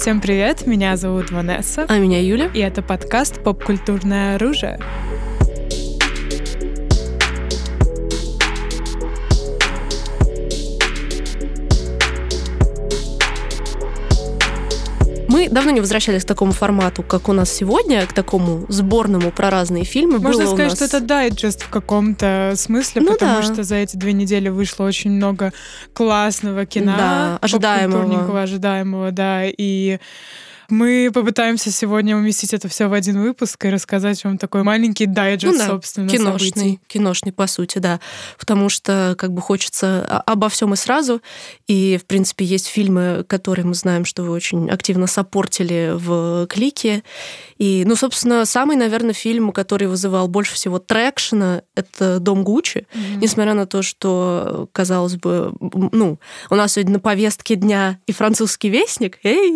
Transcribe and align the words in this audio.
Всем 0.00 0.22
привет, 0.22 0.66
меня 0.66 0.96
зовут 0.96 1.30
Ванесса. 1.30 1.84
А 1.86 1.98
меня 1.98 2.22
Юля. 2.22 2.50
И 2.54 2.58
это 2.58 2.80
подкаст 2.80 3.44
«Попкультурное 3.44 4.36
оружие». 4.36 4.80
Давно 15.50 15.70
не 15.72 15.80
возвращались 15.80 16.24
к 16.24 16.28
такому 16.28 16.52
формату, 16.52 17.02
как 17.02 17.28
у 17.28 17.32
нас 17.32 17.52
сегодня, 17.52 18.06
к 18.06 18.12
такому 18.12 18.64
сборному 18.68 19.30
про 19.30 19.50
разные 19.50 19.84
фильмы. 19.84 20.18
Можно 20.18 20.44
Было 20.44 20.54
сказать, 20.54 20.70
нас- 20.70 20.76
что 20.76 20.84
это 20.96 21.00
дайджест 21.00 21.62
в 21.62 21.68
каком-то 21.68 22.52
смысле, 22.56 23.02
Ну 23.02 23.12
потому 23.12 23.36
да. 23.36 23.42
что 23.42 23.62
за 23.62 23.76
эти 23.76 23.96
две 23.96 24.12
недели 24.12 24.48
вышло 24.48 24.84
очень 24.84 25.10
много 25.10 25.52
классного 25.92 26.66
кино. 26.66 26.94
Да, 26.96 27.38
ожидаемого. 27.40 28.42
ожидаемого, 28.42 29.10
да. 29.12 29.42
И 29.46 29.98
мы 30.70 31.10
попытаемся 31.12 31.70
сегодня 31.70 32.16
уместить 32.16 32.54
это 32.54 32.68
все 32.68 32.86
в 32.88 32.92
один 32.92 33.20
выпуск 33.20 33.64
и 33.64 33.70
рассказать 33.70 34.22
вам 34.24 34.38
такой 34.38 34.62
маленький 34.62 35.06
дайджест, 35.06 35.52
Ну 35.54 35.58
да, 35.58 35.66
собственно, 35.66 36.08
киношный, 36.08 36.50
событий. 36.50 36.80
киношный, 36.88 37.32
по 37.32 37.46
сути, 37.46 37.78
да. 37.78 38.00
Потому 38.38 38.68
что 38.68 39.14
как 39.18 39.32
бы 39.32 39.40
хочется 39.40 40.04
о- 40.06 40.20
обо 40.32 40.48
всем 40.48 40.72
и 40.74 40.76
сразу. 40.76 41.20
И, 41.66 41.98
в 42.00 42.06
принципе, 42.06 42.44
есть 42.44 42.66
фильмы, 42.66 43.24
которые 43.28 43.64
мы 43.66 43.74
знаем, 43.74 44.04
что 44.04 44.22
вы 44.22 44.30
очень 44.30 44.70
активно 44.70 45.06
сопортили 45.06 45.92
в 45.94 46.46
клике. 46.48 47.02
И, 47.60 47.84
ну, 47.86 47.94
собственно, 47.94 48.44
самый, 48.46 48.76
наверное, 48.76 49.12
фильм, 49.12 49.52
который 49.52 49.86
вызывал 49.86 50.28
больше 50.28 50.54
всего 50.54 50.78
трекшена, 50.78 51.62
это 51.74 52.18
«Дом 52.18 52.42
Гуччи». 52.42 52.86
Мгм. 52.94 53.20
Несмотря 53.20 53.52
на 53.52 53.66
то, 53.66 53.82
что, 53.82 54.68
казалось 54.72 55.16
бы, 55.16 55.52
ну, 55.60 56.18
у 56.48 56.54
нас 56.54 56.72
сегодня 56.72 56.94
на 56.94 57.00
повестке 57.00 57.56
дня 57.56 57.98
и 58.06 58.12
французский 58.12 58.70
вестник, 58.70 59.18
эй, 59.24 59.50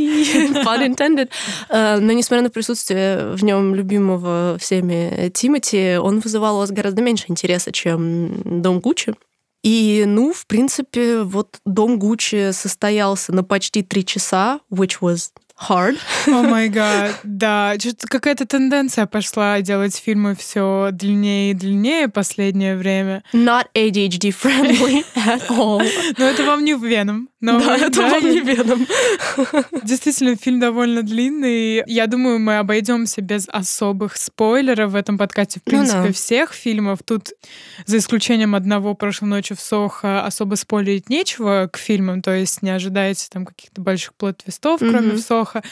pun 0.64 0.86
intended, 0.86 1.30
Э, 1.69 1.98
но 1.98 2.12
несмотря 2.12 2.42
на 2.42 2.50
присутствие 2.50 3.33
в 3.33 3.42
нем 3.42 3.74
любимого 3.74 4.56
всеми 4.61 5.30
Тимати, 5.33 5.96
он 5.96 6.20
вызывал 6.20 6.56
у 6.56 6.58
вас 6.58 6.70
гораздо 6.70 7.02
меньше 7.02 7.27
интереса, 7.28 7.72
чем 7.72 8.62
Дом 8.62 8.80
Гуччи. 8.80 9.14
И, 9.62 10.05
ну, 10.06 10.33
в 10.33 10.46
принципе, 10.46 11.22
вот 11.22 11.58
Дом 11.64 11.98
Гуччи 11.98 12.52
состоялся 12.52 13.33
на 13.33 13.42
почти 13.42 13.83
три 13.83 14.05
часа, 14.05 14.61
which 14.70 14.98
was 15.00 15.30
hard. 15.58 15.98
О 16.27 16.42
май 16.42 16.69
гад, 16.70 17.20
да. 17.22 17.74
Что-то 17.78 18.06
какая-то 18.08 18.47
тенденция 18.47 19.06
пошла 19.06 19.61
делать 19.61 19.96
фильмы 19.96 20.34
все 20.34 20.91
длиннее 20.92 21.52
и 21.52 21.55
длиннее 21.55 22.08
последнее 22.08 22.77
время. 22.77 23.22
Not 23.33 23.66
ADHD 23.74 24.30
friendly 24.30 25.05
at 25.14 25.48
all. 25.48 25.83
Но 26.19 26.24
это 26.24 26.44
вам 26.44 26.64
не 26.64 26.74
Веном. 26.74 27.28
Но 27.45 27.59
Да, 27.61 27.77
это 27.77 27.91
да, 28.00 28.09
вам 28.09 28.25
я- 28.25 28.33
не 28.33 28.41
Веном. 28.41 28.87
Действительно, 29.83 30.37
фильм 30.37 30.61
довольно 30.61 31.03
длинный. 31.03 31.83
Я 31.86 32.06
думаю, 32.06 32.39
мы 32.39 32.59
обойдемся 32.59 33.20
без 33.20 33.48
особых 33.48 34.17
спойлеров 34.17 34.92
в 34.92 34.95
этом 34.95 35.19
подкасте. 35.19 35.61
В 35.61 35.67
Ну 35.67 35.70
принципе, 35.78 36.06
да. 36.09 36.12
всех 36.12 36.53
фильмов. 36.53 37.01
Тут, 37.05 37.31
за 37.86 37.98
исключением 37.98 38.55
одного 38.55 38.95
прошлой 38.95 39.27
ночи 39.27 39.55
в 39.55 39.61
Сохо, 39.61 40.25
особо 40.25 40.55
спойлерить 40.55 41.11
нечего 41.11 41.69
к 41.73 41.77
фильмам. 41.77 42.23
То 42.23 42.33
есть 42.34 42.62
не 42.62 42.70
ожидайте 42.70 43.27
там 43.31 43.45
каких-то 43.45 43.81
больших 43.81 44.14
плод-твистов, 44.14 44.79
кроме 44.79 45.08
Мгм. 45.08 45.17
в 45.17 45.20
Сохо. 45.20 45.62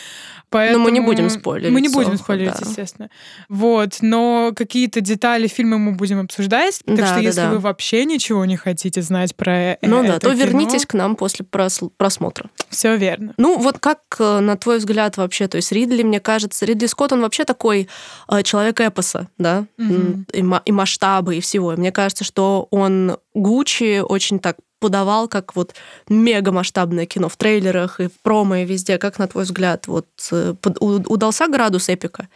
Поэтому... 0.51 0.84
мы 0.84 0.91
не 0.91 1.01
будем 1.01 1.31
спойлерить 1.31 1.73
Мы 1.73 1.81
не 1.81 1.89
будем 1.89 2.12
«Сохо», 2.12 2.25
спойлерить, 2.25 2.53
да. 2.61 2.69
естественно. 2.69 3.09
Вот. 3.48 3.98
Но 4.03 4.53
какие-то 4.55 5.01
детали 5.01 5.47
фильма 5.47 5.79
мы 5.79 5.92
будем 5.92 6.20
обсуждать. 6.20 6.81
Так 6.84 6.97
Да, 6.97 7.07
что 7.07 7.14
да, 7.17 7.20
если 7.23 7.41
да. 7.41 7.51
вы 7.51 7.59
вообще 7.59 8.05
ничего 8.05 8.45
не 8.45 8.57
хотите 8.57 9.01
знать 9.01 9.34
про 9.34 9.73
э, 9.73 9.79
Ну 9.83 10.03
да, 10.03 10.17
это 10.17 10.29
то 10.29 10.33
вернитесь 10.34 10.84
к 10.84 10.92
нам 10.95 11.17
после 11.17 11.47
прос- 11.51 11.61
просмотра. 11.96 12.50
Все 12.70 12.96
верно. 12.96 13.34
Ну, 13.36 13.58
вот 13.58 13.78
как, 13.78 14.00
э, 14.18 14.41
на 14.41 14.56
твой 14.56 14.78
взгляд, 14.78 15.16
вообще, 15.16 15.48
то 15.48 15.56
есть 15.56 15.72
Ридли, 15.72 16.02
мне 16.02 16.20
кажется, 16.20 16.64
Ридли 16.64 16.86
Скотт, 16.86 17.12
он 17.12 17.20
вообще 17.20 17.44
такой 17.44 17.88
э, 18.28 18.42
человек 18.42 18.80
эпоса, 18.80 19.28
да. 19.39 19.67
М, 19.78 20.27
и, 20.33 20.39
и 20.39 20.72
масштабы, 20.72 21.36
и 21.36 21.40
всего. 21.40 21.72
И 21.72 21.77
Мне 21.77 21.92
кажется, 21.92 22.24
что 22.24 22.68
он 22.70 23.18
Гуччи 23.34 24.01
очень 24.01 24.39
так 24.39 24.56
подавал 24.83 25.28
как 25.28 25.55
вот 25.55 25.74
мега 26.08 26.51
масштабное 26.51 27.06
кино 27.06 27.28
в 27.28 27.36
трейлерах 27.36 28.01
и 28.01 28.08
в 28.08 28.20
промо 28.20 28.56
и 28.56 28.64
везде. 28.64 28.98
Как 28.98 29.18
на 29.18 29.28
твой 29.28 29.45
взгляд, 29.45 29.86
вот 29.86 30.06
э, 30.33 30.55
удался 30.80 31.46
градус 31.46 31.89
эпика? 31.89 32.28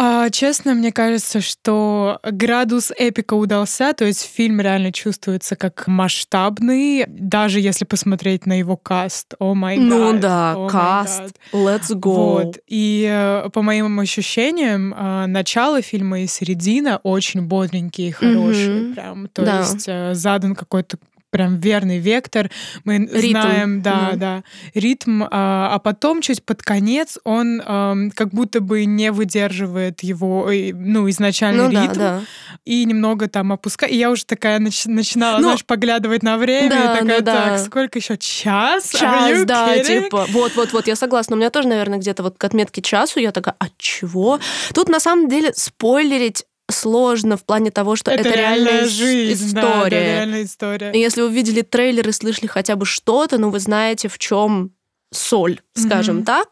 А, 0.00 0.30
честно, 0.30 0.74
мне 0.74 0.92
кажется, 0.92 1.40
что 1.40 2.20
градус 2.22 2.92
эпика 2.96 3.34
удался, 3.34 3.92
то 3.94 4.04
есть 4.04 4.22
фильм 4.32 4.60
реально 4.60 4.92
чувствуется 4.92 5.56
как 5.56 5.88
масштабный, 5.88 7.04
даже 7.08 7.58
если 7.58 7.84
посмотреть 7.84 8.46
на 8.46 8.56
его 8.58 8.76
каст. 8.76 9.34
О 9.40 9.54
май 9.54 9.76
гад. 9.76 9.86
ну 9.88 10.18
да, 10.20 10.56
каст, 10.70 11.34
let's 11.52 11.90
go. 11.94 12.44
Вот. 12.44 12.58
И 12.68 13.08
э, 13.10 13.48
по 13.52 13.62
моим 13.62 13.98
ощущениям, 13.98 14.94
а, 14.96 15.26
начало 15.26 15.82
фильма 15.82 16.20
и 16.20 16.28
середина 16.28 17.00
очень 17.02 17.42
бодренькие 17.42 18.10
и 18.10 18.12
хорошие. 18.12 18.82
Мгм. 18.82 18.94
Прям. 18.94 19.26
То 19.28 19.44
Да. 19.44 19.58
есть 19.60 19.84
э, 19.88 20.14
задан 20.14 20.54
какой-то 20.54 20.98
прям 21.30 21.58
верный 21.58 21.98
вектор. 21.98 22.50
Мы 22.84 22.98
Ритм. 23.12 23.30
знаем, 23.40 23.82
да, 23.82 24.08
Мгм. 24.10 24.18
да, 24.18 24.42
ритм, 24.74 25.22
а, 25.30 25.70
а 25.74 25.78
потом 25.78 26.20
чуть 26.22 26.44
под 26.44 26.62
конец 26.62 27.18
он 27.24 27.62
ам, 27.64 28.10
как 28.12 28.30
будто 28.30 28.60
бы 28.60 28.84
не 28.84 29.12
выдерживает 29.12 30.02
его, 30.02 30.50
э, 30.50 30.72
ну, 30.72 31.08
изначальный 31.10 31.64
Ну 31.68 31.72
да, 31.72 31.82
ритм 31.82 31.98
да. 31.98 32.20
и 32.64 32.84
немного 32.84 33.28
там 33.28 33.52
опускает. 33.52 33.92
И 33.92 33.96
я 33.96 34.10
уже 34.10 34.24
такая 34.24 34.58
нач- 34.58 34.88
начинала, 34.88 35.36
Ну, 35.36 35.42
знаешь, 35.44 35.64
поглядывать 35.64 36.22
на 36.22 36.38
время, 36.38 36.70
да, 36.70 36.76
и 36.96 36.98
такая, 37.00 37.20
да, 37.20 37.32
да. 37.34 37.44
так, 37.56 37.66
сколько 37.66 37.98
еще? 37.98 38.16
Час? 38.16 38.90
Час, 38.90 39.44
да, 39.44 39.76
kidding?» 39.76 40.04
типа, 40.04 40.26
вот-вот-вот, 40.30 40.86
я 40.86 40.96
согласна. 40.96 41.36
У 41.36 41.38
меня 41.38 41.50
тоже, 41.50 41.68
наверное, 41.68 41.98
где-то 41.98 42.22
вот 42.22 42.38
к 42.38 42.44
отметке 42.44 42.80
часу 42.82 43.20
я 43.20 43.32
такая, 43.32 43.54
а 43.58 43.66
чего? 43.76 44.40
Тут, 44.74 44.88
на 44.88 45.00
самом 45.00 45.28
деле, 45.28 45.52
спойлерить 45.54 46.44
сложно 46.70 47.36
в 47.36 47.44
плане 47.44 47.70
того, 47.70 47.96
что 47.96 48.10
это, 48.10 48.28
реальная 48.28 48.84
ис- 48.84 48.88
жизнь, 48.88 49.52
да, 49.54 49.62
да, 49.62 49.68
история. 49.78 50.00
реальная 50.16 50.44
история. 50.44 50.90
И 50.92 50.98
если 50.98 51.22
вы 51.22 51.30
видели 51.30 51.62
трейлер 51.62 52.08
и 52.08 52.12
слышали 52.12 52.46
хотя 52.46 52.76
бы 52.76 52.84
что-то, 52.86 53.38
ну, 53.38 53.50
вы 53.50 53.58
знаете, 53.58 54.08
в 54.08 54.18
чем 54.18 54.72
соль, 55.10 55.60
скажем 55.74 56.16
Мгм. 56.16 56.24
так. 56.26 56.48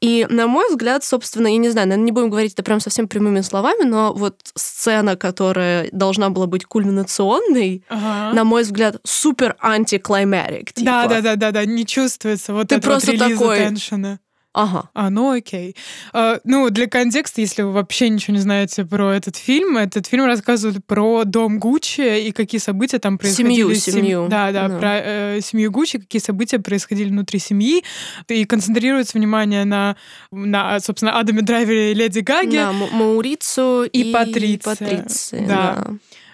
И, 0.00 0.26
на 0.28 0.48
мой 0.48 0.68
взгляд, 0.68 1.04
собственно, 1.04 1.46
я 1.46 1.56
не 1.58 1.68
знаю, 1.68 1.86
наверное, 1.86 2.06
не 2.06 2.10
будем 2.10 2.28
говорить 2.30 2.54
это 2.54 2.64
прям 2.64 2.80
совсем 2.80 3.06
прямыми 3.06 3.40
словами, 3.40 3.84
но 3.84 4.12
вот 4.12 4.40
сцена, 4.56 5.14
которая 5.14 5.88
должна 5.92 6.30
была 6.30 6.46
быть 6.46 6.64
кульминационной, 6.64 7.84
Ага. 7.88 8.34
на 8.34 8.42
мой 8.42 8.62
взгляд, 8.64 8.96
супер 9.04 9.54
антиклаймерик. 9.60 10.72
Да, 10.76 11.06
да, 11.06 11.20
да, 11.20 11.36
да, 11.36 11.52
да, 11.52 11.64
не 11.64 11.86
чувствуется 11.86 12.52
вот 12.52 12.68
Ты 12.68 12.76
этого 12.76 12.94
просто 12.94 13.16
такой- 13.16 13.58
теншена. 13.58 14.18
Ага. 14.52 14.90
А, 14.94 15.10
ну 15.10 15.30
окей. 15.30 15.76
А, 16.12 16.40
ну, 16.42 16.70
для 16.70 16.88
контекста, 16.88 17.40
если 17.40 17.62
вы 17.62 17.70
вообще 17.72 18.08
ничего 18.08 18.34
не 18.34 18.40
знаете 18.40 18.84
про 18.84 19.12
этот 19.12 19.36
фильм, 19.36 19.76
этот 19.76 20.06
фильм 20.08 20.24
рассказывает 20.26 20.84
про 20.84 21.22
дом 21.24 21.60
Гуччи 21.60 22.26
и 22.26 22.32
какие 22.32 22.60
события 22.60 22.98
там 22.98 23.16
происходили. 23.16 23.52
Семью, 23.54 23.74
сем- 23.76 23.94
семью. 23.94 24.26
Да, 24.28 24.50
да, 24.50 24.66
Да. 24.68 24.78
про 24.78 24.90
э, 25.04 25.40
семью 25.40 25.70
Гуччи, 25.70 25.98
какие 26.00 26.20
события 26.20 26.58
происходили 26.58 27.10
внутри 27.10 27.38
семьи. 27.38 27.84
И 28.26 28.44
концентрируется 28.44 29.16
внимание 29.18 29.64
на, 29.64 29.94
на 30.32 30.80
собственно, 30.80 31.18
Адаме 31.18 31.42
Драйвере 31.42 31.92
и 31.92 31.94
Леди 31.94 32.18
Гаге. 32.20 32.58
Да, 32.58 32.72
Маурицу 32.72 33.84
И 33.84 34.10
и, 34.10 34.12
Патриция. 34.12 34.76
Патриция, 34.76 35.46
Да. 35.46 35.84
да. 35.86 35.90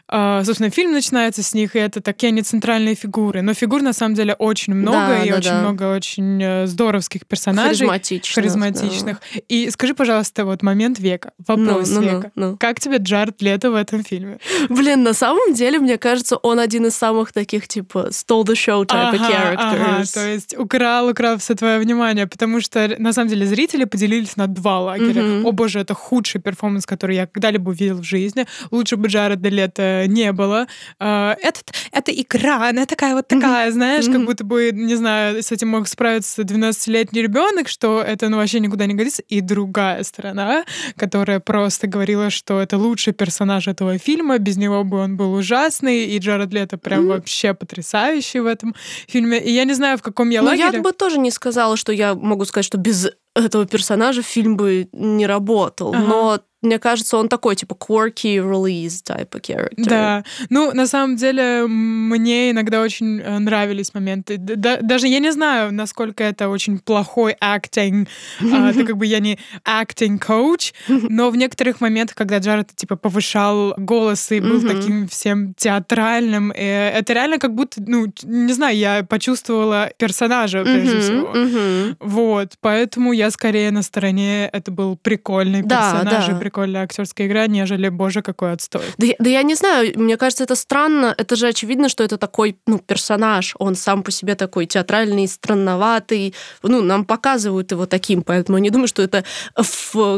А, 0.08 0.44
собственно, 0.44 0.70
фильм 0.70 0.92
начинается 0.92 1.42
с 1.42 1.52
них, 1.54 1.74
и 1.74 1.78
это 1.80 2.00
такие 2.00 2.28
они 2.28 2.42
центральные 2.42 2.94
фигуры. 2.94 3.42
Но 3.42 3.54
фигур 3.54 3.82
на 3.82 3.92
самом 3.92 4.14
деле 4.14 4.34
очень 4.34 4.74
много, 4.74 4.96
Да, 4.98 5.24
и 5.24 5.30
да, 5.30 5.36
очень 5.38 5.50
да. 5.50 5.60
много 5.62 5.94
очень 5.94 6.40
э, 6.42 6.66
здоровских 6.66 7.26
персонажей. 7.26 7.88
Харизматичных. 7.88 8.34
харизматичных. 8.34 9.20
И 9.48 9.68
скажи, 9.70 9.94
пожалуйста, 9.94 10.44
вот 10.44 10.62
момент 10.62 11.00
века, 11.00 11.32
вопрос 11.46 11.90
Ну, 11.90 12.00
ну, 12.00 12.00
ну, 12.00 12.16
века. 12.18 12.30
ну. 12.36 12.56
Как 12.56 12.78
тебе 12.78 12.98
Джаред 12.98 13.42
Лето 13.42 13.70
в 13.72 13.74
этом 13.74 14.04
фильме? 14.04 14.38
да. 14.68 14.74
Блин, 14.74 15.02
на 15.02 15.12
самом 15.12 15.54
деле, 15.54 15.78
мне 15.80 15.98
кажется, 15.98 16.36
он 16.36 16.60
один 16.60 16.86
из 16.86 16.94
самых 16.96 17.32
таких, 17.32 17.66
типа, 17.66 18.08
stole 18.10 18.44
the 18.44 18.54
show 18.54 18.84
type 18.86 19.12
of 19.12 19.18
characters. 19.18 19.56
ага, 19.56 20.04
то 20.14 20.26
есть 20.28 20.56
украл, 20.56 21.08
украл 21.08 21.38
все 21.38 21.54
твое 21.56 21.78
внимание, 21.80 22.26
потому 22.28 22.60
что 22.60 22.94
на 22.98 23.12
самом 23.12 23.28
деле 23.28 23.44
зрители 23.46 23.84
поделились 23.84 24.36
на 24.36 24.46
два 24.46 24.80
лагеря. 24.80 25.22
Мгм. 25.22 25.46
О 25.46 25.52
боже, 25.52 25.80
это 25.80 25.94
худший 25.94 26.40
перформанс, 26.40 26.86
который 26.86 27.16
я 27.16 27.26
когда-либо 27.26 27.70
увидел 27.70 27.98
в 27.98 28.04
жизни. 28.04 28.46
Лучше 28.70 28.96
бы 28.96 29.08
Джареда 29.08 29.48
Лето 29.48 29.95
не 30.06 30.32
было. 30.32 30.66
А, 30.98 31.36
Этот, 31.40 31.72
это 31.92 32.12
игра, 32.12 32.68
она 32.68 32.84
такая 32.86 33.14
вот 33.14 33.28
такая, 33.28 33.70
знаешь, 33.72 34.06
как 34.06 34.24
будто 34.26 34.44
бы, 34.44 34.70
не 34.72 34.94
знаю, 34.96 35.42
с 35.42 35.52
этим 35.52 35.68
мог 35.68 35.88
справиться 35.88 36.42
12-летний 36.42 37.22
ребенок, 37.22 37.68
что 37.68 38.02
это 38.02 38.28
ну, 38.28 38.36
вообще 38.36 38.60
никуда 38.60 38.86
не 38.86 38.94
годится. 38.94 39.22
И 39.28 39.40
другая 39.40 40.02
сторона, 40.02 40.64
которая 40.96 41.40
просто 41.40 41.86
говорила, 41.86 42.30
что 42.30 42.60
это 42.60 42.76
лучший 42.76 43.12
персонаж 43.12 43.68
этого 43.68 43.98
фильма, 43.98 44.38
без 44.38 44.56
него 44.56 44.84
бы 44.84 44.98
он 44.98 45.16
был 45.16 45.32
ужасный, 45.34 46.04
и 46.06 46.18
Джаред 46.18 46.52
Лето 46.52 46.76
прям 46.78 47.00
Мгм. 47.00 47.08
вообще 47.08 47.54
потрясающий 47.54 48.40
в 48.40 48.46
этом 48.46 48.74
фильме. 49.08 49.38
И 49.38 49.50
я 49.52 49.64
не 49.64 49.74
знаю, 49.74 49.96
в 49.98 50.02
каком 50.02 50.30
я 50.30 50.42
Ну, 50.42 50.48
лагере. 50.48 50.76
я 50.76 50.82
бы 50.82 50.92
тоже 50.92 51.18
не 51.18 51.30
сказала, 51.30 51.76
что 51.76 51.92
я 51.92 52.14
могу 52.14 52.44
сказать, 52.44 52.64
что 52.66 52.78
без 52.78 53.08
этого 53.34 53.66
персонажа 53.66 54.22
фильм 54.22 54.56
бы 54.56 54.88
не 54.92 55.26
работал. 55.26 55.94
Ага. 55.94 56.04
Но 56.06 56.40
мне 56.62 56.78
кажется, 56.78 57.16
он 57.16 57.28
такой, 57.28 57.54
типа, 57.54 57.74
quirky 57.74 58.38
release 58.38 59.02
type 59.04 59.30
of 59.30 59.40
character. 59.42 59.84
Да. 59.84 60.24
Ну, 60.48 60.72
на 60.72 60.86
самом 60.86 61.16
деле, 61.16 61.66
мне 61.66 62.50
иногда 62.50 62.80
очень 62.80 63.20
э, 63.20 63.38
нравились 63.38 63.92
моменты. 63.94 64.36
Да, 64.38 64.78
даже 64.80 65.06
я 65.06 65.18
не 65.18 65.32
знаю, 65.32 65.72
насколько 65.72 66.24
это 66.24 66.48
очень 66.48 66.78
плохой 66.78 67.36
acting. 67.42 68.08
а, 68.40 68.72
так 68.72 68.86
как 68.86 68.96
бы 68.96 69.06
я 69.06 69.20
не 69.20 69.38
acting 69.64 70.18
coach, 70.18 70.72
но 70.88 71.30
в 71.30 71.36
некоторых 71.36 71.80
моментах, 71.80 72.16
когда 72.16 72.38
Джаред, 72.38 72.74
типа, 72.74 72.96
повышал 72.96 73.74
голос 73.76 74.32
и 74.32 74.40
был 74.40 74.62
таким 74.62 75.08
всем 75.08 75.54
театральным, 75.54 76.52
э, 76.52 76.90
это 76.90 77.12
реально 77.12 77.38
как 77.38 77.54
будто, 77.54 77.82
ну, 77.86 78.06
не 78.22 78.52
знаю, 78.52 78.76
я 78.76 79.04
почувствовала 79.04 79.90
персонажа, 79.98 80.62
прежде 80.62 81.00
всего. 81.00 81.96
Вот. 82.00 82.54
Поэтому 82.60 83.12
я 83.12 83.30
скорее 83.30 83.70
на 83.70 83.82
стороне, 83.82 84.48
это 84.52 84.70
был 84.70 84.96
прикольный 84.96 85.62
персонаж 85.62 86.28
и 86.28 86.34
прикольная 86.56 86.84
актерская 86.84 87.26
игра, 87.26 87.46
нежели, 87.46 87.90
боже, 87.90 88.22
какой 88.22 88.52
отстой. 88.52 88.82
Да, 88.96 89.06
да 89.18 89.28
я 89.28 89.42
не 89.42 89.54
знаю, 89.54 89.92
мне 89.94 90.16
кажется, 90.16 90.44
это 90.44 90.54
странно. 90.54 91.14
Это 91.18 91.36
же 91.36 91.48
очевидно, 91.48 91.90
что 91.90 92.02
это 92.02 92.16
такой, 92.16 92.56
ну, 92.66 92.78
персонаж. 92.78 93.54
Он 93.58 93.74
сам 93.74 94.02
по 94.02 94.10
себе 94.10 94.34
такой 94.34 94.64
театральный, 94.64 95.28
странноватый. 95.28 96.34
Ну, 96.62 96.80
нам 96.80 97.04
показывают 97.04 97.72
его 97.72 97.84
таким, 97.84 98.22
поэтому 98.22 98.56
я 98.56 98.62
не 98.62 98.70
думаю, 98.70 98.88
что 98.88 99.02
это 99.02 99.24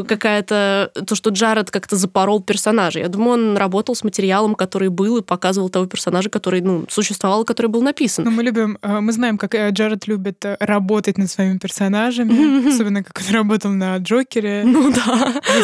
какая-то... 0.07 0.91
То, 1.05 1.15
что 1.15 1.29
Джаред 1.31 1.71
как-то 1.71 1.97
запорол 1.97 2.41
персонажа. 2.41 2.99
Я 2.99 3.09
думаю, 3.09 3.31
он 3.33 3.57
работал 3.57 3.93
с 3.93 4.05
материалом, 4.05 4.55
который 4.55 4.87
был, 4.89 5.17
и 5.17 5.21
показывал 5.21 5.69
того 5.69 5.87
персонажа, 5.87 6.29
который, 6.29 6.61
ну, 6.61 6.85
существовал, 6.87 7.43
который 7.43 7.67
был 7.67 7.81
написан. 7.81 8.23
Ну, 8.23 8.31
мы 8.31 8.43
любим... 8.43 8.77
Э, 8.81 9.01
мы 9.01 9.11
знаем, 9.11 9.37
как 9.37 9.55
э, 9.55 9.69
Джаред 9.71 10.07
любит 10.07 10.45
э, 10.45 10.55
работать 10.61 11.17
над 11.17 11.29
своими 11.29 11.57
персонажами, 11.57 12.69
особенно 12.73 13.03
как 13.03 13.21
он 13.27 13.35
работал 13.35 13.71
на 13.71 13.97
Джокере. 13.97 14.63
Ну 14.65 14.93
да. 14.93 15.41
В 15.41 15.59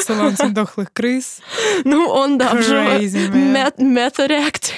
дохлых 0.55 0.91
крыс. 0.91 1.41
Ну, 1.83 2.07
он, 2.07 2.39
да, 2.39 2.53
Crazy, 2.53 3.31
method 3.77 4.31
acting. 4.31 4.73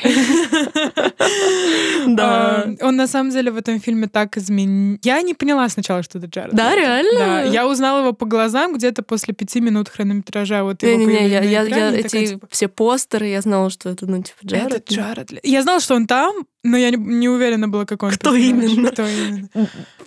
Да. 2.16 2.68
Он 2.82 2.96
на 2.96 3.08
самом 3.08 3.32
деле 3.32 3.52
в 3.52 3.58
этом 3.58 3.80
фильме 3.80 4.08
так 4.08 4.38
изменил. 4.38 5.00
Я 5.04 5.22
не 5.22 5.34
поняла 5.34 5.70
сначала, 5.70 6.04
что 6.04 6.18
это 6.18 6.28
Джаред. 6.28 6.54
Да, 6.54 6.76
реально? 6.76 7.20
Да. 7.20 7.44
Я 7.44 7.68
узнала 7.68 8.00
его 8.02 8.14
по 8.14 8.26
глазам 8.26 8.74
где-то 8.74 9.04
после 9.04 9.34
пяти 9.34 9.62
минут 9.62 9.90
хронометража. 9.90 10.64
Вот 10.64 10.84
его 10.84 10.98
не, 10.98 11.30
я, 11.30 11.42
я, 11.42 11.92
эти 11.94 12.28
типа 12.28 12.48
все 12.50 12.68
постеры, 12.68 13.28
я 13.28 13.42
знала, 13.42 13.70
что 13.70 13.90
это, 13.90 14.06
ну, 14.06 14.22
типа, 14.24 14.40
Джаред. 14.46 14.74
Это 14.74 14.94
Джаред. 14.94 15.32
Я 15.44 15.62
знала, 15.62 15.80
что 15.80 15.96
он 15.96 16.08
там, 16.08 16.46
но 16.68 16.78
я 16.78 16.90
не, 16.92 16.98
не 16.98 17.30
уверена 17.30 17.68
была, 17.68 17.86
как 17.86 18.04
он 18.04 18.12
Кто 18.12 18.36
именно? 18.36 18.92
Кто 18.92 19.08
именно? 19.08 19.50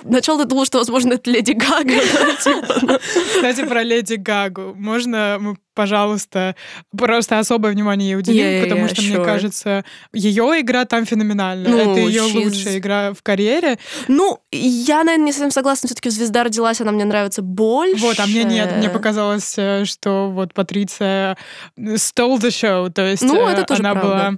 Сначала 0.03 0.45
думала, 0.45 0.67
что, 0.67 0.79
возможно, 0.79 1.15
это 1.15 1.31
Леди 1.31 1.53
Гага. 1.53 1.95
Типа. 2.45 3.01
Кстати, 3.35 3.65
про 3.65 3.83
Леди 3.83 4.15
Гагу. 4.15 4.75
Можно 4.75 5.39
мы 5.41 5.57
пожалуйста, 5.73 6.57
просто 6.95 7.39
особое 7.39 7.73
внимание 7.73 8.11
ей 8.11 8.17
уделим, 8.17 8.65
потому 8.65 8.89
что, 8.89 9.01
мне 9.01 9.25
кажется, 9.25 9.83
ее 10.12 10.61
игра 10.61 10.85
там 10.85 11.07
феноменальная. 11.07 11.71
Ну, 11.71 11.93
Это 11.93 12.01
ее 12.01 12.23
лучшая 12.23 12.77
игра 12.77 13.15
в 13.15 13.23
карьере. 13.23 13.79
Ну, 14.07 14.41
я, 14.53 15.05
наверное, 15.05 15.27
не 15.27 15.33
совсем 15.33 15.51
согласна. 15.51 15.87
Все-таки 15.87 16.11
звезда 16.11 16.45
родилась, 16.45 16.83
она 16.83 16.93
мне 16.93 17.07
нравится 17.07 17.41
больше. 17.41 18.05
Вот, 18.05 18.21
а 18.21 18.27
мне 18.27 18.45
нет. 18.45 18.77
Мне 18.77 18.91
показалось, 18.91 19.55
э, 19.57 19.87
что 19.87 20.31
вот 20.31 20.53
Патриция 20.53 21.39
stole 21.79 22.39
the 22.39 22.49
show. 22.49 22.91
То 22.91 23.07
есть 23.07 23.23
ну, 23.23 23.35
тоже 23.67 23.81
она 23.81 23.95
была 23.95 24.35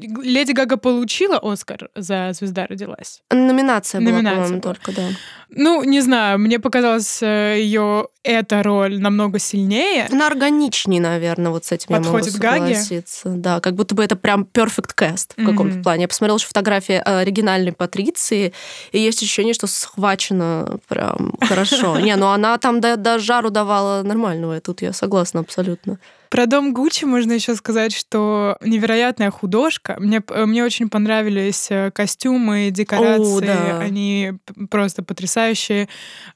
Леди 0.00 0.52
Гага 0.52 0.76
получила 0.76 1.38
Оскар 1.38 1.90
за 1.94 2.30
«Звезда 2.32 2.66
родилась». 2.66 3.22
Номинация, 3.30 4.00
Номинация 4.00 4.58
была, 4.58 4.60
только, 4.60 4.92
да. 4.92 5.08
Ну, 5.50 5.82
не 5.82 6.00
знаю, 6.00 6.38
мне 6.38 6.58
показалось 6.58 7.22
э, 7.22 7.56
ее 7.58 8.08
эта 8.22 8.62
роль 8.62 9.00
намного 9.00 9.38
сильнее. 9.38 10.06
Она 10.10 10.28
органичнее, 10.28 11.00
наверное, 11.00 11.50
вот 11.50 11.64
с 11.64 11.72
этим 11.72 11.88
Подходит 11.88 12.34
я 12.34 12.50
могу 12.52 12.64
согласиться. 12.64 13.28
Гаге. 13.28 13.40
Да, 13.40 13.60
как 13.60 13.74
будто 13.74 13.94
бы 13.94 14.04
это 14.04 14.16
прям 14.16 14.46
perfect 14.52 14.94
cast 14.96 15.32
в 15.36 15.38
mm-hmm. 15.38 15.46
каком-то 15.46 15.82
плане. 15.82 16.02
Я 16.02 16.08
посмотрела 16.08 16.36
еще 16.36 16.46
фотографии 16.46 16.94
э, 16.94 17.20
оригинальной 17.20 17.72
Патриции, 17.72 18.52
и 18.92 18.98
есть 18.98 19.22
ощущение, 19.22 19.54
что 19.54 19.66
схвачено 19.66 20.78
прям 20.88 21.34
хорошо. 21.40 21.98
Не, 21.98 22.14
ну 22.16 22.28
она 22.28 22.56
там 22.58 22.80
до 22.80 23.18
жару 23.18 23.50
давала 23.50 24.02
нормального, 24.02 24.60
тут 24.60 24.82
я 24.82 24.92
согласна 24.92 25.40
абсолютно. 25.40 25.98
Про 26.30 26.46
дом 26.46 26.72
Гуччи 26.72 27.06
можно 27.06 27.32
еще 27.32 27.56
сказать, 27.56 27.92
что 27.92 28.56
невероятная 28.62 29.32
художка. 29.32 29.96
Мне, 29.98 30.22
э, 30.28 30.46
мне 30.46 30.64
очень 30.64 30.88
понравились 30.88 31.66
э, 31.70 31.90
костюмы, 31.90 32.70
декорации. 32.70 33.36
О, 33.36 33.40
да. 33.40 33.78
Они 33.80 34.34
просто 34.70 35.02
потрясающие. 35.02 35.88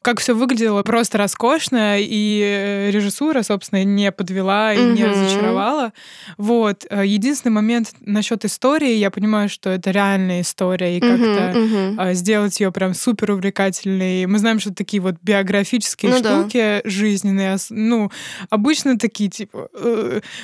Как 0.03 0.19
все 0.19 0.35
выглядело, 0.35 0.83
просто 0.83 1.17
роскошно. 1.19 2.01
И 2.01 2.43
э, 2.45 2.91
режиссура, 2.91 3.43
собственно, 3.43 3.85
не 3.85 4.11
подвела 4.11 4.75
и 4.75 4.85
угу. 4.85 4.97
не 4.97 5.05
разочаровала. 5.05 5.93
Вот. 6.39 6.85
Единственный 6.91 7.53
момент 7.53 7.93
насчет 8.01 8.45
истории. 8.45 8.95
Я 8.95 9.13
понимаю, 9.13 9.49
что 9.49 9.71
это 9.71 9.93
реальная 9.93 10.41
история, 10.41 10.99
и 10.99 11.01
как-то 11.01 11.55
угу. 11.57 12.15
сделать 12.15 12.59
ее 12.59 12.73
прям 12.73 12.95
супер 12.95 13.31
увлекательной. 13.31 14.27
Мы 14.27 14.41
знаем, 14.41 14.59
что 14.59 14.75
такие 14.75 15.01
вот 15.01 15.15
биографические 15.23 16.11
ну, 16.11 16.19
штуки 16.19 16.83
да. 16.83 16.91
жизненные. 16.91 17.57
Ну, 17.71 18.11
обычно 18.51 18.99
такие, 18.99 19.31
типа, 19.31 19.69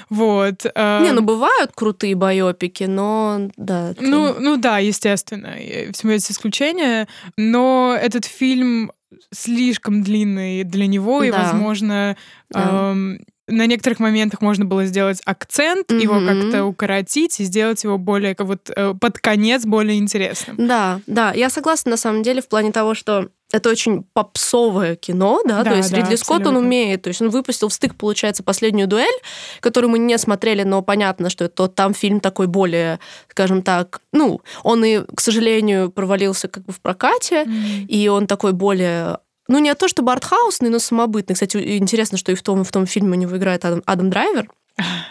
вот. 0.09 0.67
А 0.75 1.03
не, 1.03 1.13
ну 1.13 1.23
бывают 1.23 1.73
крутые 1.75 2.15
байопики, 2.15 2.85
но 2.85 3.51
да. 3.57 3.91
Это... 3.91 4.03
Ну, 4.03 4.35
ну 4.39 4.57
да, 4.57 4.79
естественно, 4.79 5.57
всему 5.93 6.13
есть 6.13 6.31
исключения, 6.31 7.09
но 7.37 7.97
этот 8.01 8.25
фильм 8.25 8.93
слишком 9.33 10.03
длинный 10.03 10.65
для 10.65 10.87
него, 10.87 11.21
да. 11.21 11.27
и, 11.27 11.31
возможно, 11.31 12.17
да. 12.51 12.91
эм, 12.93 13.21
на 13.51 13.67
некоторых 13.67 13.99
моментах 13.99 14.41
можно 14.41 14.65
было 14.65 14.87
сделать 14.87 15.21
акцент, 15.25 15.91
mm-hmm. 15.91 16.01
его 16.01 16.21
как-то 16.25 16.65
укоротить 16.65 17.41
и 17.41 17.45
сделать 17.45 17.83
его 17.85 17.99
более 17.99 18.35
как 18.35 18.47
вот 18.47 18.71
э, 18.75 18.95
под 18.99 19.19
конец 19.19 19.65
более 19.65 19.99
интересным. 19.99 20.57
Да, 20.59 21.01
да, 21.07 21.33
я 21.33 21.51
согласна 21.51 21.93
на 21.93 21.97
самом 21.97 22.23
деле 22.23 22.41
в 22.41 22.49
плане 22.49 22.73
того, 22.73 22.95
что 22.95 23.29
это 23.53 23.71
очень 23.71 24.05
попсовое 24.13 24.97
кино, 24.97 25.41
да, 25.45 25.63
да 25.63 25.71
то 25.71 25.77
есть 25.77 25.91
да, 25.91 25.99
Ридли 25.99 26.17
Скотт, 26.17 26.47
он 26.47 26.57
умеет, 26.57 27.03
то 27.03 27.09
есть 27.09 27.21
он 27.21 27.31
выпустил 27.31 27.69
в 27.69 27.73
стык, 27.73 27.95
получается, 27.97 28.43
последнюю 28.43 28.87
дуэль, 28.89 29.21
которую 29.61 29.91
мы 29.91 29.99
не 29.99 30.17
смотрели, 30.19 30.63
но 30.63 30.83
понятно, 30.83 31.31
что 31.31 31.45
это 31.45 31.69
там 31.69 31.95
фильм 31.95 32.21
такой 32.21 32.47
более, 32.47 33.01
скажем 33.29 33.63
так, 33.63 34.01
ну, 34.13 34.41
он 34.63 34.85
и, 34.85 35.01
к 35.15 35.21
сожалению, 35.21 35.91
провалился 35.91 36.49
как 36.49 36.65
бы 36.65 36.73
в 36.73 36.81
прокате, 36.81 37.45
mm-hmm. 37.45 37.87
и 37.87 38.09
он 38.09 38.27
такой 38.27 38.53
более 38.53 39.19
ну, 39.49 39.59
не 39.59 39.75
то 39.75 39.89
чтобы 39.89 40.13
артхаусный, 40.13 40.71
но 40.71 40.79
самобытный. 40.79 41.35
Кстати, 41.35 41.77
интересно, 41.79 42.17
что 42.17 42.31
и 42.31 42.37
в 42.37 42.43
том, 42.43 42.63
в 42.63 42.71
том 42.71 42.87
фильме 42.87 43.17
у 43.17 43.21
него 43.21 43.37
играет 43.37 43.65
Адам, 43.65 43.83
Адам 43.85 44.09
Драйвер. 44.09 44.49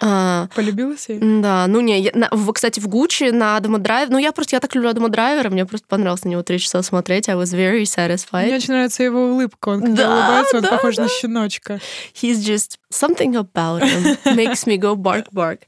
А, 0.02 0.48
Полюбилась 0.56 1.10
ей? 1.10 1.20
Да, 1.20 1.68
ну 1.68 1.82
не, 1.82 2.00
я, 2.00 2.12
на, 2.14 2.30
кстати, 2.54 2.80
в 2.80 2.88
Гуччи 2.88 3.32
на 3.32 3.58
Адама 3.58 3.80
Драйвера, 3.80 4.14
ну 4.14 4.18
я 4.18 4.32
просто, 4.32 4.56
я 4.56 4.60
так 4.60 4.74
люблю 4.76 4.90
Адама 4.90 5.10
Драйвера, 5.10 5.50
мне 5.50 5.66
просто 5.66 5.88
понравилось 5.88 6.24
на 6.24 6.30
него 6.30 6.44
три 6.44 6.60
часа 6.60 6.82
смотреть, 6.82 7.30
I 7.30 7.36
was 7.36 7.56
very 7.56 7.84
satisfied. 7.84 8.46
Мне 8.46 8.56
очень 8.56 8.74
нравится 8.74 9.04
его 9.04 9.32
улыбка, 9.32 9.70
он 9.70 9.82
когда 9.82 10.08
да, 10.08 10.14
улыбается, 10.16 10.58
он 10.58 10.64
да, 10.64 10.70
похож 10.70 10.96
да. 10.96 11.04
на 11.04 11.10
щеночка. 11.10 11.80
He's 12.14 12.40
just 12.40 12.78
something 12.92 13.36
about 13.36 13.84
him 13.84 14.18
makes 14.36 14.66
me 14.66 14.78
go 14.78 14.96
bark-bark. 14.96 15.60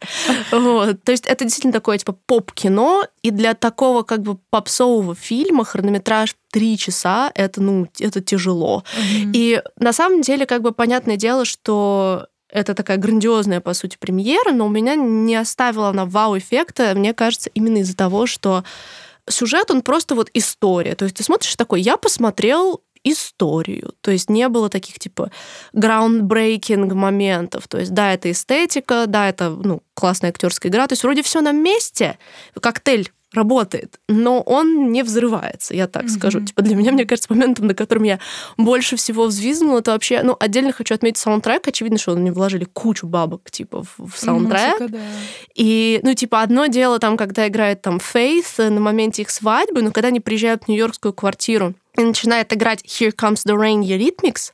Вот. 0.51 1.03
То 1.03 1.12
есть 1.12 1.25
это 1.27 1.43
действительно 1.43 1.74
такое, 1.74 1.98
типа, 1.98 2.13
поп-кино, 2.25 3.03
и 3.21 3.31
для 3.31 3.53
такого 3.53 4.03
как 4.03 4.21
бы 4.21 4.38
попсового 4.50 5.15
фильма 5.15 5.63
хронометраж 5.63 6.36
три 6.51 6.77
часа, 6.77 7.31
это, 7.36 7.62
ну, 7.62 7.88
это 8.00 8.21
тяжело. 8.21 8.83
Mm-hmm. 8.95 9.31
И 9.33 9.62
на 9.77 9.93
самом 9.93 10.21
деле, 10.21 10.45
как 10.45 10.62
бы, 10.62 10.71
понятное 10.71 11.17
дело, 11.17 11.45
что 11.45 12.27
это 12.51 12.74
такая 12.74 12.98
грандиозная, 12.98 13.62
по 13.62 13.74
сути, 13.74 13.98
премьера, 14.00 14.51
но 14.51 14.65
у 14.65 14.70
меня 14.70 14.96
не 14.96 15.36
оставила 15.36 15.89
она 15.89 16.05
вау-эффекта, 16.05 16.93
мне 16.96 17.13
кажется, 17.13 17.50
именно 17.53 17.77
из-за 17.77 17.96
того, 17.96 18.25
что 18.25 18.63
сюжет, 19.27 19.72
он 19.72 19.81
просто 19.81 20.15
вот 20.15 20.29
история. 20.34 20.96
То 20.96 21.05
есть 21.05 21.17
ты 21.17 21.24
смотришь 21.24 21.55
такой, 21.55 21.81
я 21.81 21.98
посмотрел 21.98 22.81
историю. 23.03 23.93
То 24.01 24.12
есть 24.12 24.29
не 24.29 24.48
было 24.48 24.70
таких 24.70 25.00
типа 25.00 25.31
groundbreaking 25.75 26.93
моментов. 26.93 27.67
То 27.67 27.79
есть 27.79 27.93
да, 27.93 28.13
это 28.13 28.31
эстетика, 28.31 29.05
да, 29.08 29.29
это 29.29 29.50
ну, 29.50 29.81
классная 29.96 30.29
актерская 30.29 30.72
игра. 30.72 30.88
То 30.88 30.93
есть 30.93 31.03
вроде 31.03 31.24
все 31.24 31.41
на 31.41 31.51
месте. 31.51 32.17
Коктейль 32.60 33.12
работает, 33.33 34.00
но 34.07 34.41
он 34.41 34.91
не 34.91 35.03
взрывается, 35.03 35.73
я 35.73 35.88
так 35.88 36.05
mm-hmm. 36.05 36.09
скажу. 36.09 36.41
Типа 36.41 36.61
для 36.61 36.75
меня, 36.75 36.91
мне 36.91 37.05
кажется, 37.05 37.31
моментом, 37.33 37.67
на 37.67 37.73
котором 37.73 38.03
я 38.03 38.19
больше 38.57 38.95
всего 38.97 39.25
взвизгнула, 39.27 39.79
это 39.79 39.91
вообще, 39.91 40.21
ну, 40.23 40.35
отдельно 40.39 40.73
хочу 40.73 40.93
отметить 40.93 41.17
саундтрек. 41.17 41.67
Очевидно, 41.67 41.97
что 41.97 42.13
они 42.13 42.31
вложили 42.31 42.65
кучу 42.65 43.07
бабок, 43.07 43.50
типа, 43.50 43.83
в, 43.83 44.11
в 44.11 44.17
саундтрек. 44.17 44.79
Музыка, 44.79 44.97
да. 44.97 45.00
И, 45.55 46.00
ну, 46.03 46.13
типа, 46.13 46.41
одно 46.41 46.67
дело 46.67 47.00
там, 47.00 47.15
когда 47.15 47.47
играет 47.47 47.81
там 47.81 48.00
Фейс 48.00 48.57
на 48.57 48.79
моменте 48.79 49.21
их 49.21 49.29
свадьбы, 49.29 49.81
но 49.81 49.91
когда 49.91 50.09
они 50.09 50.19
приезжают 50.19 50.65
в 50.65 50.67
нью-йоркскую 50.67 51.13
квартиру 51.13 51.73
и 51.98 52.03
начинает 52.03 52.53
играть 52.53 52.83
Here 52.83 53.13
Comes 53.13 53.45
the 53.45 53.55
Rain 53.55 53.81
Eurythmics, 53.81 54.51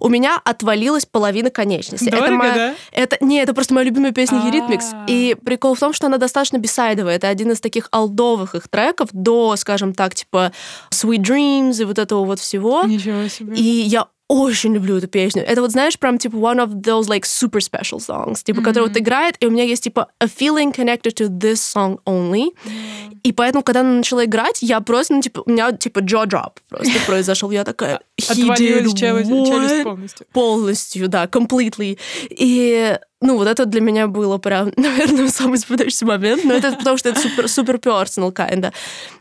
у 0.00 0.08
меня 0.08 0.40
отвалилась 0.44 1.06
половина 1.06 1.50
конечности. 1.50 2.08
Дорого, 2.08 2.26
это 2.26 2.34
моя, 2.34 2.54
да? 2.54 2.74
Это, 2.92 3.16
не, 3.20 3.40
это 3.40 3.52
просто 3.52 3.74
моя 3.74 3.86
любимая 3.86 4.12
песня 4.12 4.38
Eurythmics. 4.38 5.06
И 5.08 5.36
прикол 5.44 5.74
в 5.74 5.80
том, 5.80 5.92
что 5.92 6.06
она 6.06 6.18
достаточно 6.18 6.58
бисайдовая. 6.58 7.16
Это 7.16 7.28
один 7.28 7.50
из 7.50 7.60
таких 7.60 7.88
алдовых 7.90 8.54
их 8.54 8.68
треков 8.68 9.08
до, 9.12 9.56
скажем 9.56 9.94
так, 9.94 10.14
типа 10.14 10.52
Sweet 10.90 11.18
Dreams 11.18 11.82
и 11.82 11.84
вот 11.84 11.98
этого 11.98 12.24
вот 12.24 12.38
всего. 12.38 12.84
Ничего 12.84 13.28
себе. 13.28 13.56
И 13.56 13.62
я 13.62 14.06
очень 14.28 14.74
люблю 14.74 14.98
эту 14.98 15.08
песню. 15.08 15.42
Это 15.42 15.62
вот, 15.62 15.72
знаешь, 15.72 15.98
прям, 15.98 16.18
типа, 16.18 16.36
one 16.36 16.58
of 16.58 16.82
those, 16.82 17.08
like, 17.08 17.24
super 17.24 17.60
special 17.60 17.98
songs, 17.98 18.44
типа, 18.44 18.60
mm-hmm. 18.60 18.64
который 18.64 18.88
вот 18.88 18.96
играет, 18.96 19.36
и 19.40 19.46
у 19.46 19.50
меня 19.50 19.64
есть, 19.64 19.84
типа, 19.84 20.08
a 20.20 20.26
feeling 20.26 20.74
connected 20.74 21.14
to 21.14 21.28
this 21.28 21.54
song 21.54 21.98
only. 22.04 22.52
Mm-hmm. 22.64 23.18
И 23.22 23.32
поэтому, 23.32 23.62
когда 23.62 23.80
она 23.80 23.94
начала 23.94 24.24
играть, 24.24 24.62
я 24.62 24.80
просто, 24.80 25.14
ну, 25.14 25.22
типа, 25.22 25.42
у 25.46 25.50
меня, 25.50 25.72
типа, 25.72 26.00
jaw 26.00 26.26
drop 26.26 26.52
просто 26.68 27.00
произошел. 27.06 27.50
Я 27.50 27.64
такая, 27.64 28.00
he 28.20 28.48
did 28.54 28.94
челюсть 28.94 29.82
полностью. 29.82 30.26
Полностью, 30.32 31.08
да, 31.08 31.24
completely. 31.24 31.98
И 32.28 32.98
ну, 33.20 33.36
вот 33.36 33.48
это 33.48 33.64
для 33.64 33.80
меня 33.80 34.06
было 34.06 34.38
прям, 34.38 34.72
наверное, 34.76 35.28
самый 35.28 35.58
запоминающийся 35.58 36.06
момент, 36.06 36.44
но 36.44 36.54
это 36.54 36.72
потому 36.72 36.96
что 36.98 37.08
это 37.08 37.20
супер, 37.20 37.48
супер 37.48 37.76
personal 37.76 38.32
kind. 38.32 38.72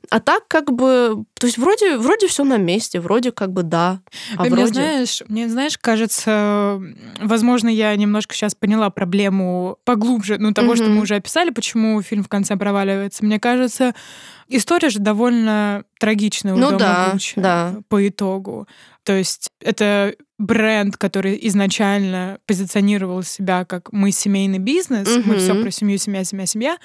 А 0.09 0.19
так 0.19 0.47
как 0.47 0.71
бы, 0.71 1.25
то 1.33 1.47
есть 1.47 1.57
вроде, 1.57 1.97
вроде 1.97 2.27
все 2.27 2.43
на 2.43 2.57
месте, 2.57 2.99
вроде 2.99 3.31
как 3.31 3.51
бы 3.51 3.63
да. 3.63 3.99
А 4.37 4.43
мне, 4.43 4.51
вроде... 4.51 4.73
знаешь, 4.73 5.23
мне, 5.27 5.49
знаешь, 5.49 5.77
кажется, 5.77 6.79
возможно, 7.19 7.67
я 7.67 7.95
немножко 7.95 8.33
сейчас 8.33 8.55
поняла 8.55 8.89
проблему 8.89 9.77
поглубже, 9.83 10.37
ну, 10.37 10.53
того, 10.53 10.73
mm-hmm. 10.73 10.77
что 10.77 10.85
мы 10.85 11.01
уже 11.01 11.15
описали, 11.15 11.49
почему 11.49 12.01
фильм 12.01 12.23
в 12.23 12.29
конце 12.29 12.55
проваливается. 12.55 13.25
Мне 13.25 13.39
кажется, 13.39 13.95
история 14.47 14.89
же 14.89 14.99
довольно 14.99 15.83
трагичная 15.99 16.53
у 16.53 16.57
ну, 16.57 16.67
Дома 16.67 16.79
да, 16.79 17.09
Гуччи 17.11 17.33
да. 17.35 17.75
по 17.89 18.07
итогу. 18.07 18.67
То 19.07 19.13
есть 19.13 19.47
это 19.61 20.15
бренд, 20.37 20.97
который 20.97 21.39
изначально 21.43 22.39
позиционировал 22.45 23.23
себя 23.23 23.63
как 23.63 23.93
мы 23.93 24.11
семейный 24.11 24.59
бизнес, 24.59 25.07
mm-hmm. 25.07 25.23
мы 25.25 25.37
все 25.37 25.61
про 25.61 25.71
семью, 25.71 25.97
семья, 25.97 26.25
семья, 26.25 26.45
семья. 26.45 26.77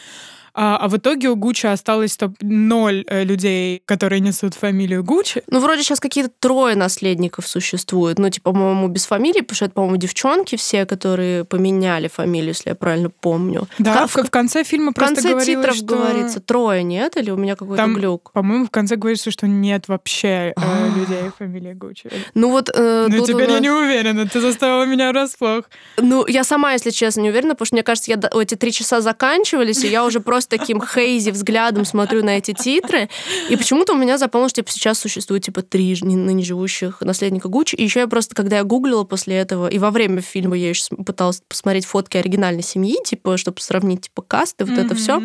А, 0.55 0.77
а 0.77 0.89
в 0.89 0.97
итоге 0.97 1.31
у 1.31 1.37
Гуччи 1.37 1.67
осталось 1.67 2.17
топ 2.17 2.33
ноль 2.41 3.05
э, 3.09 3.25
людей, 3.25 3.83
которые 3.87 4.21
несут 4.21 4.55
фамилию 4.55 5.03
Гуччи. 5.03 5.43
Ну, 5.47 5.61
вроде 5.61 5.83
сейчас 5.83 5.99
какие-то 5.99 6.31
трое 6.39 6.77
наследников 6.77 7.49
существуют. 7.49 8.19
Ну, 8.19 8.29
типа, 8.29 8.53
по-моему, 8.53 8.89
без 8.89 9.07
фамилии, 9.07 9.41
потому 9.41 9.57
что 9.57 9.65
это, 9.67 9.75
по-моему, 9.75 9.97
девчонки 9.97 10.57
все, 10.57 10.85
которые 10.85 11.45
поменяли 11.45 12.09
фамилию, 12.09 12.51
если 12.51 12.71
я 12.71 12.75
правильно 12.75 13.09
помню. 13.09 13.67
Да, 13.79 14.07
в, 14.07 14.15
в, 14.15 14.27
в 14.27 14.31
конце 14.31 14.63
фильма 14.65 14.93
в 14.93 14.95
конце 14.95 15.31
просто 15.31 15.47
титров 15.47 15.75
что... 15.75 15.87
говорится 15.87 16.41
трое, 16.41 16.83
нет? 16.83 17.17
Или 17.17 17.31
у 17.31 17.37
меня 17.37 17.57
какой-то 17.57 17.83
Там, 17.83 17.95
глюк? 17.95 18.31
По-моему, 18.33 18.67
в 18.67 18.71
конце 18.71 18.97
говорится, 18.97 19.31
что 19.31 19.47
нет 19.47 19.89
вообще 19.89 20.53
э, 20.55 20.91
людей 20.95 21.31
фамилии 21.39 21.73
Гуччи. 21.73 22.11
Ну 22.35 22.51
вот... 22.51 22.71
Э, 22.75 23.07
ну, 23.09 23.25
теперь 23.25 23.47
нас... 23.47 23.55
я 23.55 23.61
не 23.61 23.71
уверена, 23.71 24.29
ты 24.29 24.41
заставила 24.41 24.85
меня 24.85 25.11
врасплох. 25.13 25.65
Ну, 25.97 26.27
я 26.27 26.45
сама, 26.45 26.73
если 26.73 26.91
честно, 26.91 27.23
не 27.23 27.31
уверена, 27.31 27.55
потому 27.55 27.67
что, 27.67 27.77
мне 27.77 27.83
кажется, 27.83 28.11
я, 28.11 28.21
эти 28.41 28.55
три 28.55 28.71
часа 28.71 29.01
заканчивались, 29.01 29.83
и 29.85 29.89
я 29.89 30.05
уже 30.05 30.21
просто 30.21 30.42
таким 30.47 30.81
хейзи 30.85 31.31
взглядом 31.31 31.85
смотрю 31.85 32.25
на 32.25 32.39
эти 32.39 32.53
титры, 32.53 33.09
и 33.49 33.57
почему-то 33.57 33.93
у 33.93 33.97
меня 33.97 34.19
запомнилось, 34.19 34.53
что 34.53 34.63
типа, 34.63 34.71
сейчас 34.71 34.99
существует 34.99 35.45
типа 35.45 35.63
три 35.63 35.97
ныне 36.03 36.45
живущих 36.45 37.01
наследника 37.01 37.49
Гуччи. 37.49 37.75
И 37.75 37.85
еще 37.85 38.01
я 38.01 38.09
просто, 38.09 38.35
когда 38.35 38.57
я 38.57 38.65
гуглила 38.65 39.05
после 39.05 39.37
этого, 39.37 39.69
и 39.69 39.79
во 39.79 39.91
время 39.91 40.21
фильма 40.21 40.57
я 40.57 40.69
еще 40.69 40.95
пыталась 40.97 41.43
посмотреть 41.47 41.87
фотки 41.87 42.17
оригинальной 42.17 42.63
семьи, 42.63 42.97
типа, 43.05 43.37
чтобы 43.37 43.61
сравнить 43.61 44.03
типа 44.03 44.23
касты, 44.23 44.65
вот 44.65 44.79
mm-hmm. 44.79 44.87
это 44.87 44.95
все. 44.95 45.23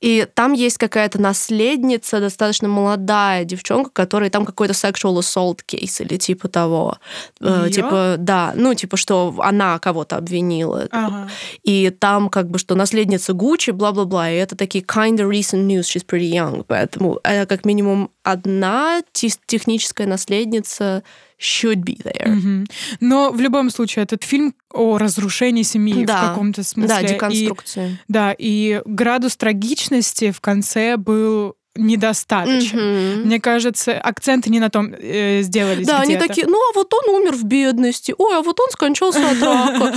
И 0.00 0.26
там 0.34 0.52
есть 0.54 0.78
какая-то 0.78 1.20
наследница, 1.20 2.20
достаточно 2.20 2.68
молодая 2.68 3.44
девчонка, 3.44 3.90
которая 3.90 4.30
там 4.30 4.46
какой-то 4.46 4.72
sexual 4.72 5.18
assault 5.18 5.60
кейс 5.66 6.00
или 6.00 6.16
типа 6.16 6.48
того. 6.48 6.96
Э, 7.40 7.68
типа, 7.70 8.16
да, 8.18 8.52
ну, 8.56 8.74
типа, 8.74 8.96
что 8.96 9.34
она 9.38 9.78
кого-то 9.78 10.16
обвинила. 10.16 10.88
Ага. 10.90 11.28
И 11.62 11.90
там 11.90 12.30
как 12.30 12.48
бы, 12.48 12.58
что 12.58 12.74
наследница 12.74 13.34
Гуччи, 13.34 13.70
бла-бла-бла. 13.70 14.30
И 14.30 14.36
это 14.36 14.56
такие 14.56 14.82
kind 14.84 15.16
of 15.16 15.28
recent 15.28 15.66
news, 15.66 15.82
she's 15.82 16.04
pretty 16.06 16.30
young. 16.30 16.64
Поэтому 16.66 17.20
это 17.22 17.46
как 17.46 17.64
минимум 17.64 18.10
одна 18.22 19.02
техническая 19.12 20.06
наследница 20.06 21.02
should 21.40 21.82
be 21.82 21.96
there. 22.02 22.26
Mm-hmm. 22.26 22.70
Но 23.00 23.30
в 23.30 23.40
любом 23.40 23.70
случае 23.70 24.04
этот 24.04 24.24
фильм 24.24 24.54
о 24.72 24.98
разрушении 24.98 25.62
семьи 25.62 26.04
да. 26.04 26.22
в 26.22 26.28
каком-то 26.28 26.62
смысле. 26.62 26.88
Да, 26.88 27.02
деконструкции. 27.02 27.92
И, 27.92 27.96
да, 28.08 28.34
и 28.38 28.82
градус 28.84 29.36
трагичности 29.36 30.30
в 30.30 30.40
конце 30.40 30.96
был 30.96 31.56
недостаточен. 31.80 32.78
Mm-hmm. 32.78 33.24
Мне 33.24 33.40
кажется, 33.40 33.98
акценты 33.98 34.50
не 34.50 34.60
на 34.60 34.70
том 34.70 34.94
э, 34.96 35.42
сделались. 35.42 35.86
Да, 35.86 36.00
они 36.00 36.16
такие, 36.16 36.46
ну 36.46 36.58
а 36.58 36.72
вот 36.74 36.92
он 36.94 37.14
умер 37.14 37.34
в 37.34 37.44
бедности, 37.44 38.14
ой, 38.16 38.36
а 38.36 38.42
вот 38.42 38.58
он 38.60 38.70
скончался 38.70 39.20
от 39.30 39.42
рака. 39.42 39.94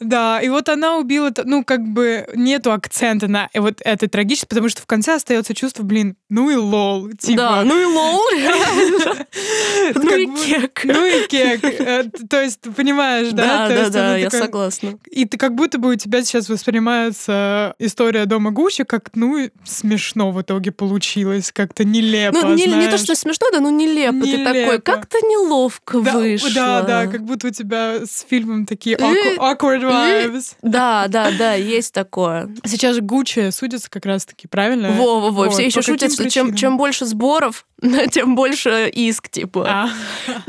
Да, 0.00 0.40
и 0.40 0.48
вот 0.48 0.68
она 0.68 0.96
убила, 0.96 1.32
ну 1.44 1.64
как 1.64 1.82
бы 1.82 2.26
нету 2.34 2.72
акцента 2.72 3.28
на 3.28 3.48
вот 3.54 3.80
этой 3.84 4.08
трагичности, 4.08 4.48
потому 4.48 4.68
что 4.68 4.82
в 4.82 4.86
конце 4.86 5.14
остается 5.14 5.54
чувство, 5.54 5.82
блин, 5.82 6.16
ну 6.28 6.50
и 6.50 6.56
лол. 6.56 7.10
Типа. 7.10 7.36
Да, 7.36 7.62
ну 7.64 7.80
и 7.80 7.84
лол, 7.84 8.20
Ну 9.94 10.16
и 10.16 10.26
кек. 10.26 10.80
Ну 10.84 11.04
и 11.04 11.26
кек. 11.26 11.64
Э, 11.64 12.04
то 12.28 12.42
есть, 12.42 12.60
понимаешь, 12.76 13.32
да? 13.32 13.68
Да, 13.68 13.74
да, 13.74 13.90
да, 13.90 14.16
я 14.16 14.30
согласна. 14.30 14.98
И 15.10 15.24
ты 15.24 15.36
как 15.36 15.54
будто 15.54 15.78
бы 15.78 15.90
у 15.90 15.94
тебя 15.94 16.22
сейчас 16.22 16.48
воспринимается 16.48 17.74
история 17.78 18.26
дома 18.26 18.50
Гуччи 18.50 18.84
как, 18.84 19.10
ну, 19.14 19.50
смешно 19.64 20.30
в 20.42 20.44
итоге 20.44 20.72
получилось, 20.72 21.52
как-то 21.52 21.84
нелепо, 21.84 22.38
Ну, 22.42 22.54
не, 22.54 22.64
знаешь. 22.64 22.84
не 22.84 22.90
то, 22.90 22.98
что 22.98 23.14
смешно, 23.14 23.46
да, 23.52 23.60
ну 23.60 23.70
нелепо. 23.70 24.12
нелепо. 24.12 24.52
Ты 24.52 24.64
такой, 24.64 24.80
как-то 24.80 25.18
неловко 25.18 26.00
да, 26.00 26.18
вышло. 26.18 26.50
Да, 26.52 26.82
да, 26.82 27.06
как 27.06 27.24
будто 27.24 27.46
у 27.46 27.50
тебя 27.50 28.04
с 28.04 28.26
фильмом 28.28 28.66
такие 28.66 28.96
awkward 28.96 29.82
vibes. 29.82 30.56
Да, 30.62 31.06
да, 31.08 31.30
да, 31.38 31.54
есть 31.54 31.94
такое. 31.94 32.50
Сейчас 32.64 32.96
же 32.96 33.02
Гуччи 33.02 33.50
судятся 33.50 33.88
как 33.88 34.04
раз-таки, 34.04 34.48
правильно? 34.48 34.90
Во-во-во, 34.92 35.48
все 35.50 35.66
еще 35.66 35.80
шутят, 35.80 36.12
что 36.12 36.28
чем, 36.28 36.54
чем 36.54 36.76
больше 36.76 37.06
сборов, 37.06 37.64
тем 38.12 38.34
больше 38.34 38.90
иск, 38.92 39.28
типа. 39.28 39.66
А. 39.68 39.88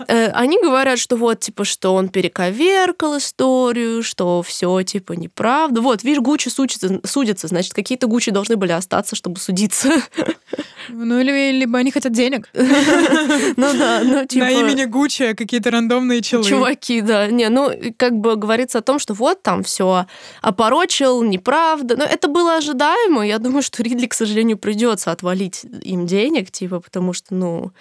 Э, 0.07 0.27
они 0.29 0.59
говорят, 0.61 0.99
что 0.99 1.15
вот, 1.15 1.39
типа, 1.39 1.65
что 1.65 1.93
он 1.93 2.09
перековеркал 2.09 3.17
историю, 3.17 4.03
что 4.03 4.41
все, 4.43 4.81
типа, 4.83 5.13
неправда. 5.13 5.81
Вот, 5.81 6.03
видишь, 6.03 6.21
Гуччи 6.21 6.49
судится, 6.49 6.99
судится, 7.03 7.47
значит, 7.47 7.73
какие-то 7.73 8.07
Гуччи 8.07 8.31
должны 8.31 8.55
были 8.55 8.71
остаться, 8.71 9.15
чтобы 9.15 9.39
судиться. 9.39 9.72
Ну, 10.89 11.19
или 11.19 11.51
либо 11.51 11.79
они 11.79 11.91
хотят 11.91 12.11
денег. 12.11 12.49
Ну 12.53 13.73
да, 13.73 14.01
ну 14.03 14.25
типа... 14.25 14.45
На 14.45 14.51
имени 14.51 14.85
Гуччи 14.85 15.33
какие-то 15.33 15.71
рандомные 15.71 16.21
челы. 16.21 16.43
Чуваки, 16.43 17.01
да. 17.01 17.27
Не, 17.27 17.49
ну, 17.49 17.71
как 17.97 18.13
бы 18.13 18.35
говорится 18.35 18.79
о 18.79 18.81
том, 18.81 18.99
что 18.99 19.13
вот 19.13 19.41
там 19.41 19.63
все 19.63 20.05
опорочил, 20.41 21.23
неправда. 21.23 21.95
Но 21.97 22.03
это 22.03 22.27
было 22.27 22.57
ожидаемо. 22.57 23.25
Я 23.25 23.39
думаю, 23.39 23.61
что 23.61 23.83
Ридли, 23.83 24.07
к 24.07 24.13
сожалению, 24.13 24.57
придется 24.57 25.11
отвалить 25.11 25.65
им 25.81 26.05
денег, 26.05 26.51
типа, 26.51 26.79
потому 26.79 27.13
что, 27.13 27.33
ну, 27.33 27.71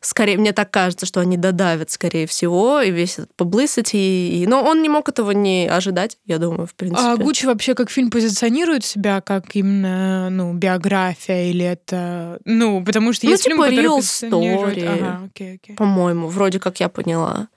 скорее, 0.00 0.38
мне 0.38 0.52
так 0.52 0.70
кажется, 0.70 1.06
что 1.06 1.20
они 1.20 1.36
додавят, 1.36 1.90
скорее 1.90 2.26
всего, 2.26 2.80
и 2.80 2.90
весь 2.90 3.18
этот 3.18 3.30
publicity. 3.36 4.28
И... 4.28 4.46
Но 4.46 4.62
он 4.62 4.82
не 4.82 4.88
мог 4.88 5.08
этого 5.08 5.30
не 5.32 5.66
ожидать, 5.66 6.18
я 6.26 6.38
думаю, 6.38 6.66
в 6.66 6.74
принципе. 6.74 7.02
А 7.02 7.16
Гуччи 7.16 7.46
вообще 7.46 7.74
как 7.74 7.90
фильм 7.90 8.10
позиционирует 8.10 8.84
себя 8.84 9.20
как 9.20 9.54
именно, 9.54 10.30
ну, 10.30 10.52
биография 10.54 11.50
или 11.50 11.64
это... 11.64 12.38
Ну, 12.44 12.84
потому 12.84 13.12
что 13.12 13.26
ну, 13.26 13.32
есть 13.32 13.44
типа 13.44 13.68
фильм, 13.68 13.84
real 13.84 14.00
который 14.00 14.30
story, 14.30 14.86
Ага, 14.86 15.24
окей, 15.26 15.54
окей. 15.56 15.76
по-моему, 15.76 16.28
вроде 16.28 16.58
как 16.58 16.80
я 16.80 16.88
поняла. 16.88 17.48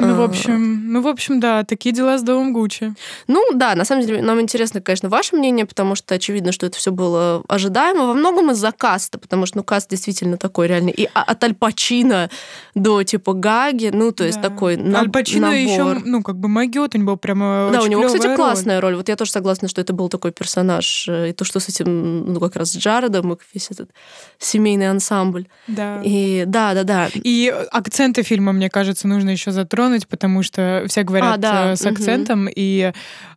Ну, 0.00 0.14
в 0.14 0.20
А. 0.20 0.24
общем, 0.24 0.92
ну, 0.92 1.02
в 1.02 1.06
общем, 1.08 1.40
да, 1.40 1.64
такие 1.64 1.94
дела 1.94 2.18
с 2.18 2.22
домом 2.22 2.52
Гуччи. 2.52 2.94
Ну 3.26 3.44
да, 3.54 3.74
на 3.74 3.84
самом 3.84 4.06
деле 4.06 4.22
нам 4.22 4.40
интересно, 4.40 4.80
конечно, 4.80 5.08
ваше 5.08 5.36
мнение, 5.36 5.66
потому 5.66 5.94
что 5.94 6.14
очевидно, 6.14 6.52
что 6.52 6.66
это 6.66 6.76
все 6.78 6.90
было 6.90 7.42
ожидаемо. 7.48 8.06
Во 8.06 8.14
многом 8.14 8.50
из-за 8.52 8.72
каста, 8.72 9.18
потому 9.18 9.46
что 9.46 9.58
ну 9.58 9.64
каст 9.64 9.90
действительно 9.90 10.36
такой 10.36 10.66
реальный. 10.68 10.92
И 10.92 11.08
а- 11.14 11.22
от 11.22 11.44
Аль 11.44 11.54
Пачино 11.54 12.30
до 12.74 13.02
типа 13.02 13.32
Гаги, 13.34 13.90
ну 13.92 14.12
то 14.12 14.24
есть 14.24 14.40
Да. 14.40 14.48
такой 14.48 14.76
на- 14.76 15.00
Аль 15.00 15.10
Пачино 15.10 15.48
набор. 15.50 15.58
еще, 15.60 16.02
ну, 16.04 16.22
как 16.22 16.36
бы 16.36 16.48
магиот, 16.48 16.94
у 16.94 16.98
него 16.98 17.16
прямо 17.16 17.70
Да, 17.72 17.82
у 17.82 17.86
него, 17.86 18.06
кстати, 18.06 18.26
роль. 18.26 18.36
классная 18.36 18.80
роль. 18.80 18.96
Вот 18.96 19.08
я 19.08 19.16
тоже 19.16 19.30
согласна, 19.30 19.68
что 19.68 19.80
это 19.80 19.92
был 19.92 20.08
такой 20.08 20.32
персонаж. 20.32 21.06
э, 21.08 21.30
И 21.30 21.32
то, 21.32 21.44
что 21.44 21.60
с 21.60 21.68
этим, 21.68 22.32
ну, 22.32 22.40
как 22.40 22.56
раз 22.56 22.70
с 22.72 22.76
Джаредом, 22.76 23.32
и 23.32 23.36
весь 23.54 23.70
этот 23.70 23.90
семейный 24.38 24.88
ансамбль. 24.90 25.46
Да. 25.66 26.00
И 26.04 26.44
да, 26.46 26.74
да, 26.74 26.84
да. 26.84 27.08
И 27.14 27.52
акценты 27.70 28.22
фильма, 28.22 28.52
мне 28.52 28.70
кажется, 28.70 29.06
нужно 29.08 29.30
еще 29.30 29.50
затронуть, 29.52 29.89
потому 30.08 30.42
что 30.42 30.84
все 30.88 31.02
говорят 31.02 31.34
А, 31.34 31.36
да, 31.38 31.72
э, 31.72 31.76
с 31.76 31.84
акцентом. 31.86 32.48
И 32.54 32.92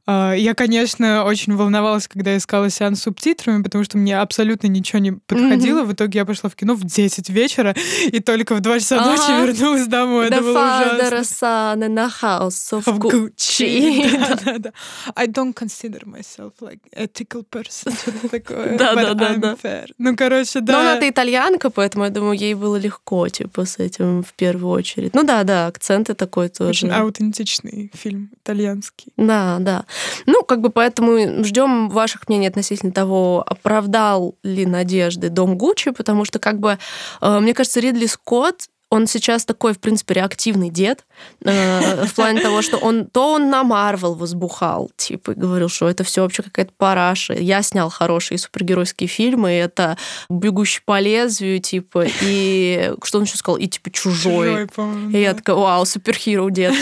э, 0.07 0.33
я, 0.37 0.53
конечно, 0.53 1.23
очень 1.25 1.55
волновалась, 1.55 2.07
когда 2.07 2.35
искала 2.37 2.69
сеанс 2.69 2.99
с 2.99 3.03
субтитрами, 3.03 3.63
потому 3.63 3.83
что 3.83 3.97
мне 3.97 4.19
абсолютно 4.19 4.67
ничего 4.67 4.99
не 4.99 5.11
подходило. 5.13 5.83
В 5.83 5.93
итоге 5.93 6.19
я 6.19 6.25
пошла 6.25 6.49
в 6.49 6.55
кино 6.55 6.73
в 6.75 6.83
10 6.83 7.29
вечера, 7.29 7.75
и 8.07 8.19
только 8.19 8.55
в 8.55 8.59
2 8.61 8.79
часа 8.79 8.99
Ага. 8.99 9.11
ночи 9.11 9.47
вернулась 9.47 9.87
домой. 9.87 10.25
The 10.27 10.33
Это 10.33 10.41
было 10.41 10.51
ужасно. 10.51 12.03
house 12.21 12.71
of, 12.71 12.83
Of 12.85 12.97
Gucci. 12.99 14.11
Да-да-да. 14.19 14.71
I 15.15 15.27
don't 15.27 15.53
consider 15.53 16.05
myself 16.05 16.53
like 16.61 16.79
ethical 16.95 17.43
person. 17.49 17.93
Что-то 18.01 18.29
такое. 18.29 18.77
Да, 18.77 18.93
But 18.93 19.03
да, 19.03 19.13
да, 19.13 19.33
I'm 19.33 19.39
да. 19.39 19.57
fair. 19.61 19.87
Ну, 19.97 20.15
короче, 20.15 20.59
Но 20.59 20.65
да. 20.65 20.79
она-то 20.81 21.09
итальянка, 21.09 21.69
поэтому 21.69 22.03
я 22.05 22.09
думаю, 22.09 22.37
ей 22.37 22.53
было 22.53 22.75
легко, 22.75 23.27
типа, 23.29 23.65
с 23.65 23.79
этим 23.79 24.23
в 24.23 24.33
первую 24.33 24.71
очередь. 24.71 25.13
Ну 25.13 25.23
да, 25.23 25.43
да, 25.43 25.67
акценты 25.67 26.13
такой 26.13 26.42
тоже. 26.49 26.69
Очень 26.69 26.91
аутентичный 26.91 27.91
фильм, 27.93 28.31
итальянский. 28.43 29.13
Да, 29.17 29.57
да. 29.59 29.85
Ну, 30.25 30.43
как 30.43 30.61
бы 30.61 30.69
поэтому 30.69 31.43
ждем 31.43 31.89
ваших 31.89 32.27
мнений 32.27 32.47
относительно 32.47 32.91
того, 32.91 33.43
оправдал 33.45 34.37
ли 34.43 34.65
надежды 34.65 35.29
дом 35.29 35.57
Гуччи, 35.57 35.91
потому 35.91 36.25
что, 36.25 36.39
как 36.39 36.59
бы, 36.59 36.77
э, 37.21 37.39
мне 37.39 37.53
кажется, 37.53 37.79
Ридли 37.79 38.05
Скотт 38.05 38.69
он 38.93 39.07
сейчас 39.07 39.43
такой, 39.43 39.73
в 39.73 39.79
принципе, 39.79 40.13
реактивный 40.13 40.69
дед, 40.69 41.03
э, 41.43 42.05
в 42.05 42.13
плане 42.13 42.41
того, 42.41 42.61
что 42.61 42.77
он 42.77 43.07
то 43.07 43.33
он 43.33 43.49
на 43.49 43.63
Марвел 43.63 44.13
возбухал, 44.13 44.91
типа, 44.95 45.31
и 45.31 45.33
говорил, 45.33 45.67
что 45.67 45.89
это 45.89 46.03
все 46.03 46.21
вообще 46.21 46.43
какая-то 46.43 46.73
параша. 46.77 47.33
Я 47.33 47.63
снял 47.63 47.89
хорошие 47.89 48.37
супергеройские 48.37 49.07
фильмы, 49.07 49.49
это 49.49 49.97
«Бегущий 50.29 50.81
по 50.85 50.99
лезвию», 50.99 51.59
типа, 51.59 52.05
и 52.21 52.93
что 53.01 53.17
он 53.17 53.23
еще 53.23 53.35
сказал? 53.35 53.57
И, 53.57 53.65
типа, 53.65 53.89
«Чужой». 53.89 54.67
по-моему, 54.67 55.09
И 55.09 55.21
я 55.21 55.33
такая, 55.33 55.55
вау, 55.55 55.85
суперхиро 55.85 56.49
дед. 56.51 56.75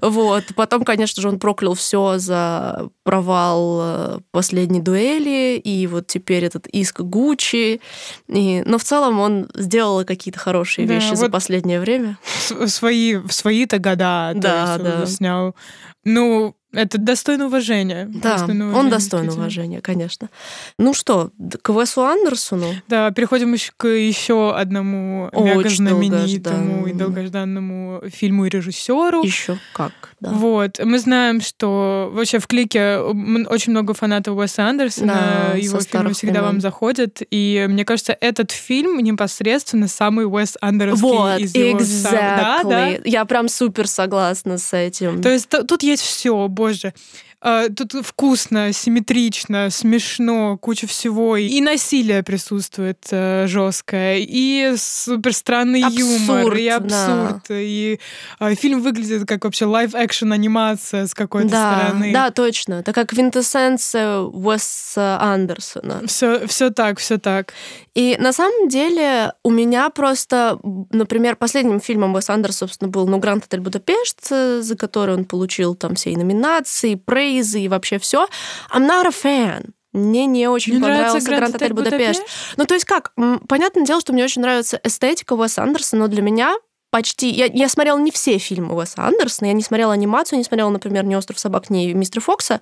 Вот. 0.00 0.44
Потом, 0.56 0.82
конечно 0.84 1.20
же, 1.20 1.28
он 1.28 1.38
проклял 1.38 1.74
все 1.74 2.18
за 2.18 2.88
провал 3.02 3.80
э, 3.82 4.18
последней 4.30 4.80
дуэли, 4.80 5.60
и 5.62 5.86
вот 5.86 6.06
теперь 6.06 6.44
этот 6.44 6.66
иск 6.68 7.00
Гуччи. 7.00 7.80
И... 8.28 8.62
Но 8.64 8.78
в 8.78 8.84
целом 8.84 9.20
он 9.20 9.48
сделал 9.54 10.04
какие-то 10.04 10.38
хорошие 10.38 10.86
Да, 10.86 10.94
вещи 10.94 11.14
вот 11.14 11.33
последнее 11.34 11.80
время. 11.80 12.16
В 12.48 12.68
свои, 12.68 13.16
в 13.16 13.32
свои-то 13.32 13.78
года 13.78 14.30
то 14.34 14.40
Да, 14.40 14.72
есть, 14.74 14.84
да. 14.84 15.06
снял. 15.06 15.56
Ну, 16.04 16.54
это 16.74 16.98
достойно 16.98 17.46
уважения. 17.46 18.06
Да, 18.12 18.32
Достойно 18.36 18.64
он 18.66 18.70
уважения, 18.70 18.90
достоин 18.90 19.22
действительно. 19.22 19.42
уважения, 19.44 19.80
конечно. 19.80 20.28
Ну 20.78 20.94
что, 20.94 21.30
к 21.62 21.68
Уэсу 21.70 22.02
Андерсону? 22.04 22.66
Да, 22.88 23.10
переходим 23.10 23.52
еще 23.52 23.72
к 23.76 23.88
еще 23.88 24.54
одному 24.54 25.28
Очень 25.32 25.76
знаменитому 25.76 26.86
и 26.86 26.92
долгожданному. 26.92 28.02
фильму 28.12 28.46
и 28.46 28.48
режиссеру. 28.48 29.22
Еще 29.24 29.58
как, 29.72 29.92
да. 30.20 30.30
Вот, 30.30 30.78
мы 30.82 30.98
знаем, 30.98 31.40
что 31.40 32.10
вообще 32.12 32.38
в 32.38 32.46
клике 32.46 32.98
очень 32.98 33.72
много 33.72 33.94
фанатов 33.94 34.36
Уэса 34.36 34.66
Андерсона, 34.68 35.50
Да, 35.52 35.58
его 35.58 35.80
фильмы 35.80 36.12
всегда 36.12 36.40
вам 36.40 36.50
времен. 36.50 36.60
заходят, 36.60 37.22
и 37.30 37.66
мне 37.68 37.84
кажется, 37.84 38.16
этот 38.20 38.50
фильм 38.50 38.98
непосредственно 38.98 39.88
самый 39.88 40.26
Уэс 40.26 40.56
Андерский 40.60 41.00
Вот, 41.02 41.40
из 41.40 41.54
его 41.54 41.78
сам- 41.80 42.12
Да, 42.12 42.60
да. 42.64 42.90
exactly. 42.92 43.02
Я 43.04 43.24
прям 43.24 43.48
супер 43.48 43.86
согласна 43.88 44.58
с 44.58 44.72
этим. 44.76 45.22
То 45.22 45.28
есть 45.30 45.48
т- 45.48 45.62
тут 45.62 45.82
есть 45.82 46.02
все, 46.02 46.48
боже. 46.64 46.92
А, 47.46 47.68
Тут 47.68 47.92
вкусно, 48.06 48.72
симметрично, 48.72 49.68
смешно, 49.68 50.56
куча 50.56 50.86
всего. 50.86 51.36
И 51.36 51.60
насилие 51.60 52.22
присутствует 52.22 53.06
жесткое, 53.10 54.18
и 54.20 54.74
супер 54.78 55.34
странный 55.34 55.80
юмор, 55.80 56.56
и 56.56 56.68
Абсурд, 56.68 56.88
да. 56.88 57.28
абсурд. 57.28 57.46
И 57.50 58.00
а, 58.38 58.54
фильм 58.54 58.80
выглядит 58.80 59.28
как 59.28 59.44
вообще 59.44 59.66
live-action 59.66 60.32
анимация 60.32 61.06
с 61.06 61.12
какой-то 61.12 61.50
да, 61.50 61.82
стороны. 61.82 62.12
да, 62.14 62.30
точно. 62.30 62.74
Это 62.74 62.94
как 62.94 63.10
квинтэссенция 63.10 64.20
Уэса 64.20 65.20
Андерсона. 65.20 66.02
Все, 66.06 66.46
все 66.46 66.70
так, 66.70 66.98
все 66.98 67.18
так. 67.18 67.52
И 67.94 68.16
на 68.18 68.32
самом 68.32 68.68
деле 68.68 69.34
у 69.42 69.50
меня 69.50 69.90
просто, 69.90 70.58
например, 70.90 71.36
последним 71.36 71.78
фильмом 71.80 72.14
Уэса 72.14 72.32
Андерса, 72.32 72.60
собственно, 72.60 72.90
был 72.90 73.06
«Ну, 73.06 73.18
Гранд 73.18 73.44
Отель 73.44 73.60
Будапешт», 73.60 74.28
э, 74.30 74.62
за 74.62 74.76
который 74.76 75.14
он 75.14 75.26
получил 75.26 75.74
там 75.74 75.94
все 75.94 76.10
и 76.10 76.16
номинации, 76.16 76.92
и 76.92 76.96
прейзы, 77.34 77.60
и 77.60 77.68
вообще 77.68 77.98
все. 77.98 78.26
I'm 78.72 78.86
not 78.86 79.06
a 79.06 79.10
fan. 79.10 79.70
Мне 79.92 80.26
не 80.26 80.48
очень 80.48 80.74
Мне 80.74 80.82
понравился 80.82 81.24
«Гранд 81.24 81.40
«Гранд 81.40 81.54
Отель 81.54 81.72
Отель 81.72 81.74
Будапешт». 81.74 82.22
Ну, 82.56 82.64
то 82.64 82.74
есть 82.74 82.84
как, 82.84 83.12
понятное 83.48 83.84
дело, 83.84 84.00
что 84.00 84.12
мне 84.12 84.24
очень 84.24 84.42
нравится 84.42 84.80
эстетика 84.82 85.34
Уэса 85.34 85.62
Андерса, 85.62 85.96
но 85.96 86.08
для 86.08 86.20
меня 86.20 86.56
почти... 86.94 87.28
Я, 87.28 87.46
я 87.46 87.68
смотрела 87.68 87.98
не 87.98 88.12
все 88.12 88.38
фильмы 88.38 88.72
Уэса 88.76 89.02
Андерсона, 89.02 89.48
я 89.48 89.52
не 89.52 89.62
смотрела 89.62 89.92
анимацию, 89.94 90.38
не 90.38 90.44
смотрела, 90.44 90.70
например, 90.70 91.04
ни 91.04 91.16
«Остров 91.16 91.40
собак», 91.40 91.68
ни 91.68 91.92
«Мистер 91.92 92.20
Фокса», 92.22 92.60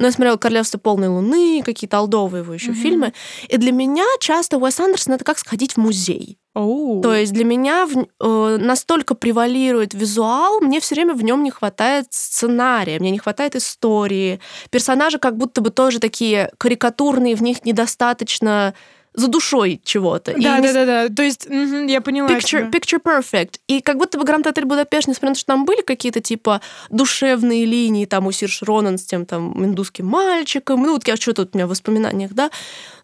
но 0.00 0.06
я 0.06 0.12
смотрела 0.12 0.36
«Королевство 0.38 0.78
полной 0.78 1.06
луны», 1.06 1.62
какие-то 1.64 1.98
алдовые 1.98 2.42
его 2.42 2.52
еще 2.52 2.72
Мгм. 2.72 2.80
фильмы. 2.80 3.12
И 3.46 3.56
для 3.58 3.70
меня 3.70 4.04
часто 4.18 4.58
Уэс 4.58 4.80
Андерсон— 4.80 5.14
это 5.14 5.24
как 5.24 5.38
сходить 5.38 5.74
в 5.74 5.76
музей. 5.76 6.36
Оу. 6.52 7.00
То 7.00 7.14
есть 7.14 7.32
для 7.32 7.44
меня 7.44 7.86
в- 7.86 8.08
э, 8.20 8.56
настолько 8.60 9.14
превалирует 9.14 9.94
визуал, 9.94 10.60
мне 10.60 10.80
все 10.80 10.96
время 10.96 11.14
в 11.14 11.22
нем 11.22 11.44
не 11.44 11.52
хватает 11.52 12.06
сценария, 12.10 12.98
мне 12.98 13.12
не 13.12 13.18
хватает 13.20 13.54
истории. 13.54 14.40
Персонажи 14.70 15.20
как 15.20 15.36
будто 15.36 15.60
бы 15.60 15.70
тоже 15.70 16.00
такие 16.00 16.50
карикатурные, 16.58 17.36
в 17.36 17.42
них 17.42 17.64
недостаточно 17.64 18.74
за 19.14 19.28
душой 19.28 19.80
чего-то. 19.84 20.32
И 20.32 20.42
Да, 20.42 20.58
не 20.58 20.66
да, 20.66 20.72
да, 20.72 20.86
да. 20.86 21.14
То 21.14 21.22
есть, 21.22 21.48
мгм, 21.48 21.86
я 21.86 22.00
поняла. 22.00 22.28
Picture, 22.28 22.70
тебя. 22.70 22.70
picture 22.70 23.02
perfect. 23.02 23.56
И 23.66 23.80
как 23.80 23.98
будто 23.98 24.18
бы 24.18 24.24
Гранд 24.24 24.46
Отель 24.46 24.64
Будапешт, 24.64 25.08
несмотря 25.08 25.30
на 25.30 25.34
то, 25.34 25.40
что 25.40 25.46
там 25.48 25.64
были 25.64 25.82
какие-то 25.82 26.20
типа 26.20 26.60
душевные 26.90 27.64
линии, 27.64 28.06
там 28.06 28.26
у 28.26 28.32
Сирш 28.32 28.62
Ронан 28.62 28.98
с 28.98 29.04
тем 29.04 29.26
там 29.26 29.64
индусским 29.64 30.06
мальчиком, 30.06 30.82
ну 30.82 30.92
вот 30.92 31.06
я 31.08 31.16
что 31.16 31.32
тут 31.32 31.50
у 31.54 31.58
меня 31.58 31.66
в 31.66 31.70
воспоминаниях, 31.70 32.32
да, 32.32 32.50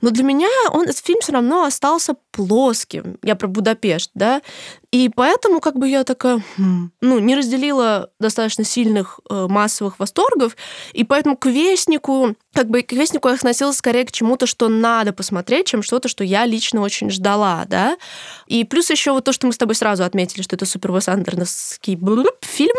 но 0.00 0.11
для 0.11 0.24
меня 0.24 0.48
он, 0.72 0.85
этот 0.85 0.98
фильм 0.98 1.20
все 1.20 1.33
равно 1.33 1.64
остался 1.64 2.14
плоским. 2.31 3.18
Я 3.22 3.35
про 3.35 3.48
Будапешт, 3.48 4.11
да, 4.14 4.42
и 4.92 5.09
поэтому 5.09 5.61
как 5.61 5.76
бы 5.76 5.88
я 5.88 6.04
такая, 6.04 6.42
хм, 6.57 6.90
ну, 7.00 7.18
не 7.18 7.37
разделила 7.37 8.11
достаточно 8.20 8.64
сильных 8.64 9.20
э, 9.28 9.46
массовых 9.48 9.98
восторгов, 9.98 10.57
и 10.92 11.04
поэтому 11.04 11.37
к 11.37 11.46
Вестнику, 11.46 12.35
как 12.57 12.71
бы 12.71 12.83
к 12.83 12.92
Вестнику 12.92 13.29
я 13.29 13.35
относилась 13.35 13.77
скорее 13.77 14.07
к 14.07 14.12
чему-то, 14.12 14.47
что 14.47 14.69
надо 14.69 15.12
посмотреть, 15.12 15.66
чем 15.66 15.83
что-то, 15.83 16.09
что 16.09 16.25
я 16.25 16.47
лично 16.47 16.81
очень 16.81 17.11
ждала, 17.11 17.64
да. 17.69 17.99
И 18.47 18.64
плюс 18.64 18.88
еще 18.90 19.12
вот 19.12 19.25
то, 19.25 19.33
что 19.33 19.47
мы 19.47 19.53
с 19.53 19.59
тобой 19.59 19.75
сразу 19.75 20.05
отметили, 20.05 20.40
что 20.40 20.57
это 20.57 20.64
супер 20.64 20.90
Уэс 20.92 21.09
Андерсовский 21.09 21.97
блуп 21.97 22.42
фильм, 22.42 22.77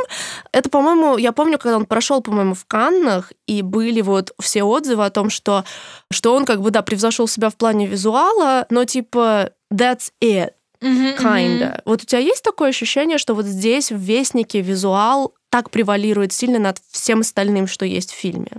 это, 0.52 0.70
по-моему, 0.70 1.18
я 1.18 1.32
помню, 1.32 1.60
когда 1.60 1.78
он 1.78 1.86
прошел, 1.86 2.22
по-моему, 2.22 2.56
в 2.56 2.66
Каннах, 2.66 3.32
и 3.46 3.62
были 3.62 4.02
вот 4.02 4.34
все 4.40 4.64
отзывы 4.64 5.06
о 5.06 5.12
том, 5.12 5.30
что, 5.30 5.64
что 6.12 6.34
он 6.34 6.46
как 6.46 6.62
бы, 6.62 6.72
да, 6.72 6.82
превзошел 6.82 7.28
себя 7.28 7.52
в 7.52 7.56
плане 7.56 7.86
визуала, 7.86 8.66
но 8.72 8.84
типа 8.86 9.52
that's 9.72 10.12
it, 10.24 10.54
kinda. 10.82 11.68
мгм. 11.68 11.82
Вот 11.86 12.02
у 12.02 12.06
тебя 12.06 12.20
есть 12.20 12.44
такое 12.44 12.70
ощущение, 12.70 13.20
что 13.20 13.36
вот 13.36 13.46
здесь 13.46 13.92
в 13.92 13.98
Вестнике 13.98 14.62
визуал 14.62 15.36
так 15.50 15.70
превалирует 15.70 16.34
сильно 16.34 16.60
над 16.60 16.78
всем 16.92 17.22
остальным, 17.22 17.68
что 17.68 17.86
есть 17.86 18.12
в 18.12 18.16
фильме? 18.16 18.52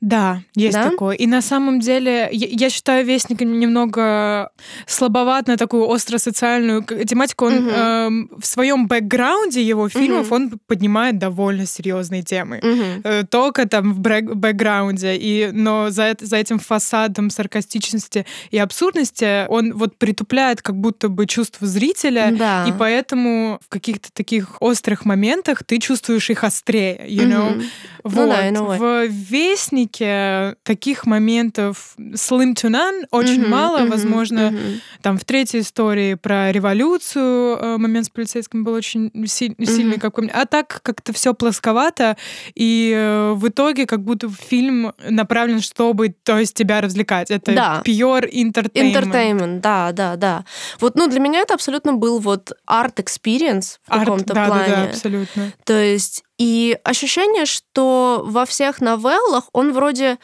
Да, 0.00 0.42
есть 0.54 0.74
Да? 0.76 0.90
такое. 0.90 1.16
И 1.16 1.26
на 1.26 1.42
самом 1.42 1.80
деле, 1.80 2.28
я, 2.30 2.46
я 2.50 2.70
считаю 2.70 3.04
Вестник 3.04 3.40
немного 3.40 4.50
слабоват 4.86 5.48
на 5.48 5.56
такую 5.56 5.86
остро-социальную 5.88 6.84
тематику. 6.84 7.46
Он 7.46 7.54
Мгм. 7.54 7.68
эм, 7.70 8.30
в 8.38 8.46
своем 8.46 8.86
бэкграунде 8.86 9.60
его 9.62 9.88
фильмов 9.88 10.26
Мгм. 10.30 10.34
он 10.34 10.58
поднимает 10.68 11.18
довольно 11.18 11.66
серьезные 11.66 12.22
темы. 12.22 12.60
Мгм. 12.62 13.00
Э, 13.04 13.24
Только 13.28 13.68
там 13.68 13.92
в 13.92 13.98
бэкграунде, 14.00 15.16
и, 15.16 15.50
но 15.52 15.90
за, 15.90 16.14
за 16.20 16.36
этим 16.36 16.58
фасадом 16.60 17.30
саркастичности 17.30 18.24
и 18.52 18.58
абсурдности 18.58 19.46
он 19.48 19.72
вот 19.74 19.96
притупляет 19.96 20.62
как 20.62 20.76
будто 20.76 21.08
бы 21.08 21.26
чувство 21.26 21.66
зрителя, 21.66 22.32
Да. 22.38 22.66
и 22.68 22.72
поэтому 22.78 23.58
в 23.64 23.68
каких-то 23.68 24.12
таких 24.12 24.56
острых 24.60 25.04
моментах 25.04 25.64
ты 25.64 25.78
чувствуешь 25.78 26.30
их 26.30 26.44
острее, 26.44 27.04
you 27.08 27.26
know? 27.26 27.62
Вот. 28.08 28.26
Ну 28.26 28.28
да, 28.28 28.48
way. 28.76 29.08
В 29.08 29.12
Вестнике 29.12 30.56
таких 30.62 31.06
моментов 31.06 31.94
slim 31.98 32.54
to 32.54 32.70
none 32.70 33.04
очень 33.10 33.40
Мгм, 33.42 33.50
мало. 33.50 33.78
мгм, 33.78 33.90
Возможно, 33.90 34.50
мгм. 34.50 34.80
там 35.02 35.18
в 35.18 35.24
третьей 35.24 35.60
истории 35.60 36.14
про 36.14 36.50
революцию 36.52 37.56
э, 37.58 37.76
момент 37.78 38.06
с 38.06 38.10
полицейским 38.10 38.64
был 38.64 38.72
очень 38.74 39.10
си- 39.26 39.54
сильный, 39.58 39.92
Мгм. 39.92 40.00
как 40.00 40.14
по 40.14 40.22
мне. 40.22 40.30
А 40.32 40.46
так 40.46 40.80
как-то 40.82 41.12
все 41.12 41.34
плосковато, 41.34 42.16
и 42.54 42.92
э, 42.96 43.32
в 43.34 43.48
итоге 43.48 43.86
как 43.86 44.02
будто 44.02 44.28
фильм 44.28 44.92
направлен, 45.08 45.60
чтобы, 45.60 46.08
то 46.22 46.38
есть, 46.38 46.54
тебя 46.54 46.80
развлекать. 46.80 47.30
Это 47.30 47.52
Да. 47.54 47.82
pure 47.84 48.30
entertainment. 48.32 48.92
Entertainment, 48.94 49.60
да, 49.60 49.92
да, 49.92 50.16
да. 50.16 50.44
Вот, 50.80 50.96
ну, 50.96 51.08
для 51.08 51.20
меня 51.20 51.40
это 51.40 51.54
абсолютно 51.54 51.94
был 51.94 52.18
вот 52.18 52.52
art 52.66 52.92
experience 52.92 53.78
в 53.86 53.90
каком-то 53.90 54.34
да, 54.34 54.46
плане. 54.46 54.68
да, 54.68 54.76
да, 54.76 54.88
абсолютно. 54.90 55.52
То 55.64 55.74
есть, 55.80 56.24
и 56.38 56.78
ощущение, 56.84 57.44
что 57.46 58.22
во 58.24 58.44
всех 58.46 58.80
новеллах 58.80 59.48
он 59.52 59.72
вроде 59.72 60.18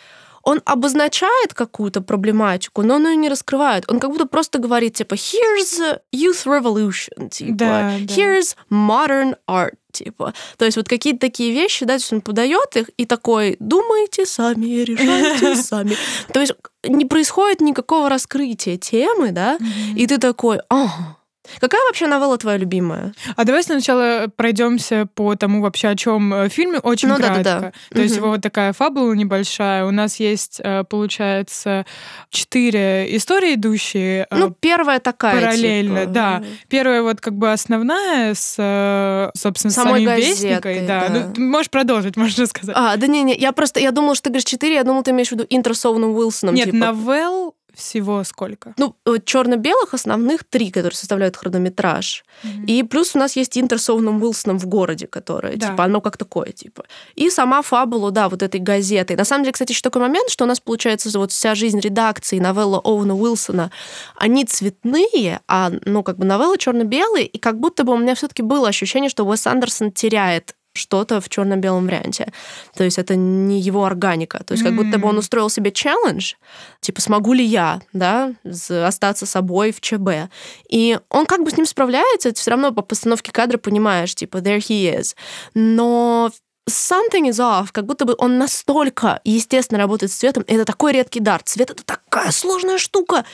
он 0.44 0.60
обозначает 0.66 1.54
какую-то 1.54 2.02
проблематику, 2.02 2.82
но 2.82 2.96
он 2.96 3.06
ее 3.08 3.16
не 3.16 3.30
раскрывает. 3.30 3.84
Он 3.90 3.98
как 3.98 4.10
будто 4.10 4.26
просто 4.26 4.58
говорит, 4.58 4.94
типа, 4.94 5.14
here's 5.14 5.98
youth 6.14 6.44
revolution, 6.44 7.30
типа, 7.30 7.54
Да, 7.54 7.92
да. 7.98 8.14
here's 8.14 8.54
modern 8.70 9.36
art, 9.48 9.72
типа. 9.90 10.34
То 10.58 10.66
есть 10.66 10.76
вот 10.76 10.86
какие-то 10.86 11.20
такие 11.20 11.52
вещи, 11.52 11.86
да, 11.86 11.94
то 11.94 12.00
есть 12.00 12.12
он 12.12 12.20
подает 12.20 12.76
их 12.76 12.90
и 12.98 13.06
такой, 13.06 13.56
думайте 13.58 14.26
сами, 14.26 14.82
решайте 14.82 15.56
сами. 15.62 15.96
То 16.32 16.40
есть 16.40 16.52
не 16.86 17.06
происходит 17.06 17.62
никакого 17.62 18.10
раскрытия 18.10 18.76
темы, 18.76 19.32
да, 19.32 19.58
и 19.96 20.06
ты 20.06 20.18
такой, 20.18 20.60
ага. 20.68 21.16
Какая 21.60 21.80
вообще 21.86 22.06
новелла 22.06 22.38
твоя 22.38 22.56
любимая? 22.58 23.12
А 23.36 23.44
давай 23.44 23.62
сначала 23.62 24.26
пройдемся 24.34 25.06
по 25.14 25.34
тому 25.36 25.60
вообще, 25.62 25.88
о 25.88 25.96
чем 25.96 26.48
фильм, 26.50 26.76
очень 26.82 27.08
Ну 27.08 27.16
да, 27.18 27.26
кратко. 27.26 27.42
да, 27.44 27.60
да. 27.60 27.72
То 27.90 28.00
есть 28.02 28.14
Мгм. 28.14 28.22
его 28.24 28.32
вот 28.32 28.42
такая 28.42 28.72
фабула 28.72 29.12
небольшая. 29.12 29.84
У 29.84 29.90
нас 29.90 30.20
есть, 30.20 30.60
э, 30.62 30.84
получается, 30.84 31.84
четыре 32.30 33.14
истории, 33.16 33.54
идущие 33.54 34.26
э, 34.30 34.36
Ну, 34.36 34.50
первая 34.58 35.00
такая, 35.00 35.34
параллельно, 35.40 36.00
типа, 36.02 36.12
да. 36.12 36.42
Первая 36.68 37.02
вот 37.02 37.20
как 37.20 37.34
бы 37.34 37.52
основная 37.52 38.34
с, 38.34 38.56
э, 38.58 39.30
собственно, 39.36 39.72
Самой 39.72 40.04
самим 40.04 40.16
Вестникой. 40.16 40.86
Да. 40.86 41.08
да. 41.08 41.14
Ну, 41.26 41.32
ты 41.34 41.40
можешь 41.40 41.70
продолжить, 41.70 42.16
можешь 42.16 42.38
рассказать. 42.38 42.74
А, 42.78 42.96
да 42.96 43.06
не-не, 43.06 43.34
я 43.36 43.52
просто, 43.52 43.80
я 43.80 43.90
думала, 43.90 44.14
что 44.14 44.24
ты 44.24 44.30
говоришь 44.30 44.44
4, 44.44 44.74
я 44.74 44.84
думала, 44.84 45.02
ты 45.04 45.10
имеешь 45.12 45.28
в 45.28 45.32
виду 45.32 45.46
интро 45.50 45.74
с 45.74 45.84
Оуэном 45.84 46.14
Уилсоном. 46.16 46.54
Нет, 46.54 46.66
типа. 46.66 46.76
новелл 46.78 47.54
всего 47.74 48.24
сколько? 48.24 48.74
Ну, 48.76 48.94
черно-белых 49.24 49.94
основных 49.94 50.44
три, 50.44 50.70
которые 50.70 50.96
составляют 50.96 51.36
хронометраж. 51.36 52.24
Mm-hmm. 52.42 52.66
И 52.66 52.82
плюс 52.82 53.14
у 53.14 53.18
нас 53.18 53.36
есть 53.36 53.56
интер 53.58 53.78
с 53.78 53.88
Оуэном 53.90 54.22
Уилсоном 54.22 54.58
в 54.58 54.66
городе, 54.66 55.06
которое, 55.06 55.56
да. 55.56 55.68
типа, 55.68 55.84
оно 55.84 56.00
как 56.00 56.16
такое, 56.16 56.52
типа. 56.52 56.84
И 57.14 57.30
сама 57.30 57.62
фабула, 57.62 58.10
да, 58.10 58.28
вот 58.28 58.42
этой 58.42 58.60
газеты. 58.60 59.16
На 59.16 59.24
самом 59.24 59.44
деле, 59.44 59.52
кстати, 59.52 59.72
еще 59.72 59.82
такой 59.82 60.02
момент, 60.02 60.30
что 60.30 60.44
у 60.44 60.48
нас 60.48 60.60
получается 60.60 61.16
вот 61.18 61.32
вся 61.32 61.54
жизнь 61.54 61.80
редакции, 61.80 62.38
новелла 62.38 62.80
Оуэна 62.80 63.14
Уилсона, 63.14 63.70
они 64.16 64.44
цветные, 64.44 65.40
а, 65.48 65.72
ну, 65.84 66.02
как 66.02 66.18
бы 66.18 66.24
новеллы 66.24 66.58
черно-белые, 66.58 67.26
и 67.26 67.38
как 67.38 67.58
будто 67.58 67.84
бы 67.84 67.92
у 67.92 67.98
меня 67.98 68.14
все-таки 68.14 68.42
было 68.42 68.68
ощущение, 68.68 69.10
что 69.10 69.24
Уэс 69.24 69.46
Андерсон 69.46 69.92
теряет 69.92 70.54
что-то 70.74 71.20
в 71.20 71.28
черно-белом 71.28 71.86
варианте. 71.86 72.32
То 72.74 72.84
есть 72.84 72.98
это 72.98 73.14
не 73.16 73.60
его 73.60 73.84
органика. 73.84 74.42
То 74.44 74.52
есть 74.52 74.64
как 74.64 74.74
будто 74.74 74.98
бы 74.98 75.08
он 75.08 75.18
устроил 75.18 75.48
себе 75.48 75.70
челлендж, 75.70 76.34
типа, 76.80 77.00
смогу 77.00 77.32
ли 77.32 77.44
я, 77.44 77.80
да, 77.92 78.32
остаться 78.44 79.24
собой 79.24 79.72
в 79.72 79.80
ЧБ. 79.80 80.30
И 80.68 80.98
он 81.10 81.26
как 81.26 81.44
бы 81.44 81.50
с 81.50 81.56
ним 81.56 81.66
справляется, 81.66 82.30
ты 82.30 82.40
все 82.40 82.50
равно 82.50 82.72
по 82.72 82.82
постановке 82.82 83.32
кадра 83.32 83.56
понимаешь, 83.58 84.14
типа, 84.14 84.38
there 84.38 84.58
he 84.58 85.00
is. 85.00 85.14
Но 85.54 86.30
something 86.68 87.28
is 87.28 87.38
off, 87.38 87.68
как 87.72 87.84
будто 87.86 88.04
бы 88.04 88.14
он 88.18 88.38
настолько 88.38 89.20
естественно 89.24 89.78
работает 89.78 90.12
с 90.12 90.16
цветом. 90.16 90.44
Это 90.46 90.64
такой 90.64 90.92
редкий 90.92 91.20
дар. 91.20 91.42
Цвет— 91.42 91.70
это 91.72 91.84
такая 91.84 92.30
сложная 92.30 92.78
штука. 92.78 93.24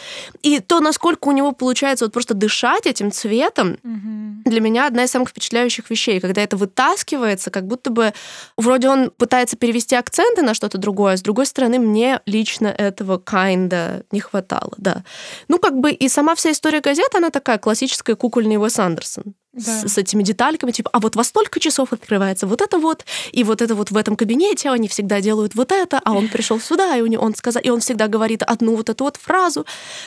И 0.43 0.61
то, 0.61 0.81
насколько 0.81 1.29
у 1.29 1.33
него 1.33 1.53
получается 1.53 2.05
вот 2.05 2.13
просто 2.13 2.35
дышать 2.35 2.87
этим 2.87 3.13
цветом, 3.13 3.79
mm-hmm. 3.83 4.43
для 4.45 4.61
меня 4.61 4.87
одна 4.87 5.05
из 5.05 5.11
самых 5.11 5.31
впечатляющих 5.31 5.89
вещей. 5.91 6.21
Когда 6.21 6.43
это 6.43 6.57
вытаскивается, 6.57 7.51
как 7.51 7.67
будто 7.67 7.91
бы 7.91 8.13
вроде 8.57 8.89
он 8.89 9.11
пытается 9.11 9.57
перевести 9.57 9.95
акценты 9.95 10.43
на 10.43 10.55
что-то 10.55 10.79
другое, 10.79 11.15
а 11.15 11.17
с 11.17 11.23
другой 11.23 11.47
стороны, 11.47 11.79
мне 11.79 12.21
лично 12.27 12.69
этого 12.69 13.19
kinda 13.19 14.05
не 14.11 14.21
хватало, 14.21 14.73
да. 14.77 15.05
Ну, 15.49 15.59
как 15.59 15.79
бы 15.79 15.93
и 15.93 16.09
сама 16.09 16.35
вся 16.35 16.51
история 16.51 16.81
газеты, 16.81 17.19
она 17.19 17.31
такая 17.31 17.59
классическая 17.59 18.17
кукольный 18.17 18.57
Уэс 18.57 18.79
Андерсон 18.79 19.35
да. 19.53 19.63
с, 19.63 19.93
с 19.93 19.99
этими 19.99 20.23
детальками, 20.23 20.71
типа, 20.71 20.91
а 20.93 21.01
вот 21.01 21.17
во 21.17 21.25
столько 21.25 21.61
часов 21.61 21.93
открывается 21.93 22.47
вот 22.47 22.61
это 22.61 22.79
вот, 22.79 23.05
и 23.33 23.45
вот 23.45 23.63
это 23.63 23.75
вот 23.75 23.91
в 23.91 23.97
этом 23.97 24.17
кабинете 24.17 24.71
они 24.71 24.89
всегда 24.89 25.21
делают 25.21 25.55
вот 25.55 25.73
это, 25.73 26.01
а 26.05 26.13
он 26.13 26.29
пришел 26.29 26.61
сюда, 26.61 26.97
и 26.97 27.01
у 27.01 27.07
него, 27.07 27.25
он 27.25 27.35
сказал, 27.35 27.63
и 27.63 27.71
он 27.71 27.81
всегда 27.81 28.09
говорит 28.09 28.43
одну 28.43 28.77
вот 28.77 28.89
эту 28.89 29.05
вот 29.05 29.17
фразу. 29.17 29.67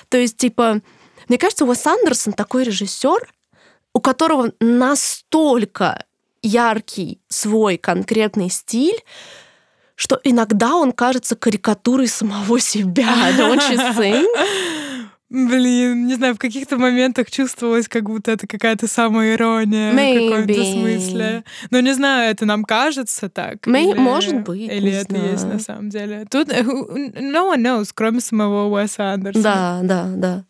То 0.09 0.17
есть, 0.17 0.37
типа, 0.37 0.81
мне 1.27 1.37
кажется, 1.37 1.65
Уэс 1.65 1.85
Андерсон 1.85 2.33
такой 2.33 2.63
режиссер, 2.63 3.27
у 3.93 3.99
которого 3.99 4.51
настолько 4.59 6.05
яркий 6.41 7.19
свой 7.29 7.77
конкретный 7.77 8.49
стиль, 8.49 9.03
что 9.95 10.19
иногда 10.23 10.75
он 10.75 10.91
кажется 10.91 11.35
карикатурой 11.35 12.07
самого 12.07 12.59
себя. 12.59 13.31
Don't 13.37 13.61
you 13.69 13.95
think? 13.95 14.27
Блин, 15.33 16.05
не 16.05 16.13
знаю, 16.13 16.35
в 16.35 16.37
каких-то 16.37 16.77
моментах 16.77 17.31
чувствовалось, 17.31 17.87
как 17.87 18.03
будто 18.03 18.29
это 18.29 18.45
какая-то 18.45 18.87
самая 18.87 19.33
ирония 19.33 19.91
в 19.91 20.29
каком-то 20.29 20.63
смысле. 20.63 21.43
Но 21.71 21.79
не 21.79 21.93
знаю, 21.93 22.29
это 22.29 22.45
нам 22.45 22.63
кажется 22.63 23.29
так. 23.29 23.65
May... 23.65 23.89
Или... 23.89 23.99
Может 23.99 24.41
быть. 24.43 24.71
Или 24.71 24.91
это 24.91 25.15
знаю. 25.15 25.31
есть 25.31 25.45
на 25.45 25.57
самом 25.57 25.89
деле. 25.89 26.27
Тут 26.29 26.49
э, 26.49 26.61
no 26.61 27.51
one 27.51 27.63
knows, 27.63 27.89
кроме 27.95 28.19
самого 28.19 28.69
Уэса 28.69 29.13
Андерсона. 29.13 29.43
Да, 29.43 29.79
да, 29.83 30.13
да. 30.15 30.43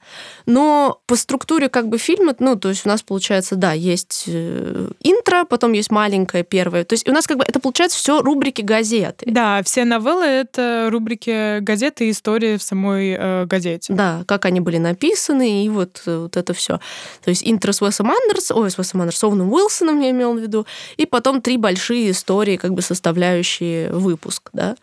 Но 0.45 0.99
по 1.05 1.15
структуре 1.15 1.69
как 1.69 1.87
бы 1.87 1.97
фильма, 1.97 2.35
ну, 2.39 2.55
то 2.55 2.69
есть 2.69 2.85
у 2.85 2.89
нас 2.89 3.01
получается, 3.01 3.55
да, 3.55 3.73
есть 3.73 4.25
э, 4.27 4.89
интро, 5.01 5.45
потом 5.45 5.73
есть 5.73 5.91
маленькое 5.91 6.43
первое. 6.43 6.83
То 6.83 6.93
есть 6.93 7.07
у 7.07 7.11
нас 7.11 7.27
как 7.27 7.37
бы 7.37 7.45
это 7.47 7.59
получается 7.59 7.97
все 7.97 8.21
рубрики 8.21 8.61
газеты. 8.61 9.25
Да, 9.27 9.61
все 9.63 9.85
новеллы— 9.85 10.25
это 10.25 10.89
рубрики 10.91 11.59
газеты 11.59 12.07
и 12.07 12.11
истории 12.11 12.57
в 12.57 12.63
самой 12.63 13.15
э, 13.17 13.45
газете. 13.45 13.93
Да, 13.93 14.23
как 14.27 14.45
они 14.45 14.59
были 14.59 14.77
написаны, 14.77 15.65
и 15.65 15.69
вот, 15.69 16.03
э, 16.05 16.17
вот 16.23 16.37
это 16.37 16.53
все. 16.53 16.79
То 17.23 17.29
есть 17.29 17.43
интро 17.45 17.71
с 17.71 17.81
Уэсом 17.81 18.11
Андерсом, 18.11 18.57
ой, 18.57 18.71
с 18.71 18.77
Уэсом 18.77 19.01
Андерсоном 19.01 19.51
Уилсоном 19.51 20.01
я 20.01 20.09
имела 20.09 20.33
в 20.33 20.39
виду, 20.39 20.65
и 20.97 21.05
потом 21.05 21.41
три 21.41 21.57
большие 21.57 22.11
истории, 22.11 22.57
как 22.57 22.73
бы 22.73 22.81
составляющие 22.81 23.91
выпуск, 23.91 24.49
да. 24.53 24.75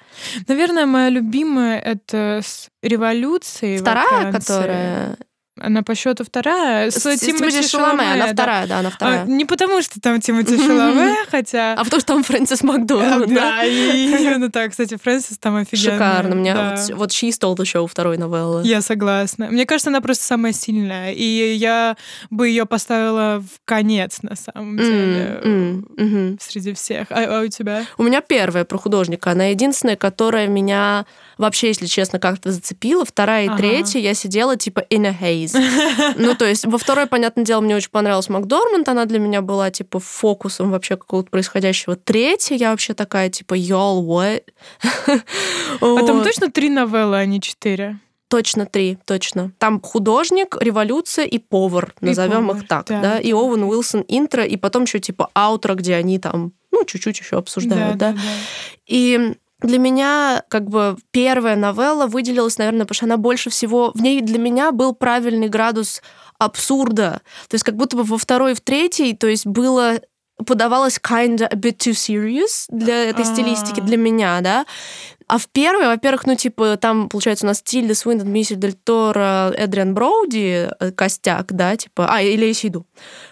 Наверное, 0.49 0.87
моя 0.87 1.09
любимая— 1.09 1.79
это 1.81 2.41
с 2.43 2.69
революцией 2.83 3.79
Вторая, 3.79 4.33
которая 4.33 5.19
она 5.59 5.83
по 5.83 5.95
счету 5.95 6.25
вторая. 6.25 6.91
С, 6.91 7.05
с 7.05 7.21
Тимоти 7.21 7.63
Шаломе, 7.63 8.13
она 8.13 8.27
да. 8.27 8.33
вторая, 8.33 8.67
да, 8.67 8.79
она 8.79 8.89
а, 8.89 8.93
вторая. 8.93 9.23
А, 9.23 9.27
не 9.27 9.45
потому, 9.45 9.83
что 9.83 10.01
там 10.01 10.21
Тимоти 10.21 10.57
Шаломе, 10.67 11.17
хотя... 11.29 11.75
А 11.75 11.85
потому, 11.85 12.01
что 12.01 12.15
там 12.15 12.23
Фрэнсис 12.23 12.63
Макдональд, 12.63 13.29
да? 13.29 13.35
Да, 13.35 13.65
именно 13.65 14.51
так. 14.51 14.71
Кстати, 14.71 14.97
Фрэнсис 14.97 15.39
там 15.39 15.57
офигенный. 15.57 15.93
Шикарно. 15.93 16.35
Мне 16.35 16.55
вот, 16.55 16.97
вот 16.97 17.11
She 17.11 17.29
Stole 17.29 17.57
the 17.57 17.65
Show 17.65 17.87
второй 17.87 18.17
новеллы. 18.17 18.63
Я 18.65 18.81
согласна. 18.81 19.49
Мне 19.51 19.67
кажется, 19.67 19.91
она 19.91 20.01
просто 20.01 20.25
самая 20.25 20.53
сильная. 20.53 21.13
И 21.13 21.55
я 21.55 21.97
бы 22.31 22.49
ее 22.49 22.65
поставила 22.65 23.41
в 23.41 23.61
конец, 23.65 24.21
на 24.23 24.37
самом 24.37 24.79
деле, 24.79 26.39
среди 26.41 26.73
всех. 26.75 27.09
А, 27.11 27.41
а 27.41 27.43
у 27.43 27.49
тебя? 27.49 27.85
У 27.99 28.03
меня 28.03 28.21
первая 28.21 28.65
про 28.65 28.79
художника. 28.79 29.33
Она 29.33 29.47
единственная, 29.47 29.97
которая 29.97 30.47
меня 30.47 31.07
вообще, 31.41 31.69
если 31.69 31.87
честно, 31.87 32.19
как-то 32.19 32.53
зацепила. 32.53 33.05
Вторая 33.05 33.47
и 33.47 33.57
третья 33.57 33.99
я 33.99 34.15
сидела 34.15 34.57
типа 34.57 34.85
in 34.91 35.07
a 35.07 35.17
haze. 35.19 35.59
Ну, 36.17 36.35
то 36.35 36.45
есть 36.45 36.67
во 36.67 36.79
второй, 36.79 37.07
понятное 37.07 37.45
дело, 37.45 37.61
мне 37.61 37.75
очень 37.75 37.91
понравилась 37.91 38.29
Макдорманд, 38.29 38.89
она 38.89 39.07
для 39.07 39.19
меня 39.19 39.41
была, 39.41 39.71
типа, 39.71 40.01
фокусом 40.01 40.71
вообще 40.71 40.97
какого-то 40.97 41.31
происходящего. 41.31 41.97
Третья, 41.97 42.57
я 42.57 42.71
вообще 42.71 42.95
такая, 42.95 43.31
типа, 43.31 43.55
y'all, 43.55 44.05
what? 44.05 44.43
А 45.81 46.07
там 46.07 46.23
точно 46.23 46.51
три 46.51 46.69
новеллы, 46.69 47.17
а 47.17 47.25
не 47.25 47.41
четыре? 47.41 47.99
Точно 48.29 48.67
три, 48.67 48.99
точно. 49.07 49.53
Там 49.59 49.81
художник, 49.81 50.57
революция 50.61 51.25
и 51.25 51.39
повар, 51.39 51.95
назовем 52.01 52.51
их 52.53 52.69
так, 52.69 52.87
да. 52.87 53.01
да. 53.01 53.19
И 53.19 53.33
Оуэн 53.33 53.65
Уилсон 53.65 54.05
интро, 54.07 54.45
и 54.45 54.57
потом 54.57 54.85
еще 54.85 55.01
типа 55.01 55.31
аутро, 55.35 55.75
где 55.75 55.95
они 55.95 56.19
там, 56.19 56.53
ну, 56.71 56.85
чуть-чуть 56.85 57.19
еще 57.19 57.39
обсуждают, 57.39 57.97
да. 57.97 58.13
да. 58.13 58.19
да. 58.19 58.21
И 58.87 59.35
для 59.61 59.79
меня 59.79 60.43
как 60.49 60.69
бы 60.69 60.97
первая 61.11 61.57
новелла 61.57 62.07
выделилась, 62.07 62.59
наверное, 62.59 62.83
потому 62.83 62.95
что 62.95 63.07
она 63.07 63.17
больше 63.17 63.51
всего... 63.51 63.93
В 63.95 64.03
ней 64.03 64.21
для 64.21 64.39
меня 64.39 64.73
был 64.73 64.95
правильный 64.95 65.49
градус 65.49 66.03
абсурда. 66.39 67.21
То 67.49 67.55
есть 67.55 67.65
как 67.65 67.77
будто 67.77 67.97
бы 67.97 68.03
во 68.03 68.19
второй 68.19 68.53
и 68.53 68.55
в 68.55 68.61
третьей, 68.61 69.15
то 69.15 69.27
есть 69.27 69.47
было 69.47 70.01
подавалось 70.47 70.99
kinda 70.99 71.47
a 71.47 71.55
bit 71.55 71.77
too 71.77 71.93
serious 71.93 72.65
для 72.69 73.11
этой 73.11 73.25
стилистики, 73.25 73.81
для 73.81 73.97
меня, 73.97 74.41
да. 74.41 74.67
А 75.31 75.39
в 75.39 75.47
первой, 75.47 75.87
во-первых, 75.87 76.27
ну, 76.27 76.35
типа, 76.35 76.77
там, 76.77 77.09
получается, 77.09 77.47
у 77.47 77.49
нас 77.49 77.63
Тильда 77.63 77.95
Свинтон, 77.95 78.29
Миссис 78.33 78.57
Дель 78.57 78.75
Торо, 78.75 79.53
Эдриан 79.57 79.95
Броуди, 79.95 80.69
э, 80.81 80.91
костяк, 80.91 81.53
да, 81.53 81.77
типа, 81.77 82.13
а, 82.13 82.21
или 82.21 82.51
Исиду. 82.51 82.85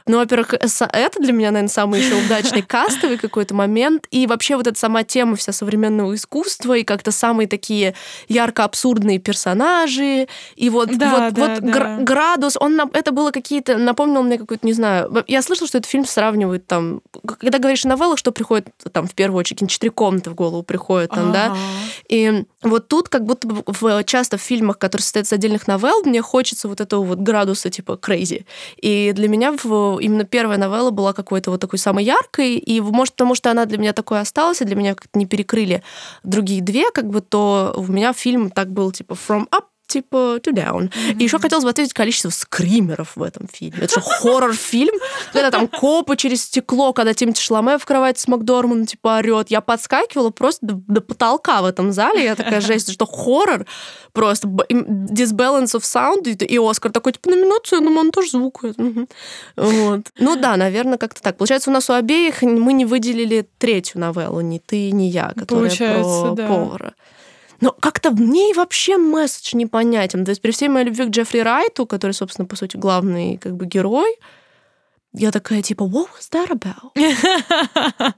Ну, 0.06 0.18
во-первых, 0.18 0.54
это 0.54 1.20
для 1.20 1.32
меня, 1.32 1.50
наверное, 1.50 1.68
самый 1.68 2.00
еще 2.00 2.14
удачный 2.24 2.62
кастовый 2.62 3.18
какой-то 3.18 3.56
момент. 3.56 4.06
И 4.12 4.28
вообще 4.28 4.54
вот 4.54 4.68
эта 4.68 4.78
сама 4.78 5.02
тема 5.02 5.34
вся 5.34 5.50
современного 5.50 6.14
искусства, 6.14 6.74
и 6.74 6.84
как-то 6.84 7.10
самые 7.10 7.48
такие 7.48 7.94
ярко 8.28 8.62
абсурдные 8.62 9.18
персонажи, 9.18 10.28
и 10.54 10.70
вот, 10.70 10.96
да, 10.96 11.10
вот, 11.10 11.34
да, 11.34 11.48
вот 11.48 11.60
да. 11.60 11.96
градус, 11.98 12.56
он, 12.60 12.80
это 12.92 13.10
было 13.10 13.32
какие-то, 13.32 13.76
напомнил 13.76 14.22
мне 14.22 14.38
какой-то, 14.38 14.64
не 14.64 14.72
знаю, 14.72 15.24
я 15.26 15.42
слышала, 15.42 15.66
что 15.66 15.78
этот 15.78 15.90
фильм 15.90 16.06
сравнивают 16.06 16.64
там, 16.68 17.00
когда 17.40 17.58
говоришь 17.58 17.84
о 17.84 17.88
новеллах, 17.88 18.18
что 18.18 18.30
приходит 18.30 18.68
там 18.92 19.08
в 19.08 19.14
первую 19.14 19.40
очередь, 19.40 19.68
четыре 19.68 19.90
комнаты 19.90 20.30
в 20.30 20.36
голову 20.36 20.62
приходят 20.62 21.10
там, 21.10 21.30
ага. 21.30 21.32
да, 21.32 21.56
и 22.08 22.44
вот 22.62 22.88
тут 22.88 23.08
как 23.08 23.24
будто 23.24 23.48
бы 23.48 23.62
в, 23.66 24.04
часто 24.04 24.38
в 24.38 24.42
фильмах, 24.42 24.78
которые 24.78 25.02
состоят 25.02 25.26
из 25.26 25.32
отдельных 25.32 25.66
новелл, 25.66 26.02
мне 26.04 26.22
хочется 26.22 26.68
вот 26.68 26.80
этого 26.80 27.04
вот 27.04 27.18
градуса 27.18 27.70
типа 27.70 27.98
crazy. 28.00 28.44
И 28.76 29.12
для 29.14 29.28
меня 29.28 29.52
в, 29.52 29.98
именно 30.00 30.24
первая 30.24 30.58
новелла 30.58 30.90
была 30.90 31.12
какой-то 31.12 31.50
вот 31.50 31.60
такой 31.60 31.78
самой 31.78 32.04
яркой, 32.04 32.56
и 32.56 32.80
может 32.80 33.14
потому 33.14 33.34
что 33.34 33.50
она 33.50 33.64
для 33.64 33.78
меня 33.78 33.92
такой 33.92 34.20
осталась, 34.20 34.60
и 34.60 34.64
для 34.64 34.76
меня 34.76 34.94
как-то 34.94 35.18
не 35.18 35.26
перекрыли 35.26 35.82
другие 36.22 36.62
две, 36.62 36.90
как 36.90 37.08
бы, 37.08 37.20
то 37.20 37.74
у 37.76 37.84
меня 37.92 38.12
фильм 38.12 38.50
так 38.50 38.70
был 38.72 38.92
типа 38.92 39.14
from 39.14 39.48
up 39.50 39.64
типа 39.88 40.38
to 40.38 40.52
down. 40.52 40.88
Mm-hmm. 40.88 41.18
И 41.18 41.24
еще 41.24 41.38
хотелось 41.38 41.64
бы 41.64 41.70
ответить 41.70 41.92
количество 41.92 42.30
скримеров 42.30 43.16
в 43.16 43.22
этом 43.22 43.48
фильме. 43.48 43.80
Это 43.82 43.94
же 43.94 44.00
хоррор-фильм, 44.00 44.94
когда 45.32 45.50
там 45.50 45.68
копы 45.68 46.16
через 46.16 46.44
стекло, 46.44 46.92
когда 46.92 47.14
Тимати 47.14 47.40
Шламе 47.40 47.78
в 47.78 47.84
кровати 47.84 48.20
с 48.20 48.28
Макдорманом 48.28 48.86
типа 48.86 49.18
орет. 49.18 49.50
Я 49.50 49.60
подскакивала 49.60 50.30
просто 50.30 50.66
до, 50.66 50.74
до 50.86 51.00
потолка 51.00 51.62
в 51.62 51.64
этом 51.64 51.92
зале. 51.92 52.24
Я 52.24 52.36
такая, 52.36 52.60
жесть, 52.68 52.92
что 52.92 53.06
хоррор 53.06 53.66
просто 54.12 54.48
disbalance 54.48 55.74
of 55.74 55.82
sound. 55.82 56.28
И 56.28 56.58
Оскар 56.58 56.92
такой, 56.92 57.12
типа, 57.12 57.30
номинация 57.30 57.80
на 57.80 57.90
монтаж 57.90 58.30
звука. 58.30 58.74
Вот. 59.56 60.00
Ну 60.18 60.36
да, 60.36 60.56
наверное, 60.56 60.98
как-то 60.98 61.22
так. 61.22 61.36
Получается, 61.36 61.70
у 61.70 61.72
нас 61.72 61.88
у 61.90 61.94
обеих 61.94 62.42
мы 62.42 62.72
не 62.72 62.84
выделили 62.84 63.48
третью 63.58 64.00
новеллу, 64.00 64.40
ни 64.40 64.58
ты, 64.58 64.90
ни 64.90 65.04
я, 65.04 65.32
которая 65.36 65.68
Получается, 65.68 66.22
про 66.22 66.34
да. 66.34 66.46
повара. 66.46 66.94
Но 67.60 67.72
как-то 67.72 68.10
в 68.10 68.20
ней 68.20 68.54
вообще 68.54 68.96
месседж 68.98 69.56
непонятен. 69.56 70.24
То 70.24 70.30
есть 70.30 70.40
при 70.42 70.50
всей 70.52 70.68
моей 70.68 70.86
любви 70.86 71.04
к 71.06 71.08
Джеффри 71.10 71.40
Райту, 71.40 71.86
который, 71.86 72.12
собственно, 72.12 72.46
по 72.46 72.56
сути, 72.56 72.76
главный 72.76 73.36
как 73.38 73.56
бы 73.56 73.66
герой, 73.66 74.14
я 75.14 75.30
такая, 75.32 75.62
типа, 75.62 75.82
what 75.84 76.06
was 76.18 76.30
that 76.32 76.50
about? 76.50 76.92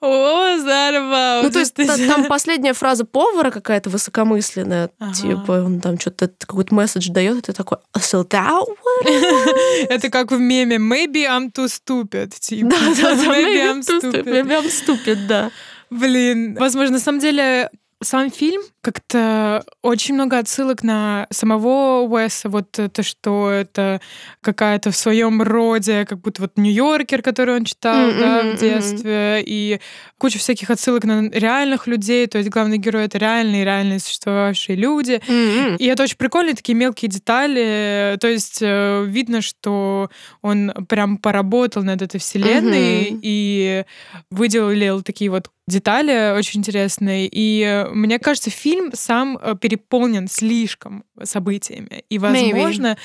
was 0.00 0.64
that 0.64 0.94
about? 0.94 1.42
Ну, 1.42 1.50
то 1.50 1.58
есть 1.58 1.74
та- 1.74 1.96
там 1.96 2.24
последняя 2.26 2.72
фраза 2.72 3.04
повара 3.04 3.50
какая-то 3.50 3.90
высокомысленная, 3.90 4.90
Ага. 4.98 5.12
типа, 5.14 5.52
он 5.64 5.80
там 5.80 5.98
что-то 5.98 6.28
какой-то 6.38 6.74
месседж 6.74 7.08
дает, 7.10 7.38
и 7.38 7.40
ты 7.42 7.52
такой, 7.52 7.78
so 7.96 8.24
that 8.28 8.64
what? 8.66 9.06
Это 9.88 10.08
как 10.10 10.30
в 10.32 10.38
меме 10.38 10.76
«Maybe 10.76 11.26
I'm 11.26 11.50
too 11.52 11.66
stupid». 11.66 12.32
Типа. 12.38 12.70
Да, 12.70 12.76
да, 12.96 13.14
да, 13.16 13.24
Maybe 13.24 13.58
I'm 13.72 13.80
stupid. 13.82 14.12
stupid. 14.12 14.24
Maybe 14.24 14.52
I'm 14.62 14.68
stupid, 14.70 15.26
да. 15.26 15.50
Блин, 15.90 16.56
возможно, 16.58 16.94
на 16.94 17.00
самом 17.00 17.18
деле 17.20 17.70
сам 18.02 18.30
фильм 18.30 18.62
как-то 18.86 19.64
очень 19.82 20.14
много 20.14 20.38
отсылок 20.38 20.84
на 20.84 21.26
самого 21.30 22.02
Уэса, 22.06 22.48
вот 22.48 22.70
то, 22.70 23.02
что 23.02 23.50
это 23.50 24.00
какая-то 24.42 24.92
в 24.92 24.96
своем 24.96 25.42
роде, 25.42 26.04
как 26.04 26.20
будто 26.20 26.42
вот 26.42 26.52
Нью-Йоркер, 26.56 27.20
который 27.20 27.56
он 27.56 27.64
читал, 27.64 28.06
Мгм, 28.10 28.18
да, 28.20 28.42
в 28.42 28.60
детстве, 28.60 29.42
и 29.44 29.80
куча 30.18 30.38
всяких 30.38 30.70
отсылок 30.70 31.02
на 31.04 31.28
реальных 31.30 31.88
людей, 31.88 32.28
то 32.28 32.38
есть 32.38 32.48
главный 32.48 32.78
герой— 32.78 33.04
это 33.06 33.18
реальные, 33.18 33.64
реальные 33.64 33.98
существовавшие 33.98 34.76
люди, 34.76 35.20
М-м. 35.26 35.74
и 35.76 35.84
это 35.86 36.04
очень 36.04 36.16
прикольные 36.16 36.54
такие 36.54 36.76
мелкие 36.76 37.08
детали. 37.10 38.16
То 38.20 38.28
есть 38.28 38.58
э, 38.60 39.04
видно, 39.08 39.40
что 39.42 40.10
он 40.42 40.72
прям 40.88 41.18
поработал 41.18 41.82
над 41.82 42.02
этой 42.02 42.20
вселенной 42.20 43.10
Мгм. 43.10 43.20
и 43.22 43.84
выделил 44.30 45.02
такие 45.02 45.30
вот 45.30 45.50
детали 45.68 46.32
очень 46.38 46.60
интересные. 46.60 47.28
И 47.30 47.62
э, 47.62 47.88
мне 47.88 48.20
кажется, 48.20 48.50
фильм 48.50 48.75
сам 48.92 49.38
э, 49.40 49.54
переполнен 49.60 50.28
слишком 50.28 51.04
событиями. 51.22 52.04
И, 52.08 52.18
возможно, 52.18 52.96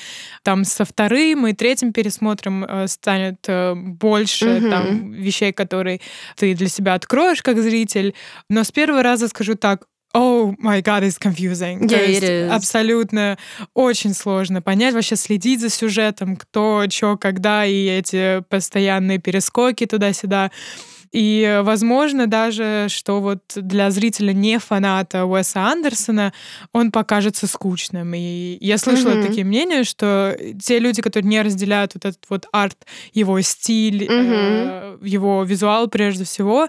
там 0.42 0.64
со 0.64 0.84
вторым 0.84 1.46
и 1.46 1.52
третьим 1.52 1.92
пересмотром 1.92 2.64
э, 2.64 2.86
станет 2.88 3.44
э, 3.48 3.74
больше 3.74 4.60
Мгм. 4.60 4.70
там 4.70 5.12
вещей, 5.12 5.52
которые 5.52 6.00
ты 6.36 6.54
для 6.54 6.68
себя 6.68 6.94
откроешь 6.94 7.42
как 7.42 7.58
зритель. 7.60 8.14
Но 8.48 8.64
с 8.64 8.70
первого 8.72 9.02
раза 9.02 9.28
скажу 9.28 9.54
так, 9.54 9.86
Oh 10.14 10.54
my 10.58 10.82
god, 10.82 11.04
it's 11.04 11.18
confusing. 11.18 11.88
Yeah, 11.88 12.06
it 12.06 12.22
is. 12.22 12.50
абсолютно 12.50 13.38
очень 13.72 14.12
сложно 14.12 14.60
понять, 14.60 14.92
вообще 14.92 15.16
следить 15.16 15.60
за 15.62 15.70
сюжетом, 15.70 16.36
кто, 16.36 16.84
чё, 16.88 17.16
когда, 17.16 17.64
и 17.64 17.86
эти 17.86 18.42
постоянные 18.50 19.18
перескоки 19.18 19.86
туда-сюда. 19.86 20.50
И, 21.12 21.60
возможно, 21.62 22.26
даже, 22.26 22.86
что 22.88 23.20
вот 23.20 23.40
для 23.54 23.90
зрителя 23.90 24.32
не 24.32 24.58
фаната 24.58 25.26
Уэса 25.26 25.60
Андерсона 25.60 26.32
он 26.72 26.90
покажется 26.90 27.46
скучным. 27.46 28.14
И 28.14 28.56
я 28.60 28.78
слышала 28.78 29.12
Мгм. 29.12 29.22
такие 29.22 29.44
мнения, 29.44 29.84
что 29.84 30.36
те 30.62 30.78
люди, 30.78 31.02
которые 31.02 31.28
не 31.28 31.42
разделяют 31.42 31.92
вот 31.94 32.04
этот 32.06 32.24
вот 32.30 32.46
арт, 32.52 32.78
его 33.12 33.40
стиль, 33.42 34.06
э, 34.08 34.96
его 35.02 35.44
визуал 35.44 35.88
прежде 35.88 36.24
всего, 36.24 36.68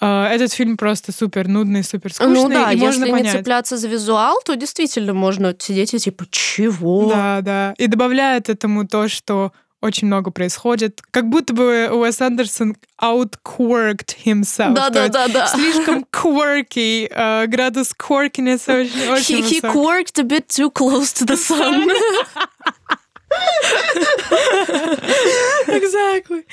э, 0.00 0.24
этот 0.26 0.52
фильм 0.52 0.76
просто 0.76 1.12
супер 1.12 1.48
нудный, 1.48 1.84
супер 1.84 2.12
скучный, 2.12 2.34
Ну 2.34 2.48
да, 2.48 2.70
и 2.72 2.74
если 2.76 2.86
можно 2.86 3.04
не 3.04 3.10
понять. 3.12 3.32
цепляться 3.38 3.76
за 3.76 3.88
визуал, 3.88 4.40
то 4.44 4.54
действительно 4.56 5.12
можно 5.14 5.54
сидеть 5.58 5.92
и 5.94 5.98
типа, 5.98 6.24
чего? 6.30 7.08
Да, 7.10 7.40
да. 7.42 7.74
И 7.76 7.86
добавляет 7.86 8.48
этому 8.48 8.86
то, 8.86 9.08
что 9.08 9.52
очень 9.84 10.06
много 10.06 10.30
происходит. 10.30 11.02
Как 11.10 11.28
будто 11.28 11.52
бы 11.52 11.90
Уэс 11.92 12.20
Андерсон 12.22 12.76
outquirked 13.00 14.16
himself. 14.24 14.72
Да, 14.72 14.88
То 14.88 14.94
да, 14.94 15.00
есть 15.02 15.12
да, 15.12 15.28
да. 15.28 15.46
Слишком 15.48 16.06
quirky, 16.10 17.06
э, 17.10 17.46
градус 17.46 17.92
quirkiness 17.92 18.66
очень, 18.66 19.08
очень 19.10 19.40
He, 19.40 19.60
he 19.60 19.60
quirked 19.60 20.18
a 20.18 20.24
bit 20.24 20.48
too 20.48 20.70
close 20.70 21.12
to 21.12 21.26
the 21.26 21.36
sun. 21.36 21.90
Exactly. 25.66 26.44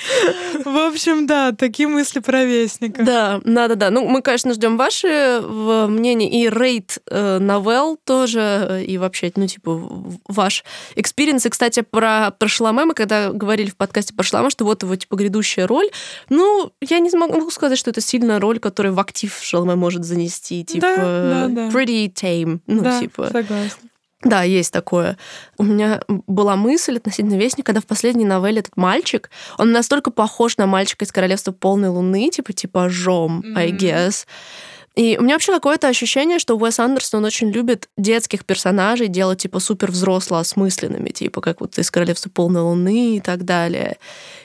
В 0.66 0.78
общем, 0.88 1.28
да, 1.28 1.52
такие 1.52 1.88
мысли 1.88 2.20
про 2.20 2.44
Вестника. 2.44 3.04
Да, 3.04 3.42
да, 3.44 3.68
да, 3.68 3.76
да. 3.76 3.90
Ну, 3.90 4.08
мы, 4.08 4.22
конечно, 4.22 4.54
ждем 4.54 4.78
ваши 4.78 5.42
мнения 5.42 6.30
и 6.30 6.50
рейд 6.50 7.00
э, 7.10 7.40
новелл 7.40 7.98
тоже, 8.04 8.40
э, 8.40 8.84
и 8.84 8.98
вообще, 8.98 9.32
ну, 9.36 9.48
типа, 9.48 9.80
ваш 10.28 10.64
experience. 10.96 11.46
И, 11.46 11.50
кстати, 11.50 11.82
про, 11.82 12.32
про 12.38 12.48
Шаломе 12.48 12.86
мы 12.86 12.94
когда 12.94 13.32
говорили 13.32 13.70
в 13.70 13.78
подкасте 13.78 14.14
про 14.14 14.24
Шаломе, 14.24 14.50
что 14.50 14.66
вот 14.66 14.84
его, 14.84 14.96
типа, 14.96 15.16
грядущая 15.16 15.68
роль, 15.68 15.90
ну, 16.30 16.72
я 16.82 17.00
не 17.00 17.10
могу 17.12 17.50
сказать, 17.52 17.78
что 17.78 17.90
это 17.90 18.02
сильная 18.02 18.40
роль, 18.40 18.60
которую 18.60 18.94
в 18.94 19.00
актив 19.00 19.38
Шаломе 19.42 19.76
может 19.76 20.04
занести, 20.04 20.64
типа, 20.64 20.88
да, 20.96 21.48
да. 21.50 21.68
pretty 21.70 22.12
tame, 22.12 22.60
ну, 22.68 22.82
да, 22.82 23.00
типа. 23.00 23.30
согласна. 23.32 23.91
Да, 24.24 24.44
есть 24.44 24.72
такое. 24.72 25.18
У 25.58 25.64
меня 25.64 26.02
была 26.08 26.56
мысль 26.56 26.98
относительно 26.98 27.36
Вестника, 27.36 27.68
когда 27.68 27.82
в 27.82 27.86
последней 27.86 28.26
новелле 28.26 28.60
этот 28.60 28.78
мальчик, 28.78 29.30
он 29.58 29.72
настолько 29.72 30.12
похож 30.12 30.58
на 30.58 30.68
мальчика 30.68 31.06
из 31.06 31.12
Королевства 31.12 31.52
полной 31.52 31.90
луны, 31.90 32.30
типа 32.30 32.54
типажом, 32.54 33.44
I 33.56 33.70
Мгм. 33.70 33.78
guess. 33.78 34.26
И 34.96 35.18
у 35.18 35.24
меня 35.24 35.36
вообще 35.36 35.54
какое-то 35.54 35.88
ощущение, 35.88 36.38
что 36.38 36.58
Уэс 36.58 36.80
Андерсон 36.80 37.20
он 37.20 37.26
очень 37.26 37.50
любит 37.50 37.88
детских 37.98 38.44
персонажей 38.46 39.08
делать 39.08 39.40
типа 39.42 39.60
супер 39.60 39.90
взросло 39.90 40.38
осмысленными, 40.38 41.10
типа 41.10 41.40
как 41.42 41.62
вот 41.62 41.78
из 41.80 41.90
Королевства 41.90 42.30
полной 42.30 42.62
луны 42.62 43.16
и 43.16 43.22
так 43.22 43.46
далее. 43.46 43.98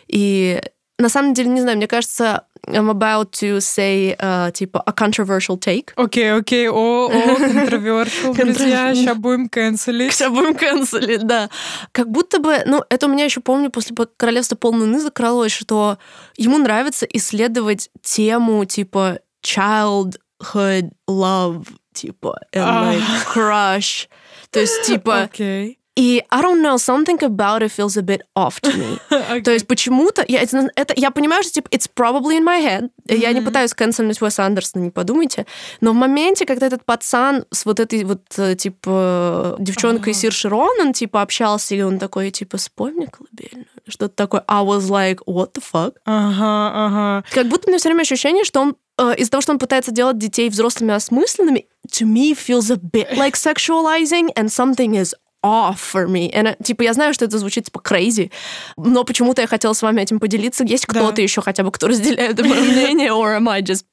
И 0.06 0.62
на 0.98 1.08
самом 1.08 1.34
деле, 1.34 1.50
не 1.50 1.60
знаю, 1.60 1.76
мне 1.76 1.88
кажется, 1.88 2.44
I'm 2.66 2.88
about 2.88 3.32
to 3.40 3.60
say, 3.60 4.16
uh, 4.18 4.50
типа, 4.50 4.82
a 4.86 4.92
controversial 4.92 5.58
take. 5.58 5.92
Окей, 5.96 6.32
окей, 6.32 6.68
о, 6.68 7.06
о, 7.06 7.10
controversial, 7.10 8.34
друзья, 8.34 8.94
сейчас 8.94 9.16
будем 9.16 9.48
канцелить. 9.48 10.12
Сейчас 10.12 10.32
будем 10.32 10.54
канцелить, 10.54 11.26
да. 11.26 11.48
Как 11.92 12.10
будто 12.10 12.40
бы, 12.40 12.62
ну, 12.66 12.82
это 12.88 13.06
у 13.06 13.08
меня 13.08 13.24
еще 13.24 13.40
помню 13.40 13.70
после 13.70 13.94
Королевства 14.16 14.56
полной 14.56 14.86
луны 14.86 15.00
закралось, 15.00 15.52
что 15.52 15.98
ему 16.36 16.58
нравится 16.58 17.06
исследовать 17.06 17.90
тему 18.02 18.64
типа 18.64 19.20
childhood 19.44 20.90
love, 21.08 21.66
типа, 21.92 22.38
and 22.52 22.98
like 22.98 23.26
crush. 23.32 24.08
То 24.50 24.60
есть, 24.60 24.82
типа, 24.82 25.22
Окей. 25.22 25.78
И 25.96 26.22
I 26.30 26.42
don't 26.42 26.60
know, 26.62 26.76
something 26.76 27.18
about 27.22 27.62
it 27.62 27.72
feels 27.72 27.96
a 27.96 28.02
bit 28.02 28.20
off 28.36 28.60
to 28.60 28.70
me. 28.76 29.42
То 29.42 29.50
есть 29.50 29.66
почему-то, 29.66 30.24
я, 30.28 30.42
это, 30.42 30.68
это- 30.76 30.94
я 30.96 31.10
понимаю, 31.10 31.42
что 31.42 31.52
типа 31.52 31.68
it's 31.70 31.88
probably 31.94 32.38
in 32.38 32.44
my 32.44 32.62
head. 32.62 32.90
Я 33.08 33.32
не 33.32 33.40
пытаюсь 33.40 33.72
канцельнуть 33.72 34.20
Уэса 34.20 34.44
Андерсона, 34.44 34.82
не 34.82 34.90
подумайте. 34.90 35.46
Но 35.80 35.92
в 35.92 35.94
моменте, 35.94 36.44
когда 36.44 36.66
этот 36.66 36.84
пацан 36.84 37.44
с 37.50 37.64
вот 37.64 37.80
этой 37.80 38.04
вот, 38.04 38.20
э, 38.36 38.54
типа, 38.56 39.56
девчонкой 39.58 40.12
Ага. 40.12 40.20
Сир 40.20 40.32
Широн, 40.32 40.80
он, 40.80 40.92
типа, 40.92 41.22
общался, 41.22 41.74
и 41.74 41.80
он 41.82 41.98
такой, 41.98 42.30
типа, 42.30 42.58
спой 42.58 42.92
мне 42.92 43.06
колыбельную. 43.06 43.66
Что-то 43.88 44.14
такое. 44.14 44.44
I 44.48 44.62
was 44.62 44.88
like, 44.90 45.20
what 45.26 45.52
the 45.54 45.62
fuck? 45.62 45.94
Ага, 46.04 46.72
ага. 46.74 47.24
Как 47.32 47.46
будто 47.48 47.68
у 47.68 47.70
меня 47.70 47.78
все 47.78 47.88
время 47.88 48.02
ощущение, 48.02 48.44
что 48.44 48.60
он 48.60 48.76
э, 48.98 49.14
из-за 49.16 49.30
того, 49.30 49.40
что 49.40 49.52
он 49.52 49.58
пытается 49.58 49.92
делать 49.92 50.18
детей 50.18 50.50
взрослыми 50.50 50.92
осмысленными, 50.92 51.66
to 51.90 52.04
me 52.04 52.32
feels 52.34 52.70
a 52.70 52.76
bit 52.76 53.16
like 53.16 53.34
sexualizing, 53.34 54.28
and 54.36 54.46
something 54.48 54.94
is 54.94 55.14
for 55.76 56.06
me. 56.06 56.32
And, 56.32 56.48
э, 56.58 56.62
типа, 56.62 56.82
я 56.82 56.92
знаю, 56.94 57.14
что 57.14 57.24
это 57.24 57.38
звучит, 57.38 57.64
типа, 57.66 57.80
crazy, 57.84 58.30
но 58.76 59.04
почему-то 59.04 59.42
я 59.42 59.46
хотела 59.48 59.72
с 59.72 59.82
вами 59.82 60.00
этим 60.02 60.20
поделиться. 60.20 60.64
Есть 60.64 60.86
Да. 60.88 60.94
кто-то 61.00 61.22
еще 61.22 61.40
хотя 61.42 61.62
бы, 61.62 61.70
кто 61.70 61.88
разделяет 61.88 62.40
мое 62.40 62.60
мнение, 62.60 63.10
or 63.10 63.36
am 63.38 63.48
I 63.48 63.62
just 63.62 63.84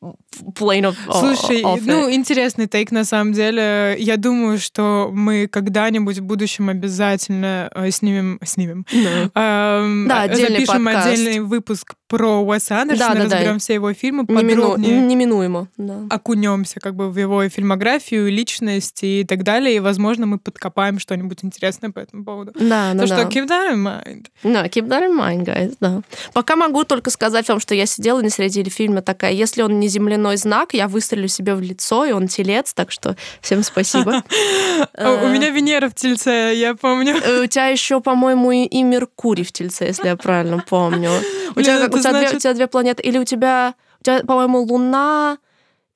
plain 0.57 0.83
of 0.83 0.95
Слушай, 1.19 1.61
off 1.61 1.81
ну, 1.85 2.11
интересный 2.11 2.67
тейк, 2.67 2.91
на 2.91 3.05
самом 3.05 3.33
деле. 3.33 3.95
Я 3.99 4.17
думаю, 4.17 4.57
что 4.59 5.09
мы 5.13 5.47
когда-нибудь 5.47 6.17
в 6.19 6.23
будущем 6.23 6.69
обязательно 6.69 7.69
э, 7.73 7.91
снимем... 7.91 8.39
Снимем. 8.43 8.85
Ну. 8.91 9.31
Эм, 9.41 10.07
Да, 10.07 10.21
отдельный 10.23 10.59
запишем 10.65 10.85
подкаст. 10.85 11.07
отдельный 11.07 11.39
выпуск 11.41 11.95
про 12.07 12.43
Уэса 12.43 12.81
Андерсона, 12.81 13.15
Да-да-да. 13.15 13.35
разберем 13.37 13.59
все 13.59 13.73
его 13.75 13.93
фильмы, 13.93 14.23
Немину- 14.23 14.61
подробнее 14.61 14.99
Неминуемо, 15.01 15.67
да. 15.77 15.97
окунемся 16.09 16.79
как 16.79 16.95
бы 16.95 17.09
в 17.09 17.17
его 17.17 17.47
фильмографию, 17.49 18.31
личность 18.31 18.99
и 19.03 19.23
так 19.27 19.43
далее, 19.43 19.75
и, 19.75 19.79
возможно, 19.79 20.25
мы 20.25 20.37
подкопаем 20.37 20.99
что-нибудь 20.99 21.42
интересное 21.43 21.91
по 21.91 21.99
этому 21.99 22.23
поводу. 22.23 22.51
Да, 22.55 22.93
да, 22.93 22.99
Так 23.05 23.09
да. 23.09 23.17
что 23.17 23.27
keep 23.29 23.47
that 23.47 23.73
in 23.73 23.83
mind. 23.83 24.25
Да, 24.43 24.65
keep 24.67 24.87
that 24.87 25.03
in 25.07 25.17
mind, 25.17 25.45
guys, 25.45 25.75
да. 25.79 26.01
Пока 26.33 26.55
могу 26.55 26.83
только 26.83 27.09
сказать 27.09 27.47
вам, 27.49 27.59
что 27.59 27.75
я 27.75 27.85
сидела 27.85 28.21
на 28.21 28.29
середине 28.29 28.69
фильма 28.69 29.01
такая, 29.01 29.31
если 29.33 29.61
он 29.61 29.79
не 29.79 29.87
земляной 29.87 30.37
знак, 30.37 30.73
я 30.73 30.87
выстрелю 30.87 31.27
себе 31.27 31.55
в 31.55 31.61
лицо, 31.61 32.05
и 32.05 32.11
он 32.11 32.27
телец, 32.27 32.73
так 32.73 32.91
что 32.91 33.15
всем 33.41 33.63
спасибо. 33.63 34.23
У 34.97 35.27
меня 35.27 35.49
Венера 35.49 35.89
в 35.89 35.95
тельце, 35.95 36.53
я 36.55 36.75
помню. 36.75 37.15
Э, 37.23 37.43
У 37.43 37.47
тебя 37.47 37.67
еще, 37.67 38.01
по-моему, 38.01 38.51
и, 38.51 38.83
Меркурий 38.83 39.43
в 39.43 39.51
тельце, 39.51 39.85
если 39.85 40.07
я 40.07 40.15
правильно 40.15 40.63
помню. 40.67 41.09
У 41.55 41.61
тебя, 41.61 41.87
две, 41.87 42.01
значит- 42.01 42.35
у 42.35 42.39
тебя 42.39 42.53
две 42.53 42.67
планеты. 42.67 43.03
Или 43.03 43.17
у 43.17 43.23
тебя, 43.23 43.75
у 43.99 44.03
тебя, 44.03 44.19
по-моему, 44.21 44.61
Луна 44.63 45.37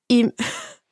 и... 0.10 0.30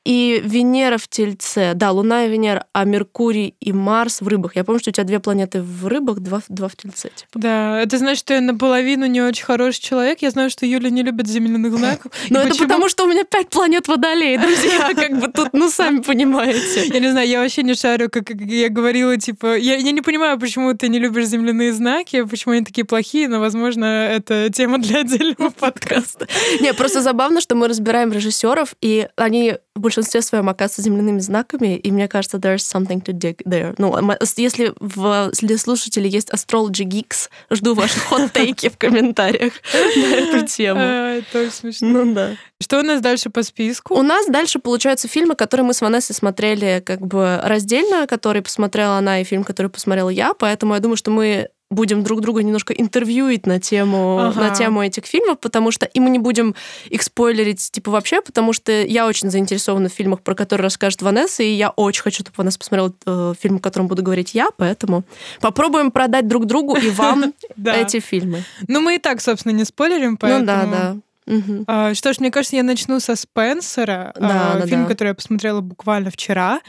и 0.06 0.40
Венера 0.46 0.98
в 0.98 1.08
Тельце. 1.08 1.74
Да, 1.74 1.92
Луна 1.92 2.26
и 2.26 2.30
Венера, 2.30 2.68
а 2.74 2.86
Меркурий 2.86 3.56
и 3.60 3.74
Марс 3.74 4.22
в 4.22 4.28
рыбах. 4.28 4.56
Я 4.56 4.64
помню, 4.64 4.80
что 4.80 4.92
у 4.92 4.94
тебя 4.94 5.04
две 5.04 5.20
планеты 5.20 5.64
в 5.64 5.88
рыбах, 5.88 6.20
два, 6.20 6.42
два 6.48 6.68
в 6.68 6.76
Тельце. 6.76 7.10
Типа. 7.16 7.32
Да, 7.34 7.82
это 7.82 7.98
значит, 7.98 8.20
что 8.20 8.36
я 8.36 8.42
наполовину 8.42 9.08
не 9.08 9.22
очень 9.22 9.44
хороший 9.44 9.82
человек. 9.82 10.22
Я 10.22 10.30
знаю, 10.30 10.52
что 10.52 10.66
Юля 10.68 10.92
не 10.92 11.02
любит 11.02 11.28
земляных 11.28 11.74
знаков. 11.78 12.12
Но 12.30 12.40
это 12.40 12.56
потому, 12.56 12.88
что 12.88 13.06
у 13.06 13.08
меня 13.08 13.24
пять 13.24 13.50
планет 13.50 13.88
водолей, 13.88 14.38
друзья. 14.42 14.94
Как 14.94 15.20
бы 15.20 15.28
тут, 15.28 15.50
ну, 15.54 15.70
сами 15.72 16.02
понимаете. 16.02 16.86
Я 16.86 17.00
не 17.00 17.10
знаю, 17.10 17.28
я 17.28 17.42
вообще 17.42 17.64
не 17.64 17.74
шарю, 17.74 18.10
как 18.12 18.30
я 18.30 18.70
говорила, 18.70 19.18
типа, 19.18 19.58
я, 19.58 19.76
я 19.76 19.92
не 19.92 20.02
понимаю, 20.02 20.40
почему 20.40 20.76
ты 20.76 20.88
не 20.88 21.00
любишь 21.00 21.26
земляные 21.26 21.74
знаки, 21.74 22.24
почему 22.24 22.54
они 22.54 22.64
такие 22.64 22.86
плохие, 22.86 23.28
но, 23.28 23.40
возможно, 23.40 23.86
это 23.86 24.52
тема 24.52 24.78
для 24.78 25.00
отдельного 25.00 25.50
подкаста. 25.60 26.28
Не, 26.62 26.74
просто 26.76 27.02
забавно, 27.02 27.42
что 27.42 27.56
мы 27.56 27.68
разбираем 27.68 28.12
режиссеров, 28.12 28.76
и 28.82 29.08
они 29.16 29.58
в 29.76 29.82
большинстве 29.82 30.22
своем 30.22 30.48
оказываются 30.48 30.82
земляными 30.82 31.20
знаками, 31.20 31.76
и 31.76 31.92
мне 31.92 32.08
кажется, 32.08 32.38
there's 32.38 32.58
something 32.58 33.04
to 33.04 33.12
dig 33.12 33.42
there. 33.46 33.76
Ну, 33.78 33.94
если 34.38 34.74
в, 34.80 35.32
для 35.42 35.58
слушателей 35.58 36.10
есть 36.10 36.30
Astrology 36.30 36.86
Geeks, 36.86 37.30
жду 37.52 37.76
ваши 37.76 38.00
хот-тейки 38.10 38.70
в 38.70 38.78
комментариях 38.78 39.54
на 39.74 40.16
эту 40.16 40.48
тему. 40.48 40.80
А, 40.82 41.18
это 41.18 41.52
смешно. 41.52 41.88
Ну 41.90 42.14
да. 42.14 42.32
Что 42.62 42.80
у 42.80 42.84
нас 42.84 43.02
дальше 43.02 43.30
по 43.30 43.44
списку? 43.44 43.96
У 43.96 44.02
нас 44.02 44.28
дальше 44.28 44.60
получаются 44.60 45.10
фильмы, 45.10 45.36
которые 45.36 45.66
мы 45.66 45.74
с 45.74 45.82
Ванессой 45.82 46.16
смотрели 46.16 46.82
как 46.86 47.02
бы 47.02 47.42
раздельно, 47.44 48.08
который 48.08 48.42
посмотрела 48.42 48.98
она, 48.98 49.20
и 49.20 49.26
фильм, 49.26 49.44
который 49.44 49.68
посмотрела 49.68 50.10
я, 50.10 50.34
поэтому 50.34 50.74
я 50.74 50.80
думаю, 50.80 50.96
что 50.96 51.12
мы 51.12 51.50
будем 51.76 52.04
друг 52.04 52.22
друга 52.22 52.42
немножко 52.42 52.74
интервьюить 52.74 53.46
на 53.46 53.60
тему, 53.60 54.20
ага. 54.20 54.40
на 54.40 54.50
тему 54.56 54.84
этих 54.84 55.06
фильмов, 55.06 55.40
потому 55.40 55.72
что 55.72 55.86
и 55.86 56.00
мы 56.00 56.10
не 56.10 56.20
будем 56.20 56.56
их 56.90 57.04
спойлерить 57.04 57.70
типа 57.72 57.92
вообще, 57.92 58.22
потому 58.22 58.54
что 58.54 58.72
я 58.72 59.06
очень 59.06 59.30
заинтересована 59.30 59.90
в 59.90 59.94
фильмах, 59.94 60.22
про 60.22 60.34
которые 60.34 60.64
расскажет 60.64 61.02
Ванесса, 61.02 61.44
и 61.44 61.52
я 61.52 61.70
очень 61.70 62.02
хочу, 62.02 62.24
чтобы 62.24 62.36
Ванесса 62.38 62.58
посмотрела 62.58 62.94
э, 63.06 63.34
фильм, 63.40 63.58
о 63.58 63.60
котором 63.60 63.88
буду 63.88 64.02
говорить 64.02 64.34
я, 64.34 64.50
поэтому 64.58 65.04
попробуем 65.42 65.92
продать 65.92 66.28
друг 66.28 66.46
другу 66.46 66.76
и 66.76 66.90
вам 66.90 67.34
эти 67.66 68.00
фильмы. 68.00 68.44
Ну, 68.68 68.82
мы 68.82 68.96
и 68.96 68.98
так, 68.98 69.22
собственно, 69.22 69.52
не 69.54 69.66
спойлерим, 69.66 70.18
поэтому... 70.18 70.42
Ну 70.42 70.46
да, 70.46 70.66
да. 70.66 70.98
Угу. 71.28 71.64
А, 71.68 71.94
что 71.94 72.14
ж, 72.14 72.20
мне 72.20 72.32
кажется, 72.32 72.56
я 72.56 72.64
начну 72.64 73.00
со 73.00 73.16
Спенсера, 73.16 74.14
да, 74.20 74.54
а, 74.54 74.60
да, 74.60 74.68
фильм, 74.68 74.84
да. 74.84 74.90
который 74.90 75.10
я 75.10 75.14
посмотрела 75.16 75.62
буквально 75.62 76.12
вчера. 76.12 76.62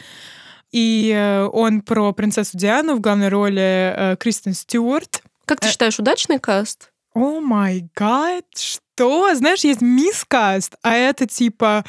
И 0.76 1.10
э, 1.10 1.48
он 1.54 1.80
про 1.80 2.12
принцессу 2.12 2.58
Диану 2.58 2.96
в 2.96 3.00
главной 3.00 3.30
роли 3.30 3.94
э, 3.96 4.16
Кристен 4.20 4.52
Стюарт. 4.52 5.22
Как 5.46 5.58
ты 5.58 5.68
э, 5.68 5.70
считаешь, 5.70 5.98
удачный 5.98 6.38
каст? 6.38 6.90
О 7.14 7.40
май 7.40 7.88
гад, 7.96 8.44
что? 8.54 9.34
Знаешь, 9.34 9.64
есть 9.64 9.80
мисс-каст, 9.80 10.74
а 10.82 10.92
это 10.94 11.26
типа 11.26 11.82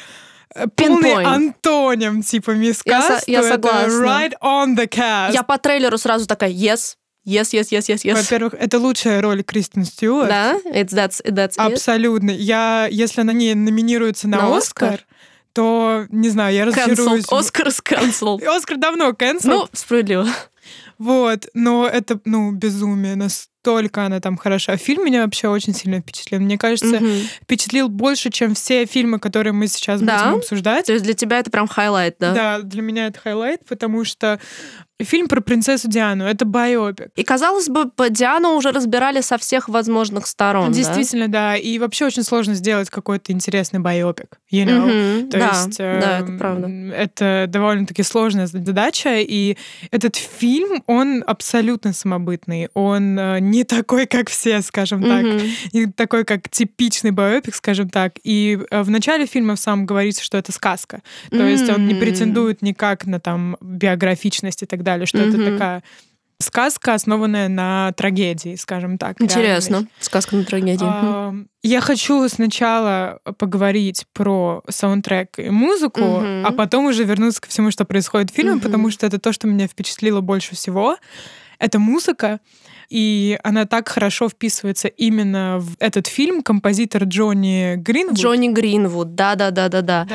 полный 0.74 1.12
Pinpoint. 1.12 1.24
антоним, 1.26 2.22
типа 2.22 2.52
мисс-каст. 2.52 3.10
Я, 3.10 3.18
со- 3.18 3.30
я 3.30 3.42
согласна. 3.42 4.06
Right 4.06 4.32
on 4.40 4.74
the 4.74 4.88
cast. 4.88 5.34
Я 5.34 5.42
по 5.42 5.58
трейлеру 5.58 5.98
сразу 5.98 6.26
такая, 6.26 6.50
yes, 6.50 6.94
Yes, 7.26 7.52
yes, 7.52 7.68
yes, 7.70 7.90
yes, 7.90 8.04
yes. 8.06 8.14
Во-первых, 8.14 8.54
это 8.54 8.78
лучшая 8.78 9.20
роль 9.20 9.42
Кристен 9.42 9.84
Стюарт. 9.84 10.30
Да, 10.30 10.54
it's, 10.64 10.94
that's, 10.94 11.22
that's 11.26 11.58
Абсолютно. 11.58 12.30
It. 12.30 12.36
Я, 12.36 12.88
если 12.90 13.20
она 13.20 13.34
не 13.34 13.54
номинируется 13.54 14.28
на, 14.28 14.38
на 14.38 14.56
Оскар, 14.56 14.94
Оскар, 14.94 15.06
то, 15.52 16.06
не 16.10 16.28
знаю, 16.28 16.54
я 16.54 16.64
разочаруюсь. 16.64 17.24
Оскар 17.28 17.68
cancelled. 17.68 18.44
Оскар 18.56 18.76
давно 18.76 19.10
cancelled. 19.10 19.40
Ну, 19.44 19.68
справедливо. 19.72 20.26
Вот, 20.98 21.46
но 21.54 21.86
это, 21.86 22.20
ну, 22.24 22.52
безумие. 22.52 23.16
Настолько 23.64 24.06
она 24.06 24.20
там 24.20 24.36
хороша. 24.36 24.76
Фильм 24.76 25.04
меня 25.04 25.24
вообще 25.24 25.48
очень 25.48 25.74
сильно 25.74 26.00
впечатлил. 26.00 26.40
Мне 26.40 26.56
кажется, 26.56 26.96
угу. 26.96 27.06
впечатлил 27.42 27.88
больше, 27.88 28.30
чем 28.30 28.54
все 28.54 28.86
фильмы, 28.86 29.18
которые 29.18 29.52
мы 29.52 29.66
сейчас 29.66 30.00
да? 30.00 30.24
будем 30.24 30.38
обсуждать. 30.38 30.86
То 30.86 30.92
есть 30.92 31.04
для 31.04 31.14
тебя 31.14 31.38
это 31.38 31.50
прям 31.50 31.66
highlight, 31.66 32.16
да? 32.18 32.32
Да, 32.32 32.58
для 32.60 32.82
меня 32.82 33.08
это 33.08 33.18
highlight, 33.18 33.64
потому 33.66 34.04
что 34.04 34.38
Фильм 35.00 35.28
про 35.28 35.40
принцессу 35.40 35.88
Диану. 35.88 36.24
Это 36.24 36.44
байопик. 36.44 37.12
И, 37.14 37.22
казалось 37.22 37.68
бы, 37.68 37.88
Диану 38.10 38.56
уже 38.56 38.72
разбирали 38.72 39.20
со 39.20 39.38
всех 39.38 39.68
возможных 39.68 40.26
сторон. 40.26 40.72
Действительно, 40.72 41.28
да. 41.28 41.52
да. 41.52 41.56
И 41.56 41.78
вообще 41.78 42.06
очень 42.06 42.24
сложно 42.24 42.54
сделать 42.54 42.90
какой-то 42.90 43.30
интересный 43.30 43.78
байопик. 43.78 44.40
You 44.50 44.64
know? 44.64 44.88
mm-hmm. 44.88 45.30
То 45.30 45.38
да, 45.38 45.46
есть, 45.46 45.76
э, 45.78 46.00
да, 46.00 46.18
это 46.18 46.32
правда. 46.32 46.66
Это 46.66 47.44
довольно-таки 47.48 48.02
сложная 48.02 48.48
задача. 48.48 49.20
И 49.20 49.56
этот 49.92 50.16
фильм, 50.16 50.82
он 50.88 51.22
абсолютно 51.24 51.92
самобытный. 51.92 52.68
Он 52.74 53.16
э, 53.16 53.38
не 53.50 53.64
такой, 53.64 54.06
как 54.06 54.28
все, 54.30 54.62
скажем 54.62 55.02
так. 55.02 55.24
Mm-hmm. 55.24 55.50
Не 55.72 55.86
такой, 55.86 56.24
как 56.24 56.48
типичный 56.48 57.10
байопик, 57.10 57.54
скажем 57.54 57.88
так. 57.88 58.14
И 58.22 58.58
э, 58.70 58.82
в 58.82 58.90
начале 58.90 59.26
фильма 59.26 59.56
сам 59.56 59.86
говорится, 59.86 60.22
что 60.22 60.38
это 60.38 60.52
сказка. 60.52 61.02
То 61.30 61.36
mm-hmm. 61.36 61.50
есть 61.50 61.68
он 61.68 61.86
не 61.86 61.94
претендует 61.94 62.62
никак 62.62 63.06
на 63.06 63.20
там 63.20 63.56
биографичность 63.60 64.62
и 64.62 64.66
так 64.66 64.82
далее 64.82 65.06
что 65.06 65.18
mm-hmm. 65.18 65.42
это 65.42 65.52
такая 65.52 65.82
сказка, 66.40 66.94
основанная 66.94 67.48
на 67.48 67.92
трагедии, 67.92 68.54
скажем 68.56 68.98
так. 68.98 69.20
Интересно. 69.20 69.72
Реальной. 69.74 69.90
Сказка 70.00 70.36
на 70.36 70.44
трагедии. 70.44 70.86
А, 70.86 71.34
я 71.62 71.80
хочу 71.80 72.28
сначала 72.28 73.20
поговорить 73.38 74.06
про 74.12 74.62
саундтрек 74.68 75.38
и 75.38 75.50
музыку, 75.50 76.00
mm-hmm. 76.00 76.44
а 76.44 76.52
потом 76.52 76.86
уже 76.86 77.04
вернуться 77.04 77.40
ко 77.40 77.48
всему, 77.48 77.70
что 77.70 77.84
происходит 77.84 78.30
в 78.30 78.34
фильме, 78.34 78.56
mm-hmm. 78.56 78.62
потому 78.62 78.90
что 78.90 79.06
это 79.06 79.18
то, 79.18 79.32
что 79.32 79.46
меня 79.46 79.66
впечатлило 79.66 80.20
больше 80.20 80.54
всего. 80.54 80.96
Это 81.58 81.78
музыка 81.80 82.40
и 82.90 83.38
она 83.42 83.66
так 83.66 83.88
хорошо 83.88 84.28
вписывается 84.28 84.88
именно 84.88 85.58
в 85.60 85.76
этот 85.78 86.06
фильм 86.06 86.42
композитор 86.42 87.04
Джонни 87.04 87.76
Гринвуд. 87.76 88.18
Джонни 88.18 88.48
Гринвуд, 88.48 89.14
да-да-да-да-да. 89.14 90.06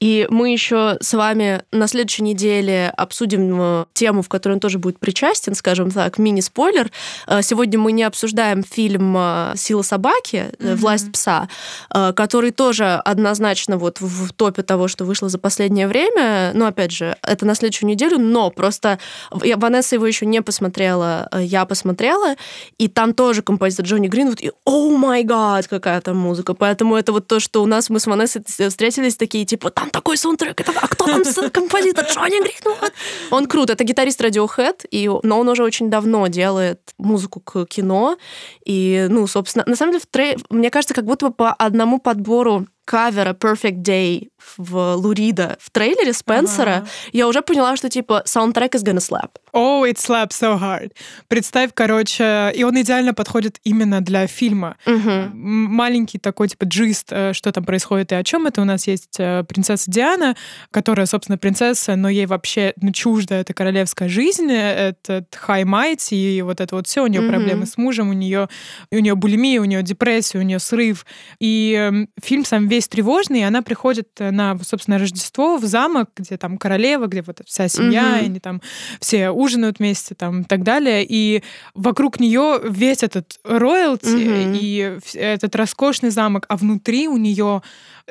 И 0.00 0.26
мы 0.30 0.50
еще 0.50 0.96
с 1.00 1.12
вами 1.12 1.62
на 1.72 1.86
следующей 1.86 2.22
неделе 2.22 2.92
обсудим 2.96 3.56
э, 3.60 3.84
тему, 3.92 4.22
в 4.22 4.28
которой 4.28 4.54
он 4.54 4.60
тоже 4.60 4.78
будет 4.78 4.98
причастен, 4.98 5.54
скажем 5.54 5.90
так, 5.90 6.18
мини-спойлер. 6.18 6.90
Э, 7.26 7.42
сегодня 7.42 7.78
мы 7.78 7.92
не 7.92 8.04
обсуждаем 8.04 8.62
фильм 8.62 9.14
э, 9.18 9.52
«Сила 9.56 9.82
собаки», 9.82 10.46
«Власть 10.58 11.12
пса», 11.12 11.48
который 11.90 12.50
тоже 12.50 12.94
однозначно 12.94 13.76
вот 13.76 14.00
в 14.00 14.32
топе 14.32 14.62
того, 14.62 14.88
что 14.88 15.04
вышло 15.04 15.28
за 15.28 15.38
последнее 15.38 15.88
время. 15.88 16.52
Но, 16.54 16.66
опять 16.66 16.92
же, 16.92 17.16
это 17.22 17.44
на 17.44 17.54
следующую 17.54 17.88
неделю, 17.88 18.18
но 18.18 18.50
просто 18.50 18.98
Ванесса 19.30 19.96
его 19.96 20.06
еще 20.06 20.26
не 20.26 20.40
посмотрела, 20.42 21.28
я 21.34 21.64
посмотрела, 21.64 22.19
сериала, 22.20 22.36
и 22.78 22.88
там 22.88 23.14
тоже 23.14 23.42
композитор 23.42 23.86
Джонни 23.86 24.08
Гринвуд, 24.08 24.40
и 24.40 24.52
о 24.64 24.90
май 24.90 25.24
гад, 25.24 25.66
какая 25.68 26.00
там 26.00 26.16
музыка. 26.16 26.54
Поэтому 26.54 26.96
это 26.96 27.12
вот 27.12 27.26
то, 27.26 27.40
что 27.40 27.62
у 27.62 27.66
нас 27.66 27.90
мы 27.90 28.00
с 28.00 28.06
Ванессой 28.06 28.42
встретились 28.68 29.16
такие, 29.16 29.44
типа, 29.44 29.70
там 29.70 29.90
такой 29.90 30.16
саундтрек, 30.16 30.60
это, 30.60 30.72
а 30.80 30.88
кто 30.88 31.06
там 31.06 31.22
композитор 31.50 32.06
Джонни 32.06 32.42
Гринвуд? 32.42 32.92
Он 33.30 33.46
крут, 33.46 33.70
это 33.70 33.84
гитарист 33.84 34.20
Radiohead, 34.20 34.86
и, 34.90 35.10
но 35.22 35.40
он 35.40 35.48
уже 35.48 35.64
очень 35.64 35.90
давно 35.90 36.26
делает 36.28 36.80
музыку 36.98 37.40
к 37.40 37.66
кино, 37.66 38.16
и, 38.64 39.06
ну, 39.08 39.26
собственно, 39.26 39.64
на 39.66 39.76
самом 39.76 39.92
деле, 39.92 40.02
в 40.02 40.06
трей... 40.06 40.36
мне 40.50 40.70
кажется, 40.70 40.94
как 40.94 41.04
будто 41.04 41.28
бы 41.28 41.34
по 41.34 41.52
одному 41.52 41.98
подбору 41.98 42.66
кавера 42.84 43.34
Perfect 43.34 43.82
Day 43.82 44.28
в 44.56 44.94
Лурида 44.96 45.56
в 45.60 45.70
трейлере 45.70 46.12
Спенсера, 46.12 46.76
ага. 46.76 46.86
я 47.12 47.28
уже 47.28 47.42
поняла, 47.42 47.76
что 47.76 47.88
типа 47.88 48.22
саундтрек 48.24 48.74
is 48.74 48.84
gonna 48.84 48.98
slap. 48.98 49.30
Oh, 49.52 49.84
it 49.84 49.96
slaps 49.96 50.32
so 50.40 50.58
hard. 50.58 50.92
Представь, 51.28 51.70
короче, 51.74 52.52
и 52.54 52.62
он 52.62 52.80
идеально 52.80 53.14
подходит 53.14 53.58
именно 53.64 54.00
для 54.00 54.26
фильма. 54.26 54.76
Угу. 54.86 55.30
Маленький 55.34 56.18
такой 56.18 56.48
типа 56.48 56.64
джист, 56.64 57.08
э, 57.10 57.32
что 57.32 57.50
там 57.52 57.64
происходит 57.64 58.12
и 58.12 58.14
о 58.14 58.22
чем 58.22 58.46
это. 58.46 58.60
У 58.60 58.64
нас 58.64 58.86
есть 58.86 59.16
э, 59.18 59.44
принцесса 59.44 59.90
Диана, 59.90 60.36
которая, 60.70 61.06
собственно, 61.06 61.38
принцесса, 61.38 61.96
но 61.96 62.08
ей 62.08 62.26
вообще 62.26 62.72
ну, 62.80 62.92
чужда 62.92 63.36
эта 63.36 63.54
королевская 63.54 64.08
жизнь, 64.08 64.50
этот 64.50 65.36
high 65.46 65.64
might 65.64 66.14
и 66.14 66.42
вот 66.42 66.60
это 66.60 66.76
вот 66.76 66.86
все. 66.86 67.02
У 67.02 67.06
нее 67.06 67.22
угу. 67.22 67.30
проблемы 67.30 67.66
с 67.66 67.76
мужем, 67.76 68.10
у 68.10 68.12
нее 68.12 68.48
у 68.90 68.98
нее 68.98 69.14
булимия, 69.14 69.60
у 69.60 69.64
нее 69.64 69.82
депрессия, 69.82 70.38
у 70.38 70.42
нее 70.42 70.58
срыв. 70.58 71.04
И 71.40 71.76
э, 71.78 72.06
фильм 72.22 72.44
сам 72.44 72.68
весь 72.68 72.88
тревожный, 72.88 73.40
и 73.40 73.44
она 73.44 73.62
приходит 73.62 74.08
э, 74.18 74.29
на, 74.30 74.58
собственно, 74.62 74.98
Рождество 74.98 75.56
в 75.56 75.64
замок, 75.64 76.10
где 76.16 76.36
там 76.36 76.58
королева, 76.58 77.06
где 77.06 77.22
вот 77.22 77.40
вся 77.46 77.68
семья, 77.68 78.14
угу. 78.14 78.22
и 78.22 78.26
они 78.26 78.40
там 78.40 78.60
все 79.00 79.30
ужинают 79.30 79.78
вместе 79.78 80.14
там 80.14 80.42
и 80.42 80.44
так 80.44 80.62
далее. 80.62 81.06
И 81.08 81.42
вокруг 81.74 82.20
нее 82.20 82.60
весь 82.62 83.02
этот 83.02 83.38
роялти 83.44 84.06
угу. 84.06 84.58
и 84.60 84.98
этот 85.14 85.54
роскошный 85.56 86.10
замок, 86.10 86.46
а 86.48 86.56
внутри 86.56 87.08
у 87.08 87.16
нее 87.16 87.62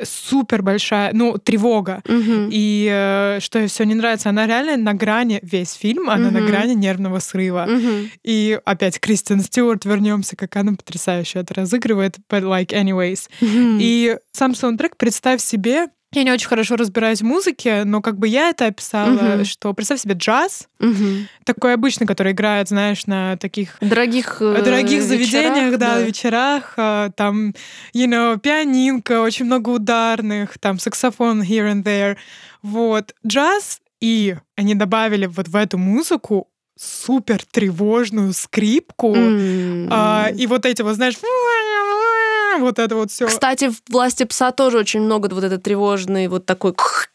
супер 0.02 0.62
большая, 0.62 1.12
ну, 1.14 1.38
тревога. 1.38 2.02
Угу. 2.06 2.50
И 2.52 2.88
э, 2.92 3.40
что 3.42 3.60
ей 3.60 3.68
все 3.68 3.84
не 3.86 3.96
нравится, 3.96 4.30
она 4.30 4.48
реально 4.48 4.78
на 4.78 4.94
грани, 4.94 5.40
весь 5.42 5.74
фильм, 5.74 6.10
она 6.10 6.28
угу. 6.28 6.40
на 6.40 6.42
грани 6.46 6.74
нервного 6.74 7.20
срыва. 7.20 7.68
Угу. 7.70 8.10
И 8.24 8.60
опять 8.66 9.00
Кристин 9.00 9.42
Стюарт, 9.42 9.86
вернемся, 9.86 10.36
как 10.36 10.56
она 10.56 10.74
потрясающе 10.74 11.40
это 11.40 11.54
разыгрывает, 11.54 12.18
but 12.30 12.44
like 12.44 12.70
anyways. 12.70 13.28
Угу. 13.42 13.78
И 13.80 14.18
сам 14.32 14.56
саундтрек, 14.56 14.98
представь 14.98 15.42
себе, 15.42 15.88
я 16.12 16.24
не 16.24 16.32
очень 16.32 16.48
хорошо 16.48 16.76
разбираюсь 16.76 17.22
в 17.22 17.26
музыке, 17.26 17.84
но 17.84 18.02
как 18.02 18.18
бы 18.18 18.28
я 18.28 18.50
это 18.50 18.66
описала, 18.66 19.36
угу. 19.36 19.46
что 19.46 19.74
представь 19.74 20.02
себе 20.02 20.16
джаз, 20.16 20.68
угу. 20.80 21.28
такой 21.44 21.76
обычный, 21.76 22.08
который 22.08 22.32
играет, 22.32 22.68
знаешь, 22.70 23.06
на 23.06 23.38
таких 23.38 23.78
дорогих, 23.80 24.42
э, 24.42 24.60
дорогих 24.64 25.04
вечерах, 25.04 25.08
заведениях, 25.08 25.78
да, 25.78 25.96
да, 25.96 26.02
вечерах, 26.02 26.74
а, 26.78 27.12
там, 27.12 27.50
you 27.94 28.08
know, 28.08 28.40
пианинка, 28.40 29.22
очень 29.22 29.46
много 29.46 29.70
ударных, 29.80 30.58
там 30.60 30.80
саксофон 30.80 31.42
here 31.42 31.72
and 31.72 31.84
there, 31.84 32.18
Вот, 32.62 33.14
джаз, 33.26 33.82
и 34.02 34.36
они 34.56 34.76
добавили 34.76 35.26
вот 35.26 35.48
в 35.48 35.56
эту 35.56 35.78
музыку 35.78 36.48
супер 36.80 37.44
тревожную 37.52 38.34
скрипку. 38.34 39.14
М. 39.14 39.90
А, 39.92 40.30
и 40.34 40.48
вот 40.48 40.66
эти 40.66 40.82
вот, 40.82 40.96
знаешь, 40.96 41.16
вот 42.62 42.80
это 42.80 42.96
вот 42.96 43.12
все. 43.12 43.28
Кстати, 43.28 43.70
в 43.70 43.82
«Власти 43.90 44.24
пса» 44.24 44.52
тоже 44.52 44.78
очень 44.78 45.02
много 45.02 45.34
вот 45.34 45.44
этой 45.44 45.58
тревожной, 45.58 46.28
вот 46.28 46.46
такой 46.46 46.74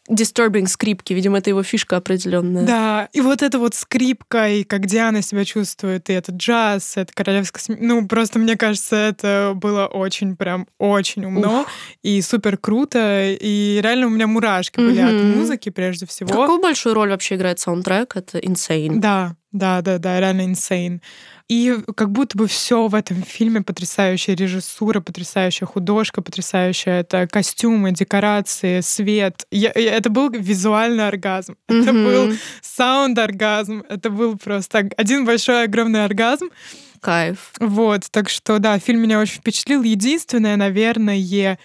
disturbing 0.09 0.67
скрипки. 0.67 1.13
Видимо, 1.13 1.39
это 1.39 1.49
его 1.49 1.63
фишка 1.63 1.97
определенная. 1.97 2.65
Да, 2.65 3.09
и 3.13 3.21
вот 3.21 3.41
эта 3.41 3.57
вот 3.59 3.73
скрипка, 3.75 4.49
и 4.49 4.63
как 4.63 4.85
Диана 4.85 5.21
себя 5.21 5.45
чувствует, 5.45 6.09
и 6.09 6.13
этот 6.13 6.35
джаз, 6.35 6.97
это 6.97 7.11
королевская 7.13 7.61
см- 7.61 7.83
Ну, 7.83 8.07
просто 8.07 8.37
мне 8.39 8.55
кажется, 8.55 8.95
это 8.95 9.53
было 9.55 9.85
очень, 9.87 10.35
прям, 10.35 10.67
очень 10.77 11.25
умно 11.25 11.65
и 12.03 12.21
супер 12.21 12.57
круто. 12.57 13.23
И 13.39 13.79
реально 13.81 14.07
у 14.07 14.09
меня 14.09 14.27
мурашки 14.27 14.77
были 14.79 14.99
от 14.99 15.13
Мгм. 15.13 15.37
музыки 15.37 15.69
прежде 15.69 16.05
всего. 16.05 16.29
Какую 16.29 16.59
большую 16.61 16.93
роль 16.93 17.09
вообще 17.09 17.35
играет 17.35 17.59
саундтрек? 17.59 18.15
Это 18.15 18.37
insane. 18.39 18.99
Да, 18.99 19.35
да, 19.51 19.81
да, 19.81 19.97
да, 19.97 20.19
реально 20.19 20.41
insane. 20.51 20.99
И 21.47 21.75
как 21.95 22.11
будто 22.11 22.37
бы 22.37 22.47
все 22.47 22.87
в 22.87 22.95
этом 22.95 23.21
фильме 23.21 23.61
потрясающая 23.61 24.35
режиссура, 24.35 24.99
потрясающая 24.99 25.67
художка, 25.67 26.23
потрясающая 26.23 27.01
это 27.01 27.27
костюмы, 27.27 27.91
декорации, 27.91 28.81
свет. 28.81 29.45
Я- 29.51 29.71
я- 29.75 29.93
это 29.95 30.09
был 30.09 30.31
визуальный 30.31 31.07
оргазм. 31.07 31.55
Это 31.67 31.93
Мгм. 31.93 32.03
был 32.03 32.33
саунд-оргазм. 32.61 33.83
Это 33.89 34.09
был 34.09 34.37
просто 34.37 34.89
один 34.97 35.25
большой 35.25 35.65
огромный 35.65 36.03
оргазм. 36.05 36.49
Кайф. 36.99 37.51
Вот, 37.59 38.05
так 38.09 38.29
что 38.29 38.57
да, 38.57 38.79
фильм 38.79 39.01
меня 39.01 39.19
очень 39.19 39.35
впечатлил. 39.39 39.83
Единственное, 39.83 40.55
наверное, 40.55 41.59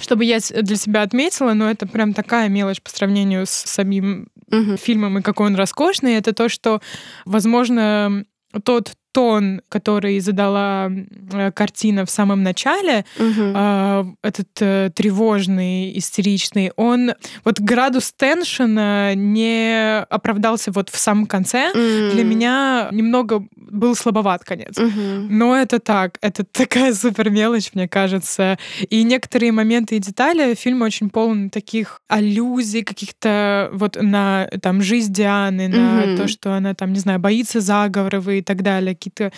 чтобы 0.00 0.24
я 0.24 0.38
для 0.38 0.76
себя 0.76 1.02
отметила, 1.02 1.52
но 1.52 1.70
это 1.70 1.86
прям 1.86 2.14
такая 2.14 2.48
мелочь 2.48 2.80
по 2.80 2.88
сравнению 2.88 3.44
с 3.44 3.50
самим 3.50 4.28
Мгм. 4.50 4.78
фильмом 4.78 5.18
и 5.18 5.22
какой 5.22 5.48
он 5.48 5.56
роскошный, 5.56 6.14
это 6.14 6.32
то, 6.32 6.48
что, 6.48 6.80
возможно, 7.26 8.24
тот 8.64 8.92
тон, 9.16 9.62
который 9.70 10.20
задала 10.20 10.90
э, 11.32 11.50
картина 11.52 12.04
в 12.04 12.10
самом 12.10 12.42
начале, 12.42 13.06
а, 13.54 14.04
этот 14.22 14.48
э, 14.60 14.90
тревожный, 14.94 15.96
истеричный, 15.98 16.70
он 16.76 17.14
вот 17.42 17.58
градус 17.60 18.12
теншена 18.12 19.14
не 19.14 20.00
оправдался 20.10 20.70
вот 20.70 20.90
в 20.90 20.98
самом 20.98 21.24
конце. 21.26 21.72
Для 22.12 22.22
М. 22.22 22.28
меня 22.28 22.88
немного 22.92 23.42
был 23.56 23.96
слабоват 23.96 24.44
конец. 24.44 24.76
Мгм. 24.76 25.38
Но 25.38 25.56
это 25.56 25.78
так, 25.78 26.18
это 26.20 26.44
такая 26.52 26.92
супер 26.92 27.30
мелочь, 27.30 27.70
мне 27.72 27.88
кажется. 27.88 28.58
И 28.90 29.02
некоторые 29.02 29.50
моменты 29.52 29.96
и 29.96 29.98
детали 29.98 30.54
фильма 30.54 30.84
очень 30.84 31.08
полны 31.08 31.48
таких 31.48 32.02
аллюзий, 32.08 32.82
каких-то 32.82 33.70
вот 33.72 33.96
на 33.98 34.46
там 34.60 34.82
жизнь 34.82 35.12
Дианы, 35.14 35.68
на 35.68 36.06
Мгм. 36.06 36.16
то, 36.18 36.28
что 36.28 36.52
она 36.52 36.74
там, 36.74 36.92
не 36.92 36.98
знаю, 36.98 37.18
боится 37.18 37.60
заговоров 37.62 38.28
и 38.28 38.42
так 38.42 38.62
далее. 38.62 38.94
Какие-то 39.06 39.32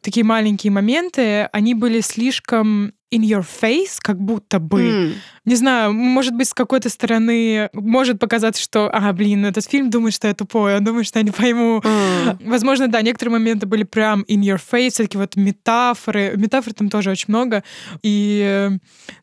такие 0.00 0.24
маленькие 0.24 0.72
моменты, 0.72 1.44
они 1.52 1.74
были 1.74 2.00
слишком 2.00 2.92
in 3.12 3.20
your 3.22 3.44
face, 3.44 3.98
как 4.00 4.18
будто 4.18 4.58
бы. 4.58 4.82
М. 4.82 5.14
Не 5.44 5.56
знаю, 5.56 5.92
может 5.92 6.34
быть, 6.34 6.48
с 6.48 6.54
какой-то 6.54 6.88
стороны 6.88 7.68
может 7.72 8.18
показаться, 8.18 8.62
что, 8.62 8.88
ага, 8.88 9.12
блин, 9.12 9.44
этот 9.44 9.64
фильм 9.68 9.90
думает, 9.90 10.14
что 10.14 10.28
я 10.28 10.34
тупой, 10.34 10.76
он 10.76 10.84
думает, 10.84 11.06
что 11.06 11.18
я 11.18 11.24
не 11.24 11.30
пойму. 11.30 11.82
М. 11.84 12.38
Возможно, 12.44 12.88
да, 12.88 13.02
некоторые 13.02 13.32
моменты 13.32 13.66
были 13.66 13.82
прям 13.82 14.22
in 14.22 14.40
your 14.40 14.60
face, 14.60 14.96
такие 14.96 15.20
вот 15.20 15.36
метафоры. 15.36 16.32
Метафор 16.36 16.72
там 16.74 16.88
тоже 16.88 17.10
очень 17.10 17.26
много. 17.28 17.64
И, 18.02 18.70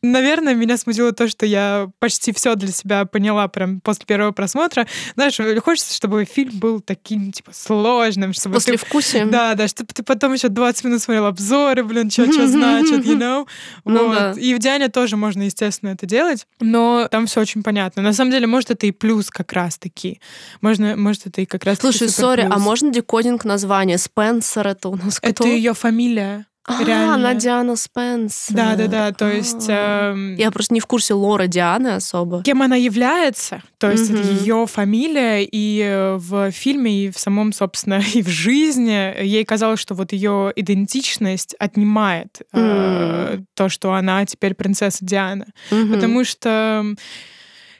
наверное, 0.02 0.54
меня 0.54 0.76
смутило 0.76 1.12
то, 1.12 1.26
что 1.28 1.46
я 1.46 1.88
почти 1.98 2.32
все 2.32 2.54
для 2.54 2.72
себя 2.72 3.06
поняла 3.06 3.48
прям 3.48 3.80
после 3.80 4.04
первого 4.06 4.32
просмотра. 4.32 4.86
Знаешь, 5.14 5.38
хочется, 5.62 5.94
чтобы 5.94 6.24
фильм 6.24 6.58
был 6.58 6.80
таким, 6.80 7.32
типа, 7.32 7.52
сложным, 7.54 8.32
чтобы 8.34 8.54
После 8.54 8.76
ты... 8.76 8.84
вкуса. 8.86 9.24
Да, 9.26 9.54
да, 9.54 9.66
чтобы 9.68 9.92
ты 9.92 10.02
потом 10.02 10.34
еще 10.34 10.48
20 10.48 10.84
минут 10.84 11.02
смотрел 11.02 11.26
обзоры, 11.26 11.82
блин, 11.82 12.10
что 12.10 12.30
что 12.30 12.46
значит, 12.46 13.04
you 13.04 13.16
know? 13.18 13.46
Ну 13.84 14.08
Вот. 14.08 14.14
да. 14.18 14.32
И 14.32 14.54
в 14.54 14.58
Диане 14.58 14.88
тоже 14.88 15.16
можно, 15.16 15.42
естественно, 15.42 15.90
это 15.90 16.06
делать, 16.06 16.46
но 16.60 17.08
там 17.10 17.26
все 17.26 17.40
очень 17.40 17.62
понятно. 17.62 18.02
На 18.02 18.12
самом 18.12 18.30
деле, 18.30 18.46
может, 18.46 18.70
это 18.70 18.86
и 18.86 18.90
плюс 18.92 19.30
как 19.30 19.52
раз-таки. 19.52 20.20
Можно, 20.60 20.96
может, 20.96 21.26
это 21.26 21.40
и 21.40 21.46
как 21.46 21.64
раз 21.64 21.78
Слушай, 21.78 22.08
сори, 22.08 22.46
а 22.50 22.58
можно 22.58 22.90
декодинг 22.90 23.44
названия? 23.44 23.98
Спенсер 23.98 24.66
это 24.66 24.88
у 24.88 24.96
нас 24.96 25.18
Это 25.22 25.34
кто? 25.34 25.46
ее 25.46 25.74
фамилия. 25.74 26.46
А, 26.78 26.84
реально. 26.84 27.14
она 27.14 27.34
Диана 27.34 27.76
Спенсер. 27.76 28.54
Да, 28.54 28.76
да, 28.76 28.86
да. 28.86 29.12
То 29.12 29.28
есть 29.30 29.66
А. 29.68 30.12
эм, 30.12 30.36
Я 30.36 30.50
просто 30.50 30.74
не 30.74 30.80
в 30.80 30.86
курсе 30.86 31.14
лора 31.14 31.46
Дианы 31.46 31.88
особо. 31.96 32.42
кем 32.42 32.62
она 32.62 32.76
является, 32.76 33.62
то 33.78 33.90
есть 33.90 34.10
это 34.10 34.22
ее 34.22 34.66
фамилия, 34.66 35.42
и 35.44 35.80
э, 35.84 36.16
в 36.16 36.50
фильме, 36.50 37.04
и 37.06 37.10
в 37.10 37.18
самом, 37.18 37.52
собственно, 37.52 38.00
и 38.14 38.22
в 38.22 38.28
жизни 38.28 39.22
ей 39.22 39.44
казалось, 39.44 39.80
что 39.80 39.94
вот 39.94 40.12
ее 40.12 40.52
идентичность 40.56 41.54
отнимает 41.58 42.42
э, 42.52 43.38
то, 43.54 43.68
что 43.68 43.92
она 43.94 44.24
теперь 44.26 44.54
принцесса 44.54 45.04
Диана. 45.04 45.46
Потому 45.70 46.24
что 46.24 46.84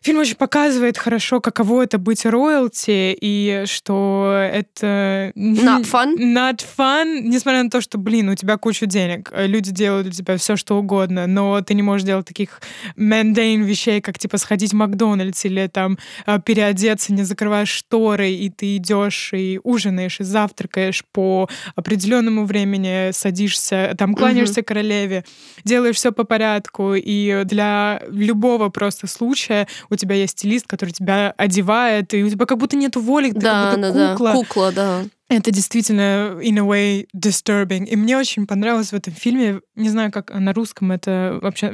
фильм 0.03 0.21
очень 0.21 0.37
показывает 0.37 0.99
хорошо, 0.99 1.41
каково 1.41 1.85
это 1.85 1.99
быть 1.99 2.25
роялти, 2.25 3.17
и 3.21 3.65
что 3.67 4.33
это... 4.53 5.33
Not 5.37 5.85
fun? 5.91 6.17
Not 6.17 6.65
fun, 6.77 7.21
несмотря 7.23 7.63
на 7.63 7.71
то, 7.71 7.81
что, 7.81 7.99
блин, 7.99 8.29
у 8.29 8.35
тебя 8.35 8.57
куча 8.57 8.87
денег, 8.87 9.31
э, 9.33 9.47
люди 9.47 9.71
делают 9.71 10.07
для 10.07 10.15
тебя 10.15 10.37
все, 10.37 10.57
что 10.57 10.79
угодно, 10.79 11.27
но 11.27 11.61
ты 11.61 11.75
не 11.75 11.83
можешь 11.83 12.07
делать 12.07 12.27
таких 12.27 12.61
mundane 12.97 13.63
вещей, 13.63 14.01
как, 14.01 14.19
типа, 14.19 14.39
сходить 14.39 14.73
в 14.73 14.77
Макдональдс 14.77 15.45
или 15.45 15.67
там 15.67 15.99
э, 16.27 16.39
переодеться, 16.45 17.13
не 17.13 17.25
закрывая 17.25 17.67
шторы, 17.67 18.31
и 18.31 18.51
ты 18.51 18.77
идешь 18.77 19.33
и 19.33 19.61
ужинаешь, 19.63 20.21
и 20.21 20.25
завтракаешь 20.25 21.05
по 21.13 21.49
определенному 21.75 22.45
времени, 22.45 23.11
садишься, 23.13 23.95
там 23.99 24.15
кланяешься 24.15 24.63
королеве, 24.63 25.25
делаешь 25.65 25.97
все 25.97 26.13
по 26.13 26.25
порядку, 26.25 26.95
и 26.95 27.43
для 27.45 28.03
любого 28.09 28.69
просто 28.69 29.07
случая 29.07 29.67
у 29.91 29.97
тебя 29.97 30.15
есть 30.15 30.39
стилист, 30.39 30.67
который 30.67 30.91
тебя 30.91 31.35
одевает, 31.37 32.15
и 32.15 32.23
у 32.25 32.29
тебя 32.31 32.47
как 32.47 32.59
будто 32.59 32.77
нет 32.77 32.97
воли, 32.97 33.31
ты 33.33 33.41
Да, 33.41 33.71
как 33.73 33.81
да, 33.81 33.89
будто 33.89 33.93
да. 33.99 34.13
кукла. 34.13 34.33
Кукла, 34.33 34.73
да. 34.73 35.05
Это 35.29 35.53
действительно, 35.53 36.41
in 36.43 36.59
a 36.59 36.63
way, 36.67 37.07
disturbing. 37.17 37.85
И 37.87 37.95
мне 37.95 38.19
очень 38.19 38.49
понравилось 38.49 38.91
в 38.91 38.95
этом 38.95 39.13
фильме, 39.13 39.61
не 39.77 39.89
знаю, 39.89 40.11
как 40.11 40.35
на 40.35 40.53
русском 40.53 40.91
это 40.91 41.39
вообще, 41.41 41.73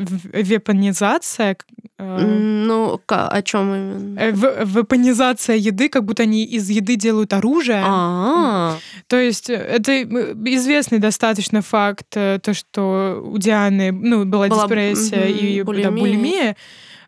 вепонизация, 0.70 1.56
э, 1.98 2.20
Ну, 2.66 3.00
о 3.06 3.42
чем 3.42 3.74
именно? 3.74 4.18
э, 4.20 4.32
в- 4.32 4.64
вепонизация 4.76 5.56
еды, 5.56 5.88
как 5.88 6.04
будто 6.04 6.24
они 6.24 6.44
из 6.44 6.68
еды 6.68 6.96
делают 6.96 7.32
оружие. 7.32 7.82
А, 7.82 8.78
То 9.06 9.16
есть 9.16 9.48
э, 9.48 9.54
это 9.54 10.02
известный 10.02 10.98
достаточно 10.98 11.62
факт, 11.62 12.08
то, 12.10 12.40
что 12.52 13.22
у 13.24 13.38
Дианы 13.38 13.90
ну, 13.92 14.24
была, 14.26 14.48
Была, 14.48 14.64
депрессия 14.64 15.28
мгм, 15.28 15.38
и 15.38 15.82
да, 15.82 15.90
булимия. 15.90 16.56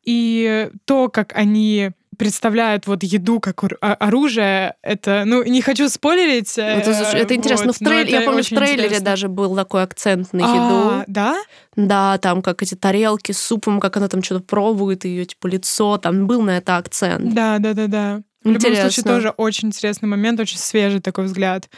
И 0.08 0.70
то, 0.86 1.08
как 1.08 1.36
они 1.36 1.90
представляют 2.16 2.86
вот 2.86 3.02
еду 3.04 3.38
как 3.40 3.62
о- 3.62 3.68
оружие, 3.94 4.74
это, 4.82 5.22
ну, 5.24 5.44
не 5.44 5.60
хочу 5.62 5.88
спойлерить. 5.88 6.58
э, 6.58 6.62
это, 6.62 6.90
это 6.90 7.34
интересно. 7.36 7.66
Ну, 7.66 7.72
вот, 7.72 7.76
в 7.76 7.80
но 7.80 7.90
трейлере, 7.90 8.12
я 8.18 8.20
помню, 8.22 8.42
в 8.42 8.48
трейлере 8.48 8.84
интересно. 8.86 9.04
даже 9.04 9.28
был 9.28 9.54
такой 9.54 9.82
акцент 9.84 10.32
на 10.32 10.44
А, 10.44 10.56
еду. 10.56 11.04
да? 11.06 11.36
Да, 11.76 12.18
там 12.18 12.42
как 12.42 12.60
эти 12.62 12.74
тарелки 12.74 13.30
с 13.32 13.38
супом, 13.38 13.78
как 13.78 13.96
она 13.98 14.08
там 14.08 14.22
что-то 14.24 14.42
пробует, 14.42 15.04
ее 15.04 15.26
типа 15.26 15.46
лицо, 15.46 15.96
там 15.98 16.26
был 16.26 16.42
на 16.42 16.56
это 16.56 16.76
акцент. 16.76 17.32
Да, 17.34 17.58
да, 17.58 17.72
да, 17.74 17.86
да. 17.86 18.22
В 18.42 18.48
любом 18.48 18.60
случае, 18.62 18.80
Интересно. 18.86 19.02
тоже 19.04 19.28
очень 19.36 19.68
интересный 19.68 20.08
момент, 20.08 20.40
очень 20.40 20.58
свежий 20.58 21.00
такой 21.00 21.24
взгляд. 21.24 21.68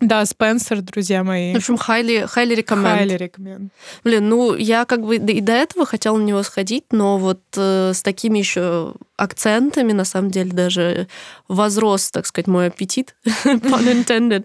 Да, 0.00 0.26
Спенсер, 0.26 0.82
друзья 0.82 1.24
мои. 1.24 1.54
В 1.54 1.56
общем, 1.56 1.76
highly, 1.76 2.26
highly 2.26 2.54
recommend. 2.54 3.06
Highly 3.06 3.18
recommend. 3.18 3.70
Блин, 4.04 4.28
ну 4.28 4.54
я 4.54 4.84
как 4.84 5.00
бы 5.00 5.16
и 5.16 5.40
до 5.40 5.52
этого 5.52 5.86
хотела 5.86 6.18
на 6.18 6.22
него 6.22 6.42
сходить, 6.42 6.84
но 6.90 7.16
вот 7.16 7.40
э, 7.56 7.92
с 7.94 8.02
такими 8.02 8.38
еще 8.38 8.92
акцентами, 9.16 9.92
на 9.92 10.04
самом 10.04 10.30
деле, 10.30 10.50
даже 10.52 11.08
возрос, 11.48 12.10
так 12.10 12.26
сказать, 12.26 12.46
мой 12.46 12.66
аппетит, 12.66 13.14
pun 13.24 14.04
intended, 14.04 14.44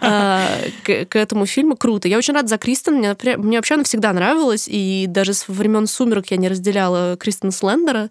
а, 0.00 0.46
к, 0.84 1.06
к 1.06 1.16
этому 1.16 1.46
фильму. 1.46 1.76
Круто. 1.76 2.06
Я 2.06 2.18
очень 2.18 2.34
рада 2.34 2.46
за 2.46 2.58
Кристен. 2.58 2.94
Мне, 2.94 3.16
мне 3.38 3.58
вообще 3.58 3.74
она 3.74 3.84
всегда 3.84 4.12
нравилась, 4.12 4.68
и 4.68 5.06
даже 5.08 5.34
с 5.34 5.48
времен 5.48 5.88
«Сумерок» 5.88 6.30
я 6.30 6.36
не 6.36 6.48
разделяла 6.48 7.16
Кристен 7.16 7.50
Слендера, 7.50 8.08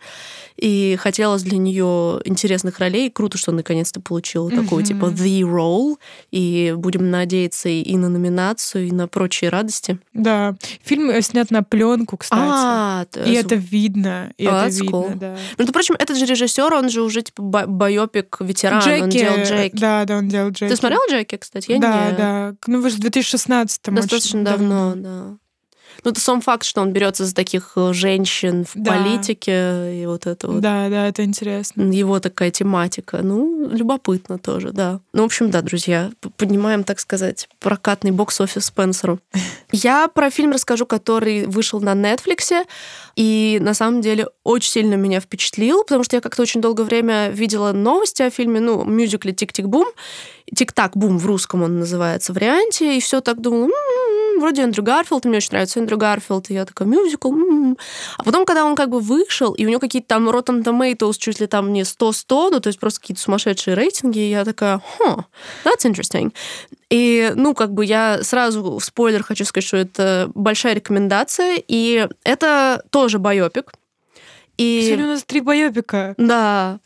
и 0.57 0.95
хотелось 0.99 1.43
для 1.43 1.57
нее 1.57 2.21
интересных 2.25 2.79
ролей. 2.79 3.09
Круто, 3.09 3.37
что 3.37 3.51
наконец-то 3.51 3.99
получила 4.01 4.49
такую, 4.49 4.81
Мгм. 4.81 4.83
типа, 4.85 5.05
the 5.05 5.41
role, 5.41 5.95
и 6.31 6.73
будем 6.77 7.09
надеяться 7.09 7.69
и 7.69 7.97
на 7.97 8.09
номинацию, 8.09 8.87
и 8.87 8.91
на 8.91 9.07
прочие 9.07 9.49
радости. 9.49 9.97
Да. 10.13 10.55
Фильм 10.83 11.09
э, 11.09 11.21
снят 11.21 11.49
на 11.51 11.63
пленку, 11.63 12.17
кстати. 12.17 12.41
А, 12.43 13.05
И 13.25 13.29
есть- 13.31 13.45
это 13.45 13.55
видно, 13.55 14.31
и 14.37 14.45
это 14.45 14.67
видно, 14.67 15.15
да. 15.15 15.37
Между 15.57 15.73
прочим, 15.73 15.95
этот 15.97 16.17
же 16.17 16.25
режиссер, 16.25 16.73
он 16.73 16.89
же 16.89 17.01
уже 17.01 17.21
типа 17.21 17.41
байопик 17.67 18.37
ветеран, 18.39 18.81
он 19.03 19.09
делал 19.09 19.37
Джеки. 19.43 19.75
Да, 19.77 20.05
да, 20.05 20.17
он 20.17 20.27
делал 20.27 20.49
Джеки. 20.51 20.69
Ты 20.69 20.75
смотрел 20.75 20.99
Джеки, 21.09 21.37
кстати? 21.37 21.71
Я 21.71 21.79
да, 21.79 22.11
не. 22.11 22.17
да. 22.17 22.55
Ну, 22.67 22.81
вы 22.81 22.89
же 22.89 22.97
в 22.97 22.99
2016 22.99 23.81
Достаточно 23.93 24.43
давно, 24.43 24.93
да. 24.95 25.37
Ну, 26.03 26.11
это 26.11 26.19
сам 26.19 26.41
факт, 26.41 26.63
что 26.65 26.81
он 26.81 26.91
берется 26.91 27.25
за 27.25 27.35
таких 27.35 27.73
э, 27.75 27.93
женщин 27.93 28.65
в 28.65 28.71
Да. 28.75 28.91
политике, 28.91 30.01
и 30.01 30.05
вот 30.05 30.25
это 30.25 30.47
вот. 30.47 30.61
Да, 30.61 30.89
да, 30.89 31.07
это 31.07 31.23
интересно. 31.23 31.83
Его 31.83 32.19
такая 32.19 32.51
тематика. 32.51 33.19
Ну, 33.21 33.69
любопытно 33.69 34.37
тоже, 34.39 34.71
да. 34.71 34.99
Ну, 35.13 35.21
в 35.23 35.25
общем, 35.25 35.51
да, 35.51 35.61
друзья, 35.61 36.11
поднимаем, 36.37 36.83
так 36.83 36.99
сказать, 36.99 37.47
прокатный 37.59 38.11
бокс-офис 38.11 38.65
Спенсеру. 38.65 39.19
Я 39.71 40.07
про 40.07 40.29
фильм 40.29 40.51
расскажу, 40.51 40.85
который 40.85 41.45
вышел 41.45 41.79
на 41.79 41.93
Netflix, 41.93 42.65
и 43.15 43.59
на 43.61 43.73
самом 43.73 44.01
деле 44.01 44.27
очень 44.43 44.71
сильно 44.71 44.95
меня 44.95 45.19
впечатлил, 45.19 45.83
потому 45.83 46.03
что 46.03 46.15
я 46.15 46.21
как-то 46.21 46.41
очень 46.41 46.61
долгое 46.61 46.83
время 46.83 47.29
видела 47.29 47.71
новости 47.73 48.21
о 48.23 48.29
фильме, 48.29 48.59
ну, 48.59 48.83
мюзикле 48.85 49.33
«Тик-тик-бум», 49.33 49.87
«Тик-так-бум» 50.55 51.17
в 51.17 51.25
русском 51.25 51.61
он 51.63 51.79
называется 51.79 52.33
варианте, 52.33 52.97
и 52.97 53.01
все 53.01 53.21
так 53.21 53.39
думала, 53.41 53.65
«М-м-м, 53.65 54.20
вроде 54.39 54.63
Эндрю 54.63 54.83
Гарфилд, 54.83 55.25
мне 55.25 55.37
очень 55.37 55.51
нравится 55.51 55.79
Эндрю 55.79 55.97
Гарфилд, 55.97 56.49
и 56.49 56.53
я 56.53 56.65
такая, 56.65 56.87
мюзикл, 56.87 57.31
м-м». 57.31 57.77
А 58.17 58.23
потом, 58.23 58.45
когда 58.45 58.65
он 58.65 58.75
как 58.75 58.89
бы 58.89 58.99
вышел, 58.99 59.53
и 59.53 59.65
у 59.65 59.69
него 59.69 59.79
какие-то 59.79 60.07
там 60.07 60.29
Rotten 60.29 60.63
Tomatoes 60.63 61.17
чуть 61.17 61.39
ли 61.39 61.47
там 61.47 61.73
не 61.73 61.81
100-100, 61.81 62.49
ну, 62.51 62.59
то 62.59 62.67
есть 62.67 62.79
просто 62.79 63.01
какие-то 63.01 63.21
сумасшедшие 63.21 63.75
рейтинги, 63.75 64.19
и 64.19 64.29
я 64.29 64.45
такая, 64.45 64.81
huh, 64.99 65.23
that's 65.63 65.85
interesting. 65.85 66.33
И, 66.89 67.31
ну, 67.35 67.53
как 67.53 67.73
бы 67.73 67.85
я 67.85 68.21
сразу 68.23 68.77
в 68.77 68.83
спойлер 68.83 69.23
хочу 69.23 69.45
сказать, 69.45 69.67
что 69.67 69.77
это 69.77 70.31
большая 70.35 70.73
рекомендация, 70.73 71.61
и 71.67 72.07
это 72.23 72.83
тоже 72.89 73.17
байопик. 73.17 73.71
И... 74.61 74.83
Сегодня 74.85 75.05
у 75.05 75.09
нас 75.09 75.23
три 75.23 75.41
байопика. 75.41 76.13
Да, 76.17 76.79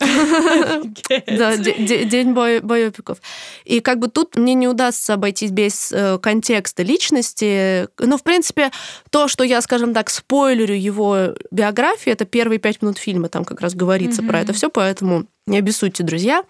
да, 1.28 1.58
де- 1.58 1.76
де- 1.80 2.06
день 2.06 2.34
байопиков. 2.34 3.18
И 3.66 3.80
как 3.82 4.00
бы 4.00 4.08
тут 4.08 4.38
мне 4.38 4.54
не 4.54 4.68
удастся 4.68 5.14
обойтись 5.16 5.52
без 5.52 5.92
э, 5.92 6.18
контекста 6.20 6.84
личности. 6.84 7.88
Ну, 8.00 8.18
в 8.18 8.24
принципе, 8.24 8.72
то, 9.10 9.28
что 9.28 9.44
я, 9.44 9.62
скажем 9.62 9.94
так, 9.94 10.10
спойлерю 10.10 10.76
его 10.76 11.36
биографии, 11.52 12.12
это 12.12 12.26
первые 12.26 12.60
пять 12.60 12.82
минут 12.82 12.98
фильма, 12.98 13.30
там 13.30 13.44
как 13.44 13.62
раз 13.62 13.76
говорится 13.76 14.24
про 14.24 14.40
это 14.40 14.54
все, 14.54 14.70
поэтому 14.70 15.26
не 15.48 15.60
обессудьте, 15.60 16.02
друзья. 16.04 16.44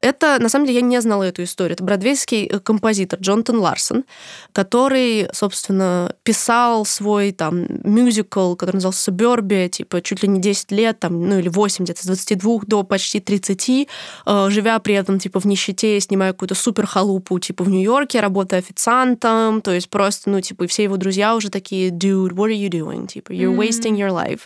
Это, 0.00 0.38
на 0.40 0.48
самом 0.48 0.66
деле, 0.66 0.80
я 0.80 0.84
не 0.84 1.00
знала 1.00 1.22
эту 1.22 1.44
историю. 1.44 1.74
Это 1.74 1.84
бродвейский 1.84 2.46
э, 2.46 2.58
композитор 2.58 3.20
Джонатан 3.20 3.60
Ларсон, 3.60 4.04
который, 4.52 5.28
собственно, 5.32 6.12
писал 6.24 6.84
свой 6.84 7.30
там 7.30 7.66
мюзикл, 7.84 8.56
который 8.56 8.76
назывался 8.76 9.04
«Superbia», 9.04 9.68
типа 9.68 10.02
чуть 10.02 10.24
ли 10.24 10.28
не 10.28 10.40
10 10.40 10.72
лет, 10.72 10.98
там, 10.98 11.28
ну 11.28 11.38
или 11.38 11.48
8, 11.48 11.84
где-то 11.84 12.02
с 12.02 12.06
22 12.06 12.62
до 12.66 12.82
почти 12.82 13.20
30, 13.20 13.88
э, 14.26 14.46
живя 14.50 14.80
при 14.80 14.94
этом 14.94 15.20
типа 15.20 15.38
в 15.38 15.44
нищете, 15.44 16.00
снимая 16.00 16.32
какую-то 16.32 16.56
супер 16.56 16.86
халупу 16.86 17.38
типа 17.38 17.62
в 17.62 17.68
Нью-Йорке, 17.68 18.18
работая 18.18 18.58
официантом, 18.58 19.60
то 19.60 19.70
есть 19.70 19.88
просто, 19.88 20.28
ну, 20.28 20.40
типа, 20.40 20.64
и 20.64 20.66
все 20.66 20.82
его 20.82 20.96
друзья 20.96 21.36
уже 21.36 21.50
такие, 21.50 21.90
dude, 21.90 22.30
what 22.30 22.48
are 22.48 22.60
you 22.60 22.68
doing? 22.68 23.06
Типа, 23.06 23.30
you're 23.30 23.56
wasting 23.56 23.96
your 23.96 24.10
life. 24.10 24.40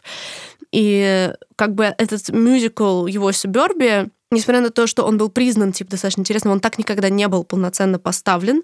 И 0.73 1.33
как 1.57 1.75
бы 1.75 1.95
этот 1.97 2.29
мюзикл 2.31 3.07
его 3.07 3.33
«Субербия», 3.33 4.11
несмотря 4.31 4.61
на 4.61 4.71
то, 4.71 4.87
что 4.87 5.05
он 5.05 5.19
был 5.19 5.29
признан 5.29 5.73
типа 5.73 5.93
достаточно 5.93 6.21
интересным, 6.21 6.53
он 6.53 6.61
так 6.61 6.79
никогда 6.79 7.09
не 7.09 7.29
был 7.29 7.45
полноценно 7.45 7.99
поставлен. 7.99 8.63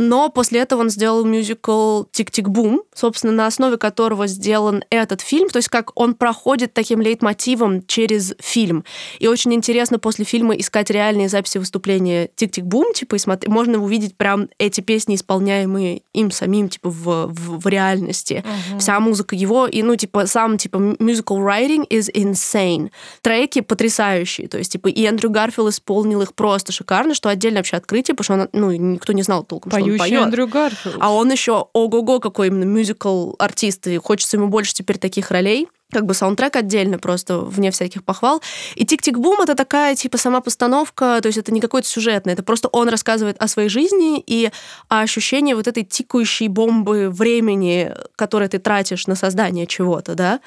Но 0.00 0.30
после 0.30 0.60
этого 0.60 0.80
он 0.80 0.88
сделал 0.88 1.26
мюзикл 1.26 2.04
«Тик-тик-бум», 2.10 2.84
собственно, 2.94 3.34
на 3.34 3.46
основе 3.46 3.76
которого 3.76 4.26
сделан 4.26 4.82
этот 4.88 5.20
фильм. 5.20 5.50
То 5.50 5.58
есть 5.58 5.68
как 5.68 5.92
он 5.94 6.14
проходит 6.14 6.72
таким 6.72 7.02
лейтмотивом 7.02 7.86
через 7.86 8.34
фильм. 8.38 8.84
И 9.18 9.26
очень 9.26 9.52
интересно 9.52 9.98
после 9.98 10.24
фильма 10.24 10.54
искать 10.54 10.88
реальные 10.88 11.28
записи 11.28 11.58
выступления 11.58 12.30
«Тик-тик-бум», 12.34 12.94
типа, 12.94 13.16
и 13.16 13.18
смотри, 13.18 13.52
можно 13.52 13.78
увидеть 13.78 14.16
прям 14.16 14.48
эти 14.58 14.80
песни, 14.80 15.16
исполняемые 15.16 16.00
им 16.14 16.30
самим, 16.30 16.70
типа, 16.70 16.88
в, 16.88 17.26
в, 17.26 17.60
в 17.60 17.66
реальности. 17.66 18.42
Вся 18.78 18.98
музыка 19.00 19.36
его, 19.36 19.66
и, 19.66 19.82
ну, 19.82 19.96
типа, 19.96 20.24
сам, 20.24 20.56
типа, 20.56 20.78
musical 20.78 21.44
writing 21.44 21.86
is 21.88 22.10
insane. 22.14 22.90
Треки 23.20 23.60
потрясающие, 23.60 24.48
то 24.48 24.56
есть, 24.56 24.72
типа, 24.72 24.88
и 24.88 25.04
Эндрю 25.04 25.28
Гарфилд 25.28 25.68
исполнил 25.68 26.22
их 26.22 26.32
просто 26.32 26.72
шикарно, 26.72 27.12
что 27.12 27.28
отдельно 27.28 27.58
вообще 27.58 27.76
открытие, 27.76 28.14
потому 28.14 28.24
что 28.24 28.44
он, 28.44 28.60
ну, 28.62 28.72
никто 28.72 29.12
не 29.12 29.22
знал 29.22 29.44
толком, 29.44 29.70
что 29.70 29.89
он 29.92 29.98
поет. 29.98 30.22
Эндрю 30.22 30.46
Гарфилд. 30.46 30.96
А 31.00 31.12
он 31.12 31.30
еще 31.30 31.66
ого-го 31.72 32.20
какой 32.20 32.48
именно 32.48 32.64
мюзикл 32.64 33.32
артист, 33.38 33.86
и 33.86 33.96
хочется 33.98 34.36
ему 34.36 34.48
больше 34.48 34.74
теперь 34.74 34.98
таких 34.98 35.30
ролей. 35.30 35.68
Как 35.92 36.06
бы 36.06 36.14
саундтрек 36.14 36.54
отдельно, 36.54 36.98
просто 36.98 37.38
вне 37.38 37.72
всяких 37.72 38.04
похвал. 38.04 38.40
И 38.76 38.86
«Тик-тик-бум»— 38.86 39.40
это 39.42 39.56
такая, 39.56 39.96
типа, 39.96 40.18
сама 40.18 40.40
постановка, 40.40 41.18
то 41.20 41.26
есть 41.26 41.38
это 41.38 41.52
не 41.52 41.60
какой-то 41.60 41.88
сюжетный, 41.88 42.34
это 42.34 42.44
просто 42.44 42.68
он 42.68 42.88
рассказывает 42.88 43.36
о 43.42 43.48
своей 43.48 43.68
жизни 43.68 44.22
и 44.24 44.52
о 44.88 45.00
ощущении 45.00 45.52
вот 45.52 45.66
этой 45.66 45.82
тикающей 45.82 46.46
бомбы 46.46 47.10
времени, 47.10 47.92
которое 48.14 48.48
ты 48.48 48.60
тратишь 48.60 49.08
на 49.08 49.16
создание 49.16 49.66
чего-то, 49.66 50.14
да. 50.14 50.40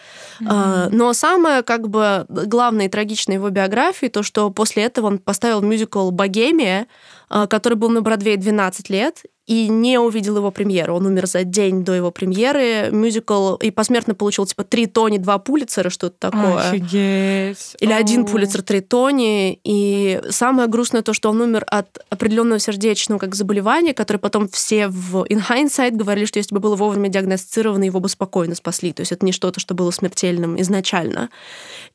А, 0.48 0.88
Но 0.92 1.12
самое, 1.12 1.62
как 1.62 1.90
бы, 1.90 2.26
главное 2.30 2.86
и 2.86 2.90
трагичное 2.90 3.36
его 3.36 3.50
биографии, 3.50 4.08
то, 4.08 4.24
что 4.24 4.50
после 4.50 4.84
этого 4.84 5.08
он 5.08 5.18
поставил 5.18 5.62
мюзикл 5.62 6.10
«Богемия», 6.12 6.88
который 7.30 7.76
был 7.76 7.90
на 7.90 8.02
Бродвее 8.02 8.38
12 8.38 8.90
лет, 8.90 9.24
и 9.46 9.68
не 9.68 10.00
увидел 10.00 10.38
его 10.38 10.52
премьеру. 10.52 10.96
Он 10.96 11.06
умер 11.06 11.28
за 11.28 11.44
день 11.44 11.84
до 11.84 11.94
его 11.94 12.12
премьеры. 12.12 12.90
Мюзикл 12.92 13.56
и 13.56 13.72
посмертно 13.72 14.16
получил 14.16 14.46
типа 14.46 14.64
три 14.64 14.86
Тони, 14.86 15.18
два 15.18 15.38
Пулицера, 15.38 15.90
что-то 15.90 16.16
такое. 16.32 16.70
Офигеть. 16.70 17.76
Или 17.80 17.92
один 17.92 18.22
О. 18.22 18.26
Пулицер, 18.26 18.62
три 18.62 18.80
Тони. 18.80 19.60
И 19.66 20.22
самое 20.30 20.70
грустное 20.70 21.02
то, 21.02 21.14
что 21.14 21.30
он 21.30 21.42
умер 21.42 21.66
от 21.68 22.00
определенного 22.10 22.60
сердечного 22.60 23.20
как 23.20 23.36
заболевания, 23.36 23.94
которое 23.94 24.20
потом 24.20 24.48
все 24.48 24.88
в 24.88 25.24
in 25.26 25.44
hindsight 25.46 25.92
говорили, 25.92 26.26
что 26.26 26.40
если 26.40 26.56
бы 26.56 26.62
было 26.62 26.78
вовремя 26.78 27.10
диагностировано, 27.10 27.84
его 27.84 28.00
бы 28.00 28.08
спокойно 28.08 28.56
спасли. 28.56 28.94
То 28.94 29.02
есть 29.02 29.12
это 29.12 29.26
не 29.26 29.34
что-то, 29.34 29.60
что 29.60 29.74
было 29.74 29.92
смертельным 29.92 30.60
изначально. 30.62 31.30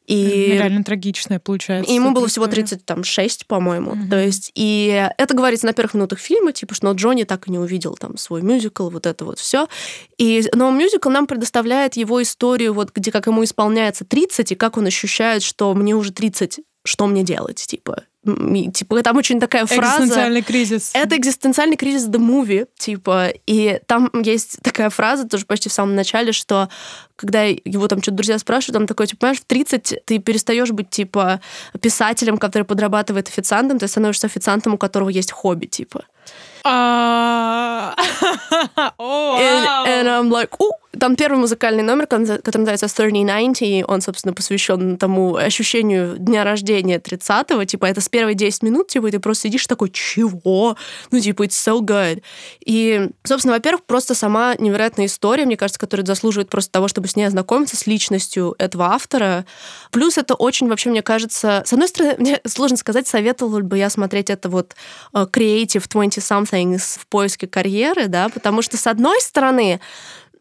И 0.09 0.53
Реально 0.53 0.85
трагичная 0.85 1.39
получается. 1.39 1.93
и 1.93 1.95
ему 1.95 2.13
было 2.13 2.29
всего 2.29 2.47
история. 2.47 2.63
30, 2.63 2.85
там, 2.87 3.05
6, 3.05 3.47
по-моему. 3.47 3.95
Мгм. 3.95 4.09
То 4.09 4.19
есть, 4.19 4.51
и 4.55 5.11
это 5.19 5.35
говорится 5.35 5.67
на 5.67 5.75
первых 5.75 5.93
минутах 5.93 6.19
фильма, 6.19 6.53
типа, 6.53 6.75
что 6.75 6.91
Джонни 6.93 7.25
так 7.25 7.38
и 7.47 7.51
не 7.51 7.59
увидел 7.59 7.95
там 7.95 8.17
свой 8.17 8.43
мюзикл, 8.43 8.89
вот 8.89 9.07
это 9.07 9.25
вот 9.25 9.39
все. 9.39 9.69
И, 10.17 10.43
но 10.55 10.71
мюзикл 10.71 11.11
нам 11.11 11.27
предоставляет 11.27 11.97
его 11.97 12.21
историю, 12.23 12.75
вот 12.75 12.91
где 12.95 13.13
как 13.13 13.27
ему 13.27 13.45
исполняется 13.45 14.05
30, 14.05 14.53
и 14.53 14.55
как 14.55 14.77
он 14.77 14.87
ощущает, 14.87 15.43
что 15.43 15.73
мне 15.75 15.95
уже 15.95 16.13
30, 16.13 16.61
что 16.85 17.07
мне 17.07 17.23
делать, 17.23 17.59
типа. 17.59 18.05
Типа, 18.73 19.03
там 19.03 19.17
очень 19.17 19.41
такая 19.41 19.67
фраза... 19.67 20.05
Экзистенциальный 20.05 20.43
кризис. 20.43 20.91
Это 20.95 21.17
экзистенциальный 21.17 21.77
кризис 21.77 22.09
The 22.09 22.19
Movie, 22.19 22.69
типа, 22.77 23.29
и 23.47 23.81
там 23.87 24.11
есть 24.23 24.59
такая 24.63 24.91
фраза 24.91 25.29
тоже 25.29 25.47
почти 25.47 25.69
в 25.69 25.73
самом 25.73 25.95
начале, 25.95 26.33
что 26.33 26.69
когда 27.17 27.43
его 27.43 27.89
там 27.89 28.01
что-то 28.01 28.19
друзья 28.19 28.39
спрашивают, 28.39 28.75
там 28.75 28.87
такой, 28.87 29.07
типа, 29.07 29.21
понимаешь, 29.21 29.41
в 29.41 29.45
30 29.45 30.03
ты 30.05 30.19
перестаешь 30.19 30.71
быть, 30.71 30.91
типа, 30.91 31.41
писателем, 31.81 32.39
который 32.39 32.65
подрабатывает 32.65 33.29
официантом, 33.29 33.79
ты 33.79 33.89
становишься 33.89 34.27
официантом, 34.27 34.75
у 34.75 34.79
которого 34.79 35.09
есть 35.09 35.33
хобби, 35.33 35.67
типа. 35.67 36.05
А, 36.65 37.95
And, 38.99 39.67
and 39.87 40.09
I'm 40.09 40.31
like, 40.31 40.55
«У!» 40.59 40.78
Там 40.99 41.17
первый 41.17 41.39
музыкальный 41.39 41.83
номер, 41.83 42.07
который 42.07 42.61
называется 42.61 42.89
3090, 42.89 43.85
он, 43.87 44.01
собственно, 44.01 44.33
посвящен 44.33 44.97
тому 44.97 45.37
ощущению 45.37 46.17
дня 46.19 46.45
рождения 46.45 46.99
30-го. 46.99 47.63
Типа, 47.65 47.85
это 47.85 48.01
с 48.01 48.09
первой 48.09 48.35
10 48.35 48.63
минут, 48.63 48.89
типа, 48.89 49.09
и 49.09 49.11
ты 49.11 49.19
просто 49.19 49.49
сидишь 49.49 49.67
такой, 49.67 49.91
чего? 49.91 50.79
Ну, 51.11 51.21
типа, 51.21 51.43
it's 51.43 51.51
so 51.51 51.81
good. 51.81 52.23
И, 52.65 53.11
собственно, 53.23 53.55
во-первых, 53.55 53.85
просто 53.85 54.15
сама 54.15 54.55
невероятная 54.59 55.07
история, 55.07 55.45
мне 55.45 55.59
кажется, 55.59 55.79
которая 55.79 56.07
заслуживает 56.07 56.49
просто 56.49 56.73
того, 56.73 56.89
чтобы 56.89 57.07
с 57.07 57.17
ней 57.17 57.25
ознакомиться, 57.25 57.77
с 57.77 57.87
личностью 57.87 58.55
этого 58.59 58.87
автора. 58.87 59.45
Плюс 59.91 60.17
это 60.17 60.35
очень, 60.35 60.69
вообще, 60.69 60.89
мне 60.89 61.03
кажется... 61.03 61.63
С 61.67 61.73
одной 61.75 61.89
стороны, 61.89 62.15
мне 62.19 62.41
сложно 62.47 62.79
сказать, 62.79 63.07
советовала 63.07 63.61
бы 63.61 63.77
я 63.77 63.91
смотреть 63.91 64.31
это 64.31 64.49
вот 64.49 64.75
э, 65.13 65.27
Creative 65.31 65.87
20-somethings 65.87 66.99
в 66.99 67.07
поиске 67.09 67.47
карьеры, 67.47 68.09
да, 68.09 68.31
потому 68.31 68.63
что, 68.63 68.79
с 68.79 68.87
одной 68.87 69.21
стороны, 69.21 69.81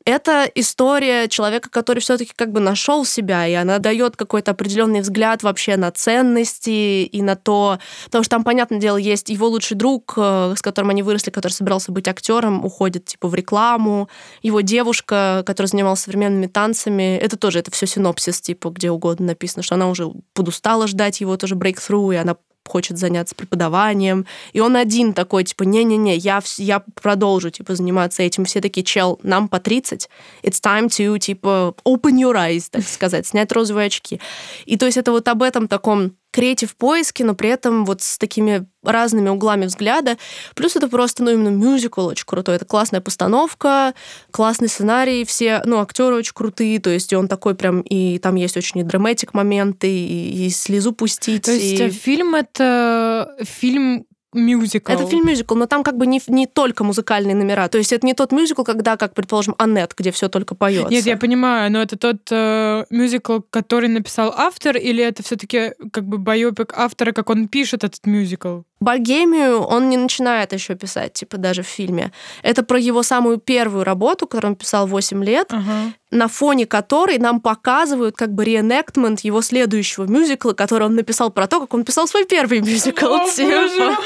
это 0.08 0.50
история 0.56 1.28
человека, 1.28 1.70
который 1.70 2.00
все-таки 2.00 2.32
как 2.34 2.54
бы 2.54 2.62
нашел 2.62 3.04
себя, 3.04 3.46
и 3.46 3.54
она 3.54 3.78
дает 3.78 4.16
какой-то 4.16 4.52
определенный 4.52 5.02
взгляд 5.02 5.44
вообще 5.44 5.76
на 5.76 5.92
ценности 5.92 7.04
и 7.04 7.22
на 7.22 7.36
то, 7.36 7.80
потому 8.06 8.24
что 8.24 8.38
там, 8.38 8.46
понятное 8.46 8.80
дело, 8.80 8.96
есть 8.96 9.28
его 9.28 9.50
лучший 9.50 9.76
друг, 9.76 10.14
э, 10.16 10.54
с 10.56 10.62
которым 10.62 10.92
они 10.92 11.04
выросли, 11.04 11.30
который 11.30 11.52
собирался 11.52 11.92
быть 11.92 12.08
актером, 12.08 12.64
уходит 12.64 13.04
типа 13.04 13.28
в 13.28 13.36
рекламу, 13.36 14.08
его 14.42 14.62
девушка, 14.62 15.44
которая 15.46 15.68
занималась 15.68 16.00
современными 16.00 16.48
танцами, 16.48 17.18
это 17.18 17.36
тоже 17.36 17.60
это 17.60 17.72
все 17.72 17.86
синопсис 17.86 18.40
типа 18.40 18.70
где 18.70 18.92
угодно 18.92 19.26
написано, 19.28 19.62
что 19.62 19.76
она 19.76 19.90
уже 19.90 20.10
подустала 20.34 20.88
ждать 20.88 21.20
его 21.20 21.36
тоже 21.36 21.56
breakthrough, 21.56 22.14
и 22.14 22.18
она 22.18 22.38
хочет 22.68 22.98
заняться 22.98 23.36
преподаванием. 23.36 24.26
И 24.54 24.60
он 24.60 24.76
один 24.76 25.14
такой, 25.14 25.44
типа, 25.44 25.64
не-не-не, 25.64 26.16
я, 26.16 26.42
я 26.58 26.84
продолжу, 27.02 27.50
типа, 27.50 27.76
заниматься 27.76 28.24
этим. 28.24 28.46
Все 28.46 28.62
такие, 28.62 28.84
чел, 28.84 29.20
нам 29.24 29.48
по 29.48 29.60
30, 29.60 30.10
it's 30.44 30.62
time 30.62 30.88
to, 30.88 31.18
типа, 31.20 31.76
open 31.86 32.14
your 32.14 32.36
eyes, 32.36 32.68
так 32.72 32.84
сказать, 32.84 33.26
снять 33.28 33.52
розовые 33.52 33.88
очки. 33.88 34.20
И 34.66 34.78
то 34.78 34.86
есть 34.86 34.98
это 34.98 35.12
вот 35.12 35.28
об 35.28 35.44
этом 35.44 35.68
таком 35.68 36.14
креатив 36.32 36.76
поиски, 36.76 37.24
но 37.24 37.34
при 37.36 37.50
этом 37.50 37.86
вот 37.86 38.02
с 38.02 38.18
такими 38.18 38.68
разными 38.84 39.30
углами 39.30 39.66
взгляда. 39.66 40.18
Плюс 40.56 40.76
это 40.76 40.88
просто, 40.88 41.24
ну, 41.24 41.32
именно 41.32 41.50
мюзикл 41.50 42.06
очень 42.06 42.26
крутой. 42.26 42.56
Это 42.56 42.66
классная 42.66 43.02
постановка, 43.02 43.94
классный 44.32 44.68
сценарий, 44.68 45.26
все, 45.26 45.62
ну, 45.66 45.80
актеры 45.80 46.16
очень 46.16 46.34
крутые, 46.34 46.80
то 46.80 46.90
есть 46.90 47.14
он 47.14 47.28
такой 47.28 47.56
прям, 47.56 47.82
и 47.82 48.20
там 48.20 48.36
есть 48.36 48.56
очень 48.58 48.82
и 48.82 48.84
драматик 48.84 49.34
моменты, 49.34 49.90
и, 49.90 50.46
и 50.46 50.50
слезу 50.50 50.94
пустить. 50.94 51.44
То 51.44 51.52
есть 51.52 51.82
и... 51.82 51.90
фильм— 51.90 52.36
это 52.36 53.36
фильм 53.44 54.06
мюзикл. 54.38 54.92
Это 54.92 55.06
фильм 55.08 55.28
мюзикл, 55.28 55.56
но 55.56 55.66
там 55.66 55.84
как 55.84 55.98
бы 55.98 56.08
не, 56.08 56.22
не 56.28 56.46
только 56.48 56.84
музыкальные 56.84 57.36
номера. 57.36 57.68
То 57.68 57.78
есть 57.78 57.92
это 57.92 58.06
не 58.06 58.14
тот 58.14 58.32
мюзикл, 58.32 58.64
когда, 58.64 58.98
как 58.98 59.14
предположим, 59.14 59.56
Аннет, 59.58 59.94
где 59.98 60.12
все 60.12 60.30
только 60.30 60.56
поется. 60.56 60.90
Нет, 60.92 61.06
я 61.06 61.18
понимаю, 61.18 61.72
но 61.72 61.82
это 61.82 61.98
тот 61.98 62.18
э, 62.32 62.86
мюзикл, 62.90 63.40
который 63.50 63.90
написал 63.90 64.34
автор, 64.36 64.78
или 64.78 65.04
это 65.04 65.24
все-таки 65.24 65.74
как 65.92 66.06
бы 66.06 66.18
байопик 66.18 66.74
автора, 66.76 67.12
как 67.12 67.30
он 67.30 67.48
пишет 67.48 67.84
этот 67.84 68.06
мюзикл? 68.06 68.62
Богемию 68.80 69.62
он 69.62 69.90
не 69.90 69.98
начинает 69.98 70.54
еще 70.54 70.76
писать, 70.76 71.14
типа 71.14 71.38
даже 71.38 71.64
в 71.64 71.68
фильме. 71.68 72.12
Это 72.44 72.62
про 72.62 72.80
его 72.80 73.02
самую 73.02 73.40
первую 73.40 73.84
работу, 73.84 74.28
которую 74.28 74.52
он 74.52 74.56
писал 74.56 74.86
8 74.86 75.24
лет, 75.24 75.48
Ага. 75.52 75.94
на 76.12 76.28
фоне 76.28 76.68
которой 76.68 77.18
нам 77.18 77.42
показывают 77.42 78.16
как 78.16 78.34
бы 78.34 78.46
reenactment 78.46 79.22
его 79.22 79.42
следующего 79.42 80.06
мюзикла, 80.06 80.54
который 80.54 80.84
он 80.84 80.96
написал 80.96 81.32
про 81.32 81.48
то, 81.48 81.60
как 81.60 81.74
он 81.74 81.86
писал 81.86 82.08
свой 82.08 82.26
первый 82.26 82.62
мюзикл. 82.62 83.06
О, 83.08 83.28
типа. 83.28 83.98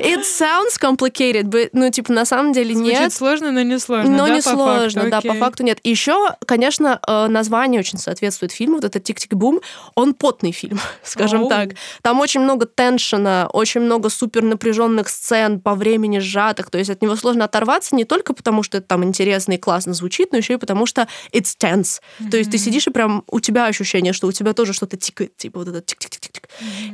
It 0.00 0.22
sounds 0.24 0.78
complicated, 0.80 1.44
but, 1.44 1.70
ну, 1.72 1.90
типа, 1.90 2.12
на 2.12 2.24
самом 2.24 2.52
деле 2.52 2.74
Звучит 2.74 3.00
нет. 3.00 3.12
сложно, 3.12 3.52
но 3.52 3.62
не 3.62 3.78
сложно. 3.78 4.10
Но 4.10 4.26
да, 4.26 4.34
не 4.34 4.42
по 4.42 4.50
сложно, 4.50 5.02
факту? 5.02 5.10
да, 5.10 5.20
по 5.20 5.28
Окей. 5.28 5.40
факту 5.40 5.62
нет. 5.62 5.78
Еще, 5.84 6.34
конечно, 6.46 7.00
э, 7.06 7.26
название 7.28 7.80
очень 7.80 7.98
соответствует 7.98 8.52
фильму, 8.52 8.76
вот 8.76 8.84
этот 8.84 9.04
«Tick, 9.04 9.22
Tick... 9.22 9.40
Boom!», 9.40 9.60
он 9.94 10.14
потный 10.14 10.52
фильм, 10.52 10.80
скажем 11.02 11.42
Оу. 11.42 11.48
так. 11.48 11.70
Там 12.02 12.20
очень 12.20 12.40
много 12.40 12.66
tension 12.66 13.30
а, 13.30 13.48
очень 13.52 13.80
много 13.80 14.08
супер 14.08 14.42
напряженных 14.42 15.08
сцен 15.08 15.60
по 15.60 15.74
времени 15.74 16.18
сжатых, 16.18 16.70
то 16.70 16.78
есть 16.78 16.90
от 16.90 17.02
него 17.02 17.16
сложно 17.16 17.44
оторваться 17.44 17.94
не 17.94 18.04
только 18.04 18.34
потому, 18.34 18.62
что 18.62 18.78
это 18.78 18.88
там 18.88 19.04
интересно 19.04 19.52
и 19.52 19.58
классно 19.58 19.94
звучит, 19.94 20.32
но 20.32 20.38
еще 20.38 20.54
и 20.54 20.56
потому 20.56 20.86
что 20.86 21.08
it's 21.32 21.56
tense. 21.58 22.00
То 22.30 22.36
есть 22.36 22.50
ты 22.50 22.58
сидишь 22.58 22.86
и 22.86 22.90
прям 22.90 23.24
у 23.30 23.40
тебя 23.40 23.66
ощущение, 23.66 24.12
что 24.12 24.26
у 24.26 24.32
тебя 24.32 24.52
тоже 24.52 24.72
что-то 24.72 24.96
тикает, 24.96 25.36
типа 25.36 25.60
вот 25.60 25.68
это 25.68 25.80
тик-тик-тик-тик. 25.80 26.48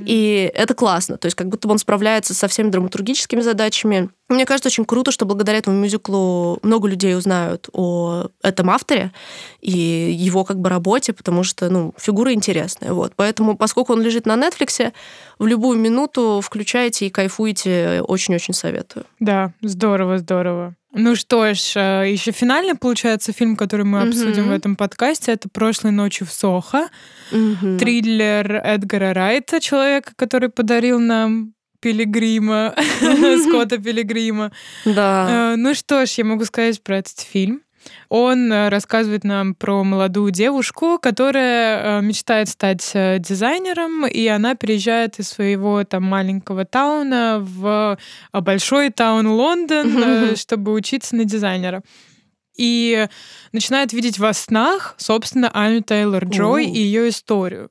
И 0.07 0.51
это 0.55 0.75
классно, 0.75 1.17
то 1.17 1.27
есть 1.27 1.37
как 1.37 1.49
будто 1.49 1.69
бы 1.69 1.73
он 1.73 1.79
справляется 1.79 2.35
со 2.41 2.49
всеми 2.49 2.71
драматургическими 2.71 3.43
задачами. 3.43 4.09
Мне 4.31 4.47
кажется, 4.47 4.69
очень 4.69 4.87
круто, 4.87 5.13
что 5.13 5.27
благодаря 5.27 5.59
этому 5.59 5.77
мюзиклу 5.77 6.59
много 6.63 6.89
людей 6.89 7.15
узнают 7.15 7.69
о 7.73 8.29
этом 8.43 8.71
авторе 8.71 9.13
и 9.61 9.71
его 9.71 10.45
как 10.45 10.59
бы 10.59 10.71
работе, 10.71 11.13
потому 11.13 11.43
что, 11.43 11.69
ну, 11.69 11.93
фигура 11.99 12.33
интересная. 12.33 12.95
Вот. 12.95 13.13
Поэтому, 13.15 13.57
поскольку 13.59 13.93
он 13.93 14.01
лежит 14.01 14.25
на 14.25 14.37
Netflix, 14.37 14.93
в 15.39 15.47
любую 15.47 15.79
минуту 15.79 16.41
включайте 16.43 17.07
и 17.07 17.11
кайфуйте, 17.11 18.03
очень-очень 18.07 18.55
советую. 18.55 19.05
Да, 19.19 19.53
здорово, 19.61 20.17
здорово. 20.17 20.75
Ну 20.93 21.17
что 21.17 21.53
ж, 21.55 21.59
еще 22.09 22.33
финальный, 22.33 22.75
получается, 22.75 23.33
фильм, 23.33 23.55
который 23.55 23.85
мы 23.85 24.01
обсудим 24.01 24.45
Мгм. 24.45 24.51
в 24.51 24.53
этом 24.53 24.77
подкасте, 24.77 25.33
это 25.33 25.49
«Прошлой 25.49 25.93
ночью 25.93 26.27
в 26.27 26.33
Сохо». 26.33 26.89
Мгм. 27.33 27.79
Триллер 27.79 28.57
Эдгара 28.57 29.13
Райта, 29.15 29.61
человека, 29.61 30.13
который 30.17 30.49
подарил 30.49 30.99
нам 30.99 31.53
Пилигрима, 31.81 32.75
Скотта 33.49 33.79
Пилигрима. 33.79 34.53
Да. 34.85 35.53
Э, 35.53 35.57
Ну 35.57 35.75
что 35.75 36.07
ж, 36.07 36.11
я 36.19 36.25
могу 36.25 36.45
сказать 36.45 36.83
про 36.83 36.99
этот 36.99 37.19
фильм. 37.21 37.63
Он 38.11 38.53
э, 38.53 38.69
рассказывает 38.69 39.25
нам 39.25 39.55
про 39.55 39.83
молодую 39.85 40.31
девушку, 40.33 40.99
которая 41.01 42.01
э, 42.01 42.03
мечтает 42.03 42.49
стать 42.51 42.93
дизайнером, 42.95 44.07
и 44.07 44.27
она 44.27 44.55
переезжает 44.55 45.19
из 45.19 45.29
своего 45.29 45.83
там 45.85 46.03
маленького 46.05 46.65
тауна 46.67 47.39
в 47.41 47.97
большой 48.33 48.91
таун 48.91 49.27
Лондон, 49.29 50.37
чтобы 50.37 50.73
учиться 50.73 51.17
на 51.17 51.25
дизайнера. 51.25 51.83
И 52.57 53.07
начинает 53.53 53.95
видеть 53.95 54.19
во 54.19 54.35
снах, 54.35 54.95
собственно, 54.99 55.49
Аню 55.55 55.81
Тейлор 55.81 56.27
Джой 56.27 56.67
и 56.67 56.79
ее 56.79 57.09
историю. 57.09 57.71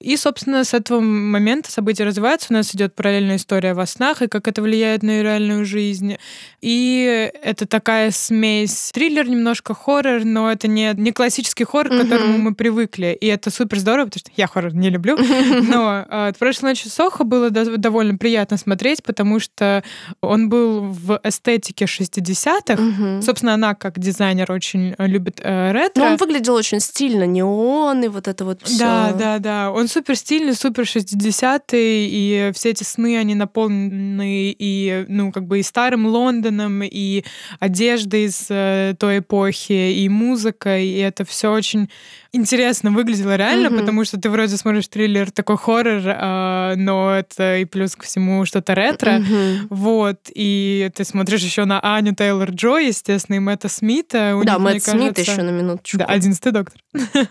И, 0.00 0.16
собственно, 0.16 0.64
с 0.64 0.72
этого 0.72 1.00
момента 1.00 1.70
события 1.70 2.04
развиваются. 2.04 2.48
У 2.50 2.54
нас 2.54 2.74
идет 2.74 2.94
параллельная 2.94 3.36
история 3.36 3.74
во 3.74 3.84
снах 3.84 4.22
и 4.22 4.28
как 4.28 4.48
это 4.48 4.62
влияет 4.62 5.02
на 5.02 5.10
ее 5.10 5.22
реальную 5.22 5.66
жизнь. 5.66 6.16
И 6.62 7.30
это 7.42 7.66
такая 7.66 8.10
смесь 8.10 8.90
триллер, 8.94 9.28
немножко 9.28 9.74
хоррор, 9.74 10.24
но 10.24 10.50
это 10.50 10.68
не, 10.68 10.94
не 10.96 11.12
классический 11.12 11.64
хоррор, 11.64 11.92
к 11.92 12.02
которому 12.02 12.38
мы 12.38 12.54
привыкли. 12.54 13.16
И 13.20 13.26
это 13.26 13.50
супер 13.50 13.78
здорово, 13.78 14.06
потому 14.06 14.20
что 14.20 14.30
я 14.36 14.46
хоррор 14.46 14.74
не 14.74 14.88
люблю. 14.88 15.18
Но 15.62 16.06
э, 16.08 16.32
«Прошлой 16.38 16.70
ночью 16.70 16.90
Сохо» 16.90 17.24
было 17.24 17.50
до- 17.50 17.76
довольно 17.76 18.16
приятно 18.16 18.56
смотреть, 18.56 19.02
потому 19.02 19.38
что 19.38 19.84
он 20.22 20.48
был 20.48 20.80
в 20.80 21.20
эстетике 21.22 21.84
60-х. 21.84 22.80
Мгм. 22.80 23.22
Собственно, 23.22 23.52
она 23.54 23.74
как 23.74 23.98
дизайнер 23.98 24.50
очень 24.50 24.94
любит 24.98 25.40
э, 25.42 25.72
ретро. 25.72 26.04
Но 26.04 26.10
он 26.12 26.16
выглядел 26.16 26.54
очень 26.54 26.80
стильно, 26.80 27.24
неон 27.24 28.02
и 28.02 28.08
вот 28.08 28.28
это 28.28 28.46
вот 28.46 28.62
все. 28.62 28.78
Да, 28.78 29.12
да, 29.12 29.38
да. 29.38 29.70
Он 29.70 29.88
супер 29.90 30.16
стильный, 30.16 30.54
супер 30.54 30.84
60-й, 30.84 32.08
и 32.10 32.50
все 32.54 32.70
эти 32.70 32.82
сны, 32.84 33.18
они 33.18 33.34
наполнены 33.34 34.54
и, 34.58 35.04
ну, 35.08 35.32
как 35.32 35.46
бы 35.46 35.58
и 35.60 35.62
старым 35.62 36.06
Лондоном, 36.06 36.82
и 36.82 37.24
одеждой 37.58 38.24
из 38.26 38.46
э, 38.48 38.94
той 38.98 39.18
эпохи, 39.18 39.72
и 39.92 40.08
музыкой, 40.08 40.86
и 40.86 40.98
это 40.98 41.24
все 41.24 41.52
очень 41.52 41.90
интересно 42.32 42.90
выглядело 42.92 43.36
реально, 43.36 43.70
Мгм. 43.70 43.80
потому 43.80 44.04
что 44.04 44.20
ты 44.20 44.30
вроде 44.30 44.56
смотришь 44.56 44.86
триллер, 44.88 45.30
такой 45.32 45.56
хоррор, 45.56 46.02
а, 46.06 46.74
но 46.76 47.12
это 47.16 47.58
и 47.58 47.64
плюс 47.64 47.96
ко 47.96 48.04
всему 48.06 48.44
что-то 48.46 48.74
ретро. 48.74 49.18
Мгм. 49.18 49.66
Вот, 49.70 50.18
и 50.34 50.90
ты 50.94 51.04
смотришь 51.04 51.42
еще 51.42 51.64
на 51.64 51.80
Аню 51.80 52.14
Тейлор 52.14 52.50
Джой, 52.50 52.86
естественно, 52.88 53.36
и 53.36 53.38
Мэтта 53.40 53.68
Смита. 53.68 54.36
У 54.36 54.44
Да, 54.44 54.52
них, 54.54 54.60
Мэтт 54.62 54.82
Смит 54.84 55.14
кажется- 55.16 55.32
еще 55.32 55.42
на 55.42 55.50
минуточку. 55.50 55.98
Да, 55.98 56.04
одиннадцатый 56.04 56.52
доктор. 56.52 56.80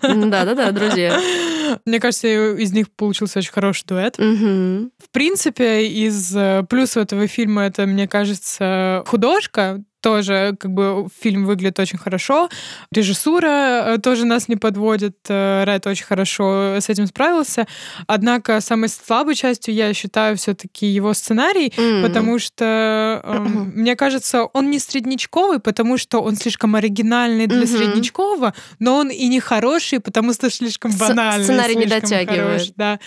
Да-да-да, 0.01 0.71
друзья. 0.71 1.19
Мне 1.85 1.99
кажется, 1.99 2.27
из 2.55 2.71
них 2.73 2.89
получился 2.91 3.39
очень 3.39 3.51
хороший 3.51 3.85
дуэт. 3.85 4.17
Мгм. 4.17 4.91
В 4.97 5.09
принципе, 5.11 5.87
из 5.87 6.35
э, 6.35 6.63
плюсов 6.69 7.03
этого 7.03 7.27
фильма 7.27 7.63
это, 7.63 7.85
мне 7.85 8.07
кажется, 8.07 9.03
художка. 9.07 9.83
Тоже 10.01 10.55
как 10.59 10.71
бы 10.71 11.07
фильм 11.21 11.45
выглядит 11.45 11.79
очень 11.79 11.97
хорошо. 11.97 12.49
Режиссура 12.91 13.47
э, 13.47 13.97
тоже 13.97 14.25
нас 14.25 14.47
не 14.47 14.55
подводит. 14.55 15.17
Э, 15.27 15.63
Райт 15.65 15.85
очень 15.87 16.05
хорошо 16.05 16.77
с 16.79 16.87
этим 16.89 17.05
справился. 17.07 17.67
Однако 18.07 18.61
самой 18.61 18.87
слабой 18.89 19.35
частью 19.35 19.73
я 19.73 19.93
считаю 19.93 20.37
все-таки 20.37 20.85
его 20.87 21.13
сценарий, 21.13 21.73
М. 21.77 22.01
потому 22.03 22.39
что 22.39 23.21
эм, 23.23 23.71
мне 23.75 23.95
кажется, 23.95 24.45
он 24.45 24.69
не 24.71 24.79
среднячковый, 24.79 25.59
потому 25.59 25.97
что 25.97 26.21
он 26.21 26.35
слишком 26.37 26.75
оригинальный 26.75 27.47
для 27.47 27.59
Мгм. 27.59 27.67
среднячкового, 27.67 28.53
но 28.79 28.95
он 28.97 29.09
и 29.09 29.27
не 29.27 29.39
хороший, 29.41 29.99
потому 29.99 30.33
что 30.33 30.49
слишком 30.49 30.91
С- 30.91 30.97
банальный. 30.99 31.43
сценарий 31.43 31.75
не 31.75 31.87
слишком 31.87 32.01
дотягивает. 32.09 32.51
хорош, 32.61 32.67
да. 32.77 32.99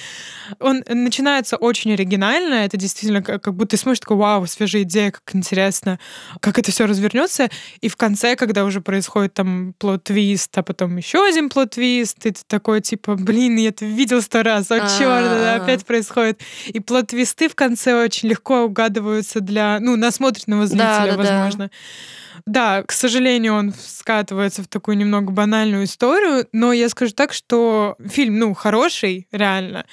Он 0.61 0.83
начинается 0.89 1.57
очень 1.57 1.93
оригинально, 1.93 2.55
это 2.55 2.77
действительно 2.77 3.23
как, 3.23 3.43
как 3.43 3.55
будто 3.55 3.71
ты 3.71 3.77
смотришь 3.79 4.01
такой, 4.01 4.17
вау, 4.19 4.47
свежая 4.47 4.83
идея, 4.83 5.11
как 5.11 5.23
интересно, 5.35 5.99
как 6.41 6.59
это 6.59 6.71
все 6.71 6.82
развернется. 6.87 7.49
И 7.81 7.89
в 7.89 7.97
конце, 7.97 8.37
когда 8.37 8.65
уже 8.65 8.81
происходит 8.81 9.35
там 9.35 9.75
plot 9.79 10.10
twist, 10.10 10.57
а 10.59 10.63
потом 10.63 10.97
еще 10.97 11.25
один 11.27 11.49
plot 11.49 11.80
twist, 11.80 12.27
и 12.27 12.33
ты 12.33 12.41
такой, 12.47 12.81
типа, 12.81 13.17
блин, 13.17 13.57
я 13.57 13.69
это 13.69 13.85
видел 13.85 14.23
сто 14.23 14.43
раз, 14.43 14.71
о, 14.71 14.79
черт, 14.81 15.01
А-а-а. 15.01 15.63
опять 15.63 15.85
происходит. 15.87 16.41
И 16.67 16.81
plot 16.81 17.08
twist 17.08 17.42
ы 17.42 17.49
в 17.49 17.55
конце 17.55 17.95
очень 17.95 18.29
легко 18.29 18.63
угадываются 18.63 19.41
для, 19.41 19.79
ну, 19.81 19.97
насмотренного 19.97 20.67
зрителя, 20.67 21.13
Да-да-да. 21.13 21.17
возможно. 21.17 21.65
Да, 21.67 22.32
к 22.47 22.93
сожалению, 22.93 23.55
он 23.55 23.73
скатывается 23.73 24.63
в 24.63 24.69
такую 24.69 24.97
немного 24.97 25.33
банальную 25.33 25.85
историю, 25.85 26.47
но 26.53 26.73
я 26.73 26.89
скажу 26.89 27.13
так, 27.13 27.33
что 27.33 27.97
фильм, 28.09 28.39
ну, 28.39 28.55
хороший, 28.55 29.29
реально. 29.33 29.85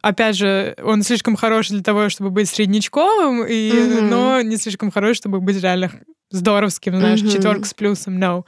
Опять 0.00 0.36
же, 0.36 0.74
он 0.82 1.02
слишком 1.02 1.36
хороший 1.36 1.72
для 1.72 1.82
того, 1.82 2.08
чтобы 2.08 2.30
быть 2.30 2.48
среднячковым, 2.48 3.44
и, 3.48 3.72
Мгм. 3.72 4.08
но 4.08 4.40
не 4.42 4.56
слишком 4.56 4.90
хороший, 4.90 5.14
чтобы 5.18 5.40
быть 5.40 5.60
реально 5.60 5.90
здоровским, 6.30 6.96
знаешь, 6.96 7.20
Мгм. 7.20 7.30
четверка 7.30 7.66
с 7.66 7.74
плюсом, 7.74 8.18
no. 8.18 8.44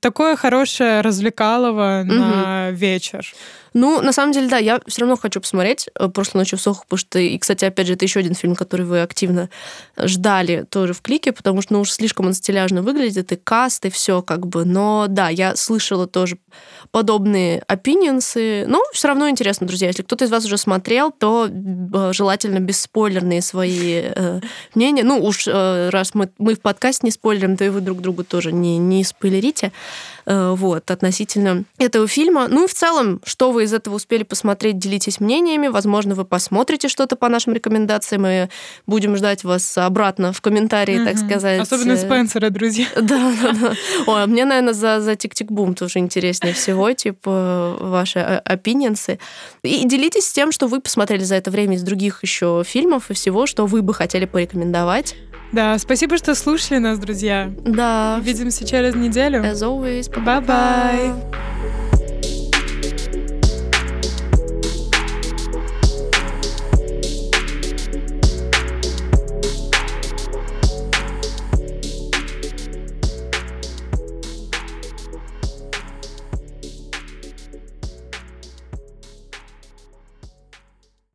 Такое 0.00 0.34
хорошее 0.36 1.02
развлекалово 1.02 2.02
на 2.04 2.70
вечер. 2.70 3.26
Ну, 3.74 4.00
на 4.02 4.12
самом 4.12 4.32
деле, 4.32 4.48
да, 4.48 4.58
я 4.58 4.80
все 4.86 5.02
равно 5.02 5.16
хочу 5.16 5.40
посмотреть 5.40 5.88
э, 5.98 6.08
«Прошлой 6.08 6.38
ночью 6.38 6.58
в 6.58 6.62
Сохо», 6.62 6.82
потому 6.82 6.98
что, 6.98 7.18
и, 7.18 7.38
кстати, 7.38 7.64
опять 7.64 7.86
же, 7.86 7.94
это 7.94 8.04
еще 8.04 8.20
один 8.20 8.34
фильм, 8.34 8.54
который 8.54 8.86
вы 8.86 9.02
активно 9.02 9.48
ждали 9.96 10.66
тоже 10.68 10.92
в 10.92 11.02
клике, 11.02 11.32
потому 11.32 11.62
что, 11.62 11.74
ну, 11.74 11.80
уж 11.80 11.90
слишком 11.90 12.26
он 12.26 12.34
стиляжно 12.34 12.82
выглядит, 12.82 13.32
и 13.32 13.36
каст, 13.36 13.84
и 13.86 13.90
все 13.90 14.22
как 14.22 14.46
бы. 14.46 14.64
Но, 14.64 15.06
да, 15.08 15.28
я 15.28 15.56
слышала 15.56 16.06
тоже 16.06 16.38
подобные 16.90 17.62
опинионсы. 17.66 18.64
Но 18.66 18.82
все 18.92 19.08
равно 19.08 19.28
интересно, 19.28 19.66
друзья. 19.66 19.88
Если 19.88 20.02
кто-то 20.02 20.24
из 20.24 20.30
вас 20.30 20.44
уже 20.44 20.58
смотрел, 20.58 21.12
то 21.12 21.48
э, 21.48 22.12
желательно 22.12 22.58
бесспойлерные 22.58 23.42
свои 23.42 24.02
э, 24.04 24.40
мнения. 24.74 25.04
Ну, 25.04 25.22
уж 25.22 25.46
э, 25.46 25.88
раз 25.90 26.14
мы, 26.14 26.30
мы 26.38 26.54
в 26.54 26.60
подкасте 26.60 27.06
не 27.06 27.10
спойлерим, 27.10 27.56
то 27.56 27.64
и 27.64 27.68
вы 27.68 27.80
друг 27.80 28.00
другу 28.00 28.24
тоже 28.24 28.52
не, 28.52 28.78
не 28.78 29.04
спойлерите. 29.04 29.72
Э, 30.30 30.54
вот, 30.54 30.92
относительно 30.92 31.64
этого 31.78 32.06
фильма. 32.06 32.46
Ну 32.46 32.66
и 32.66 32.68
в 32.68 32.74
целом, 32.74 33.20
что 33.24 33.50
вы 33.50 33.64
из 33.64 33.72
этого 33.72 33.96
успели 33.96 34.22
посмотреть, 34.22 34.78
делитесь 34.78 35.18
мнениями. 35.18 35.66
Возможно, 35.66 36.14
вы 36.14 36.24
посмотрите 36.24 36.86
что-то 36.86 37.16
по 37.16 37.28
нашим 37.28 37.52
рекомендациям, 37.52 38.24
и 38.26 38.46
будем 38.86 39.16
ждать 39.16 39.42
вас 39.42 39.76
обратно 39.76 40.32
в 40.32 40.40
комментарии, 40.40 41.00
mm-hmm. 41.00 41.04
так 41.04 41.18
сказать. 41.18 41.60
Особенно 41.60 41.96
Спенсера, 41.96 42.50
друзья. 42.50 42.86
Да, 43.00 43.32
да, 43.42 43.52
да. 43.52 43.72
Ой, 44.06 44.22
а 44.22 44.26
мне, 44.28 44.44
наверное, 44.44 44.72
за, 44.72 45.00
за 45.00 45.16
Тик-Тик-Бум 45.16 45.74
тоже 45.74 45.98
интереснее 45.98 46.54
всего, 46.54 46.92
типа, 46.92 47.76
ваши 47.80 48.20
opinions 48.20 48.98
ы. 48.98 49.18
И 49.64 49.84
делитесь 49.84 50.30
тем, 50.30 50.52
что 50.52 50.68
вы 50.68 50.80
посмотрели 50.80 51.24
за 51.24 51.34
это 51.34 51.50
время 51.50 51.74
из 51.74 51.82
других 51.82 52.22
еще 52.22 52.62
фильмов 52.64 53.10
и 53.10 53.14
всего, 53.14 53.46
что 53.46 53.66
вы 53.66 53.82
бы 53.82 53.92
хотели 53.94 54.26
порекомендовать. 54.26 55.16
Да, 55.52 55.78
спасибо, 55.78 56.16
что 56.16 56.34
слушали 56.34 56.78
нас, 56.78 56.98
друзья. 56.98 57.50
Да. 57.64 58.16
Увидимся 58.20 58.66
через 58.66 58.94
неделю. 58.94 59.42
As 59.42 59.62
always. 59.62 60.08
Bye-bye. 60.12 61.89